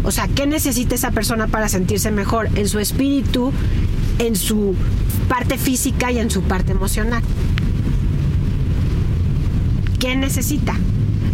O 0.05 0.11
sea, 0.11 0.29
¿qué 0.29 0.47
necesita 0.47 0.95
esa 0.95 1.11
persona 1.11 1.49
para 1.49 1.69
sentirse 1.69 2.11
mejor 2.11 2.49
en 2.55 2.69
su 2.69 2.79
espíritu, 2.79 3.53
en 4.19 4.37
su 4.37 4.75
parte 5.29 5.59
física 5.59 6.11
y 6.13 6.19
en 6.19 6.31
su 6.31 6.43
parte 6.43 6.73
emocional? 6.73 7.23
¿Qué 9.99 10.15
necesita? 10.17 10.75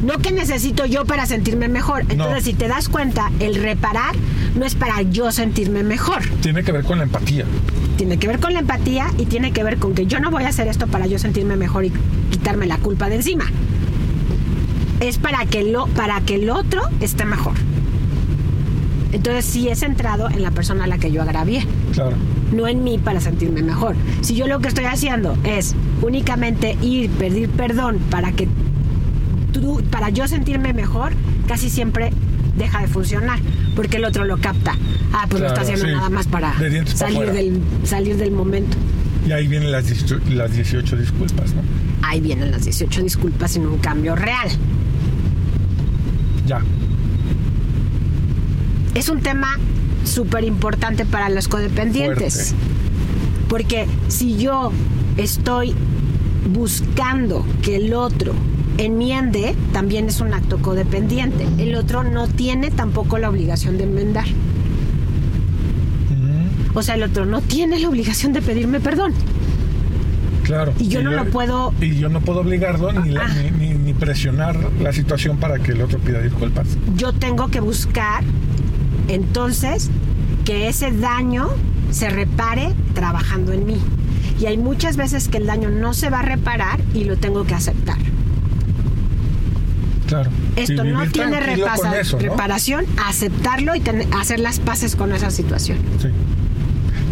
No 0.04 0.18
que 0.18 0.32
necesito 0.32 0.84
yo 0.86 1.04
para 1.04 1.26
sentirme 1.26 1.68
mejor. 1.68 2.02
Entonces, 2.08 2.34
No. 2.36 2.40
si 2.40 2.54
te 2.54 2.68
das 2.68 2.88
cuenta, 2.88 3.30
el 3.40 3.54
reparar 3.56 4.14
no 4.56 4.64
es 4.64 4.74
para 4.74 5.02
yo 5.02 5.30
sentirme 5.32 5.82
mejor. 5.82 6.22
Tiene 6.40 6.62
que 6.62 6.72
ver 6.72 6.84
con 6.84 6.98
la 6.98 7.04
empatía. 7.04 7.44
Tiene 7.96 8.18
que 8.18 8.26
ver 8.26 8.40
con 8.40 8.52
la 8.52 8.60
empatía 8.60 9.06
y 9.18 9.26
tiene 9.26 9.52
que 9.52 9.62
ver 9.62 9.78
con 9.78 9.94
que 9.94 10.06
yo 10.06 10.18
no 10.20 10.30
voy 10.30 10.44
a 10.44 10.48
hacer 10.48 10.66
esto 10.68 10.86
para 10.86 11.06
yo 11.06 11.18
sentirme 11.18 11.56
mejor 11.56 11.84
y 11.84 11.92
quitarme 12.30 12.66
la 12.66 12.78
culpa 12.78 13.08
de 13.08 13.16
encima. 13.16 13.44
Es 15.00 15.18
para 15.18 15.44
que, 15.46 15.62
lo, 15.64 15.86
para 15.88 16.20
que 16.22 16.36
el 16.36 16.50
otro 16.50 16.82
esté 17.00 17.24
mejor. 17.24 17.54
Entonces 19.12 19.44
sí 19.44 19.68
he 19.68 19.76
centrado 19.76 20.28
en 20.28 20.42
la 20.42 20.50
persona 20.50 20.84
a 20.84 20.86
la 20.88 20.98
que 20.98 21.12
yo 21.12 21.22
agravié 21.22 21.64
Claro. 21.92 22.16
no 22.52 22.66
en 22.66 22.82
mí 22.82 22.98
para 22.98 23.20
sentirme 23.20 23.62
mejor. 23.62 23.94
Si 24.22 24.34
yo 24.34 24.48
lo 24.48 24.58
que 24.58 24.66
estoy 24.68 24.86
haciendo 24.86 25.36
es 25.44 25.76
únicamente 26.02 26.76
ir, 26.82 27.10
pedir 27.10 27.48
perdón 27.48 27.98
para 28.10 28.32
que 28.32 28.48
tú, 29.52 29.82
para 29.90 30.08
yo 30.10 30.26
sentirme 30.26 30.72
mejor, 30.72 31.12
casi 31.46 31.70
siempre 31.70 32.10
deja 32.56 32.80
de 32.80 32.88
funcionar, 32.88 33.38
porque 33.76 33.98
el 33.98 34.04
otro 34.04 34.24
lo 34.24 34.38
capta. 34.38 34.76
Ah, 35.16 35.26
pues 35.30 35.42
lo 35.42 35.46
está 35.48 35.60
Claro, 35.60 35.74
haciendo 35.74 35.86
sí. 35.86 35.92
nada 35.92 36.10
más 36.10 36.26
para 36.26 36.52
De 36.58 36.84
salir 36.86 37.30
del, 37.30 37.60
salir 37.84 38.16
del 38.16 38.32
momento. 38.32 38.76
Y 39.28 39.30
ahí 39.32 39.46
vienen 39.46 39.70
las, 39.70 39.86
18 39.86 40.20
las 40.30 40.52
18 40.52 40.96
disculpas, 40.96 41.54
¿no? 41.54 41.62
Ahí 42.02 42.20
vienen 42.20 42.50
las 42.50 42.64
18 42.64 43.02
disculpas 43.02 43.52
sin 43.52 43.64
un 43.66 43.78
cambio 43.78 44.16
real. 44.16 44.48
Ya. 46.46 46.60
Es 48.94 49.08
un 49.08 49.20
tema 49.20 49.58
súper 50.04 50.44
importante 50.44 51.04
para 51.06 51.28
los 51.28 51.48
codependientes. 51.48 52.34
Fuerte. 52.50 52.54
Porque 53.48 53.86
si 54.08 54.36
yo 54.36 54.72
estoy 55.16 55.74
buscando 56.52 57.46
que 57.62 57.76
el 57.76 57.94
otro 57.94 58.34
enmiende, 58.78 59.54
también 59.72 60.08
es 60.08 60.20
un 60.20 60.34
acto 60.34 60.58
codependiente. 60.58 61.46
El 61.58 61.74
otro 61.76 62.02
no 62.04 62.26
tiene 62.28 62.70
tampoco 62.70 63.18
la 63.18 63.30
obligación 63.30 63.78
de 63.78 63.84
enmendar. 63.84 64.26
O 66.74 66.82
sea, 66.82 66.96
el 66.96 67.02
otro 67.04 67.24
no 67.24 67.40
tiene 67.40 67.78
la 67.78 67.88
obligación 67.88 68.32
de 68.32 68.42
pedirme 68.42 68.80
perdón. 68.80 69.12
Claro. 70.42 70.74
Y 70.78 70.88
yo 70.88 71.02
no 71.02 71.10
lo 71.12 71.24
puedo- 71.26 71.72
Y 71.80 71.96
yo 71.96 72.08
no 72.10 72.20
puedo 72.20 72.40
obligarlo 72.40 72.92
ni, 72.92 73.10
la- 73.10 73.22
Ah. 73.26 73.34
ni, 73.58 73.68
ni- 73.68 73.74
ni 73.78 73.94
presionar 73.94 74.58
la 74.82 74.92
situación 74.92 75.38
para 75.38 75.58
que 75.58 75.72
el 75.72 75.80
otro 75.80 75.98
pida 76.00 76.20
disculpas. 76.20 76.66
Yo 76.96 77.12
tengo 77.12 77.48
que 77.48 77.60
buscar 77.60 78.22
entonces 79.08 79.90
que 80.44 80.68
ese 80.68 80.90
daño 80.90 81.48
se 81.90 82.10
repare 82.10 82.74
trabajando 82.94 83.52
en 83.52 83.64
mí. 83.66 83.76
Y 84.40 84.46
hay 84.46 84.58
muchas 84.58 84.96
veces 84.96 85.28
que 85.28 85.38
el 85.38 85.46
daño 85.46 85.70
no 85.70 85.94
se 85.94 86.10
va 86.10 86.18
a 86.18 86.22
reparar 86.22 86.80
y 86.92 87.04
lo 87.04 87.16
tengo 87.16 87.44
que 87.44 87.54
aceptar. 87.54 87.96
Claro. 90.06 90.30
Esto 90.56 90.84
no 90.84 91.06
tiene 91.06 91.40
repasa- 91.40 91.98
eso, 91.98 92.18
¿no? 92.18 92.22
reparación, 92.22 92.84
aceptarlo 93.06 93.74
y 93.74 93.80
ten- 93.80 94.12
hacer 94.12 94.38
las 94.40 94.60
paces 94.60 94.96
con 94.96 95.12
esa 95.12 95.30
situación. 95.30 95.78
Sí. 96.00 96.08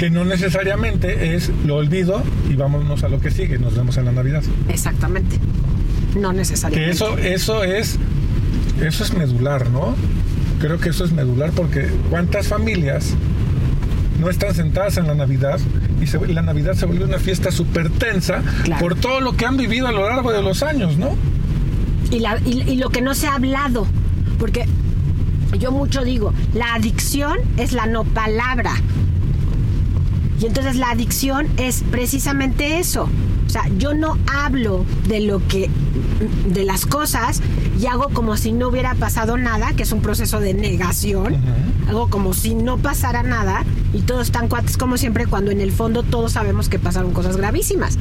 Que 0.02 0.10
no 0.10 0.24
necesariamente 0.24 1.36
es 1.36 1.48
lo 1.64 1.76
olvido 1.76 2.24
y 2.50 2.56
vámonos 2.56 3.04
a 3.04 3.08
lo 3.08 3.20
que 3.20 3.30
sigue, 3.30 3.56
nos 3.60 3.76
vemos 3.76 3.96
en 3.98 4.06
la 4.06 4.10
Navidad. 4.10 4.42
Exactamente. 4.68 5.38
No 6.18 6.30
Que 6.30 6.38
necesariamente. 6.38 6.90
eso, 6.90 7.18
eso 7.18 7.62
es, 7.62 8.00
eso 8.84 9.04
es 9.04 9.14
medular, 9.14 9.70
¿no? 9.70 9.94
Creo 10.58 10.80
que 10.80 10.88
eso 10.88 11.04
es 11.04 11.12
medular 11.12 11.52
porque 11.52 11.86
cuántas 12.10 12.48
familias 12.48 13.14
no 14.18 14.28
están 14.28 14.52
sentadas 14.56 14.96
en 14.96 15.06
la 15.06 15.14
Navidad 15.14 15.60
y 16.00 16.08
se- 16.08 16.26
la 16.26 16.42
Navidad 16.42 16.74
se 16.74 16.86
vuelve 16.86 17.04
una 17.04 17.20
fiesta 17.20 17.52
súper 17.52 17.88
tensa 17.88 18.42
Claro. 18.64 18.80
por 18.80 18.96
todo 18.96 19.20
lo 19.20 19.36
que 19.36 19.46
han 19.46 19.56
vivido 19.56 19.86
a 19.86 19.92
lo 19.92 20.08
largo 20.08 20.32
de 20.32 20.42
los 20.42 20.64
años, 20.64 20.96
¿no? 20.98 21.16
y, 22.10 22.18
la- 22.18 22.40
y- 22.44 22.62
y 22.68 22.76
lo 22.76 22.90
que 22.90 23.02
no 23.02 23.14
se 23.14 23.28
ha 23.28 23.36
hablado, 23.36 23.86
porque 24.40 24.66
yo 25.60 25.70
mucho 25.70 26.02
digo, 26.02 26.34
la 26.54 26.74
adicción 26.74 27.38
es 27.56 27.72
la 27.72 27.86
no 27.86 28.02
palabra. 28.02 28.72
Y 30.40 30.46
entonces 30.46 30.76
la 30.76 30.90
adicción 30.90 31.46
es 31.56 31.84
precisamente 31.90 32.78
eso. 32.78 33.08
O 33.46 33.50
sea, 33.50 33.68
yo 33.78 33.92
no 33.92 34.16
hablo 34.32 34.84
de 35.08 35.20
lo 35.20 35.46
que, 35.46 35.68
de 36.48 36.64
las 36.64 36.86
cosas 36.86 37.42
y 37.78 37.86
hago 37.86 38.08
como 38.08 38.36
si 38.36 38.52
no 38.52 38.68
hubiera 38.68 38.94
pasado 38.94 39.36
nada, 39.36 39.72
que 39.74 39.82
es 39.82 39.92
un 39.92 40.00
proceso 40.00 40.40
de 40.40 40.54
negación. 40.54 41.36
Hago 41.88 42.08
como 42.08 42.32
si 42.32 42.54
no 42.54 42.78
pasara 42.78 43.22
nada 43.22 43.64
y 43.92 44.00
todos 44.00 44.28
están 44.28 44.48
cuates 44.48 44.76
como 44.78 44.96
siempre 44.96 45.26
cuando 45.26 45.50
en 45.50 45.60
el 45.60 45.70
fondo 45.70 46.02
todos 46.02 46.32
sabemos 46.32 46.68
que 46.68 46.78
pasaron 46.78 47.12
cosas 47.12 47.36
gravísimas, 47.36 47.98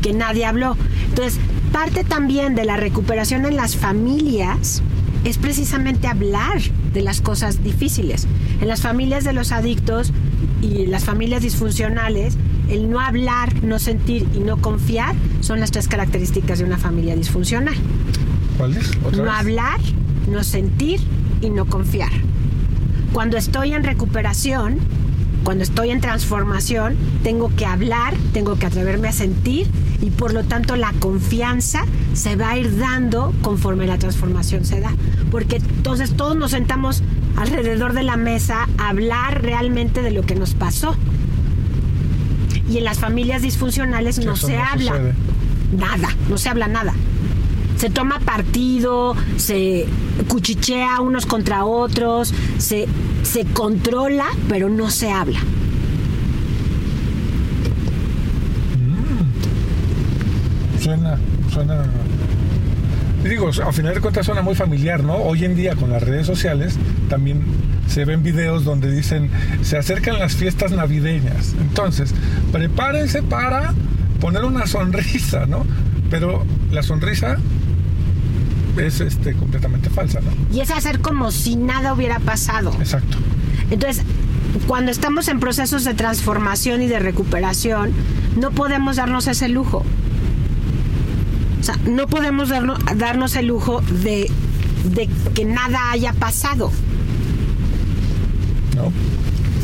que 0.00 0.12
nadie 0.12 0.46
habló. 0.46 0.76
Entonces, 1.10 1.38
parte 1.70 2.04
también 2.04 2.54
de 2.54 2.64
la 2.64 2.76
recuperación 2.76 3.44
en 3.44 3.56
las 3.56 3.76
familias 3.76 4.82
es 5.24 5.38
precisamente 5.38 6.06
hablar 6.06 6.60
de 6.92 7.02
las 7.02 7.20
cosas 7.20 7.62
difíciles. 7.62 8.26
En 8.60 8.68
las 8.68 8.82
familias 8.82 9.24
de 9.24 9.32
los 9.32 9.52
adictos 9.52 10.12
y 10.64 10.86
las 10.86 11.04
familias 11.04 11.42
disfuncionales, 11.42 12.36
el 12.70 12.90
no 12.90 13.00
hablar, 13.00 13.62
no 13.62 13.78
sentir 13.78 14.26
y 14.34 14.38
no 14.38 14.56
confiar 14.56 15.14
son 15.40 15.60
las 15.60 15.70
tres 15.70 15.88
características 15.88 16.58
de 16.58 16.64
una 16.64 16.78
familia 16.78 17.14
disfuncional. 17.14 17.74
¿Cuál 18.56 18.76
es? 18.76 18.90
¿Otra 19.04 19.18
No 19.18 19.22
vez? 19.24 19.32
hablar, 19.32 19.80
no 20.30 20.42
sentir 20.42 21.00
y 21.42 21.50
no 21.50 21.66
confiar. 21.66 22.10
Cuando 23.12 23.36
estoy 23.36 23.74
en 23.74 23.84
recuperación, 23.84 24.78
cuando 25.44 25.62
estoy 25.62 25.90
en 25.90 26.00
transformación, 26.00 26.96
tengo 27.22 27.54
que 27.54 27.66
hablar, 27.66 28.14
tengo 28.32 28.56
que 28.58 28.64
atreverme 28.66 29.08
a 29.08 29.12
sentir 29.12 29.66
y 30.00 30.10
por 30.10 30.32
lo 30.32 30.44
tanto 30.44 30.76
la 30.76 30.92
confianza 30.94 31.84
se 32.14 32.36
va 32.36 32.50
a 32.50 32.58
ir 32.58 32.78
dando 32.78 33.34
conforme 33.42 33.86
la 33.86 33.98
transformación 33.98 34.64
se 34.64 34.80
da. 34.80 34.92
Porque 35.30 35.56
entonces 35.56 36.16
todos 36.16 36.36
nos 36.36 36.52
sentamos 36.52 37.02
alrededor 37.36 37.92
de 37.92 38.02
la 38.02 38.16
mesa 38.16 38.68
hablar 38.78 39.42
realmente 39.42 40.02
de 40.02 40.10
lo 40.10 40.22
que 40.22 40.34
nos 40.34 40.54
pasó. 40.54 40.96
Y 42.68 42.78
en 42.78 42.84
las 42.84 42.98
familias 42.98 43.42
disfuncionales 43.42 44.18
no 44.24 44.34
eso 44.34 44.46
se 44.46 44.56
no 44.56 44.64
habla. 44.64 44.92
sucede. 44.92 45.14
Nada, 45.78 46.08
no 46.28 46.38
se 46.38 46.48
habla 46.48 46.68
nada. 46.68 46.94
Se 47.76 47.90
toma 47.90 48.20
partido, 48.20 49.14
se 49.36 49.86
cuchichea 50.28 51.00
unos 51.00 51.26
contra 51.26 51.64
otros, 51.64 52.32
se, 52.58 52.86
se 53.24 53.44
controla, 53.44 54.26
pero 54.48 54.68
no 54.68 54.90
se 54.90 55.10
habla. 55.10 55.40
Suena, 60.80 61.18
suena. 61.52 61.82
Y 63.24 63.28
Digo, 63.28 63.48
a 63.48 63.72
final 63.72 63.94
de 63.94 64.00
cuentas 64.00 64.26
suena 64.26 64.42
muy 64.42 64.54
familiar, 64.54 65.02
¿no? 65.02 65.14
Hoy 65.16 65.44
en 65.44 65.56
día 65.56 65.74
con 65.76 65.90
las 65.90 66.02
redes 66.02 66.26
sociales 66.26 66.76
también 67.08 67.42
se 67.88 68.04
ven 68.04 68.22
videos 68.22 68.64
donde 68.64 68.90
dicen 68.90 69.30
se 69.62 69.78
acercan 69.78 70.18
las 70.18 70.34
fiestas 70.36 70.72
navideñas. 70.72 71.54
Entonces, 71.60 72.14
prepárense 72.52 73.22
para 73.22 73.72
poner 74.20 74.44
una 74.44 74.66
sonrisa, 74.66 75.46
¿no? 75.46 75.64
Pero 76.10 76.44
la 76.70 76.82
sonrisa 76.82 77.38
es 78.76 79.00
este 79.00 79.34
completamente 79.34 79.88
falsa, 79.88 80.20
¿no? 80.20 80.30
Y 80.54 80.60
es 80.60 80.70
hacer 80.70 81.00
como 81.00 81.30
si 81.30 81.56
nada 81.56 81.94
hubiera 81.94 82.18
pasado. 82.20 82.74
Exacto. 82.78 83.16
Entonces, 83.70 84.04
cuando 84.66 84.90
estamos 84.90 85.28
en 85.28 85.40
procesos 85.40 85.84
de 85.84 85.94
transformación 85.94 86.82
y 86.82 86.86
de 86.86 86.98
recuperación, 86.98 87.92
no 88.36 88.50
podemos 88.50 88.96
darnos 88.96 89.26
ese 89.26 89.48
lujo. 89.48 89.84
O 91.64 91.66
sea, 91.66 91.78
no 91.86 92.06
podemos 92.06 92.50
darnos, 92.50 92.78
darnos 92.98 93.36
el 93.36 93.46
lujo 93.46 93.80
de, 93.80 94.30
de 94.84 95.08
que 95.32 95.46
nada 95.46 95.92
haya 95.92 96.12
pasado. 96.12 96.70
¿No? 98.76 98.92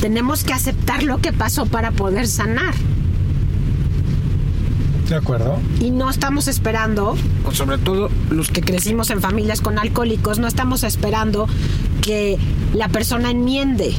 Tenemos 0.00 0.42
que 0.42 0.54
aceptar 0.54 1.02
lo 1.02 1.18
que 1.18 1.34
pasó 1.34 1.66
para 1.66 1.90
poder 1.90 2.26
sanar. 2.26 2.72
¿De 5.10 5.14
acuerdo? 5.14 5.58
Y 5.78 5.90
no 5.90 6.08
estamos 6.08 6.48
esperando, 6.48 7.18
o 7.44 7.52
sobre 7.52 7.76
todo 7.76 8.08
los 8.30 8.48
que 8.48 8.62
crecimos 8.62 9.10
en 9.10 9.20
familias 9.20 9.60
con 9.60 9.78
alcohólicos, 9.78 10.38
no 10.38 10.46
estamos 10.46 10.84
esperando 10.84 11.48
que 12.00 12.38
la 12.72 12.88
persona 12.88 13.30
enmiende. 13.30 13.94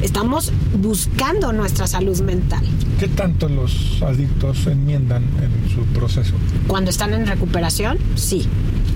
Estamos 0.00 0.54
buscando 0.80 1.52
nuestra 1.52 1.86
salud 1.86 2.18
mental. 2.22 2.64
¿Qué 3.00 3.08
tanto 3.08 3.48
los 3.48 4.02
adictos 4.02 4.66
enmiendan 4.66 5.22
en 5.22 5.70
su 5.70 5.86
proceso? 5.98 6.34
Cuando 6.66 6.90
están 6.90 7.14
en 7.14 7.26
recuperación, 7.26 7.96
sí. 8.14 8.46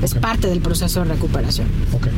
Es 0.02 0.14
parte 0.14 0.46
del 0.46 0.60
proceso 0.60 1.00
de 1.00 1.06
recuperación. 1.06 1.66
Ok. 1.94 2.08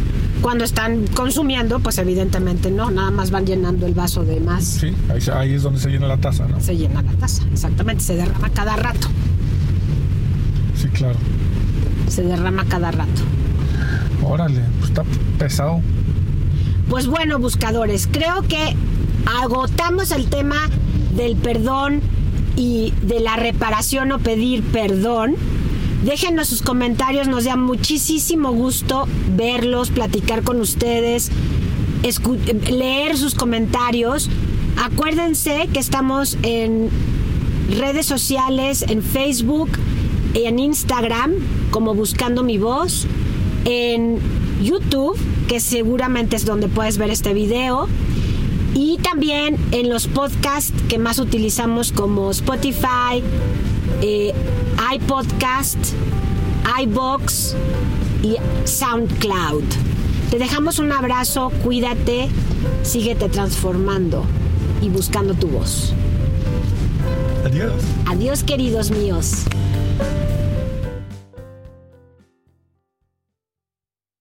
Cuando 0.43 0.64
están 0.64 1.07
consumiendo, 1.07 1.78
pues 1.78 1.99
evidentemente 1.99 2.72
no, 2.72 2.91
nada 2.91 3.12
más 3.12 3.30
van 3.30 3.47
llenando 3.47 3.87
el 3.87 3.95
vaso 3.95 4.24
de 4.24 4.41
más. 4.41 4.64
Sí, 4.64 4.93
ahí, 5.09 5.20
ahí 5.32 5.53
es 5.53 5.62
donde 5.62 5.78
se 5.78 5.89
llena 5.89 6.09
la 6.09 6.16
taza, 6.16 6.49
¿no? 6.49 6.61
Se 6.61 6.76
llena 6.76 7.03
la 7.03 7.12
taza, 7.12 7.45
exactamente, 7.53 8.03
se 8.03 8.16
derrama 8.16 8.51
cada 8.51 8.74
rato. 8.74 9.07
Sí, 10.74 10.89
claro. 10.89 11.18
Se 12.09 12.24
derrama 12.24 12.64
cada 12.64 12.91
rato. 12.91 13.22
Órale, 14.24 14.61
pues 14.80 14.91
está 14.91 15.05
pesado. 15.39 15.80
Pues 16.91 17.07
bueno, 17.07 17.39
buscadores, 17.39 18.09
creo 18.11 18.43
que 18.43 18.74
agotamos 19.41 20.11
el 20.11 20.26
tema 20.26 20.68
del 21.16 21.36
perdón 21.36 22.00
y 22.56 22.92
de 23.02 23.20
la 23.20 23.36
reparación 23.36 24.12
o 24.12 24.18
pedir 24.18 24.62
perdón. 24.62 25.36
Déjenos 26.04 26.48
sus 26.48 26.62
comentarios, 26.62 27.26
nos 27.26 27.44
da 27.44 27.56
muchísimo 27.56 28.52
gusto 28.52 29.08
verlos, 29.36 29.90
platicar 29.90 30.42
con 30.42 30.60
ustedes, 30.60 31.30
leer 32.70 33.16
sus 33.16 33.34
comentarios. 33.34 34.30
Acuérdense 34.76 35.68
que 35.72 35.80
estamos 35.80 36.36
en 36.42 36.90
redes 37.70 38.06
sociales, 38.06 38.84
en 38.88 39.02
Facebook 39.02 39.70
en 40.44 40.58
Instagram, 40.58 41.32
como 41.70 41.94
Buscando 41.94 42.42
mi 42.42 42.58
Voz, 42.58 43.06
en 43.64 44.18
YouTube, 44.62 45.18
que 45.48 45.60
seguramente 45.60 46.36
es 46.36 46.44
donde 46.44 46.68
puedes 46.68 46.98
ver 46.98 47.10
este 47.10 47.32
video, 47.32 47.88
y 48.76 48.98
también 48.98 49.56
en 49.72 49.88
los 49.88 50.06
podcasts 50.06 50.74
que 50.88 50.98
más 50.98 51.18
utilizamos 51.18 51.92
como 51.92 52.30
Spotify, 52.30 53.22
eh, 54.02 54.34
iPodcast, 54.94 55.78
iBox 56.82 57.56
y 58.22 58.36
SoundCloud. 58.64 59.64
Te 60.30 60.38
dejamos 60.38 60.78
un 60.78 60.92
abrazo, 60.92 61.50
cuídate, 61.64 62.28
síguete 62.82 63.30
transformando 63.30 64.24
y 64.82 64.90
buscando 64.90 65.32
tu 65.32 65.48
voz. 65.48 65.94
Adiós. 67.46 67.72
Adiós 68.04 68.42
queridos 68.42 68.90
míos. 68.90 69.44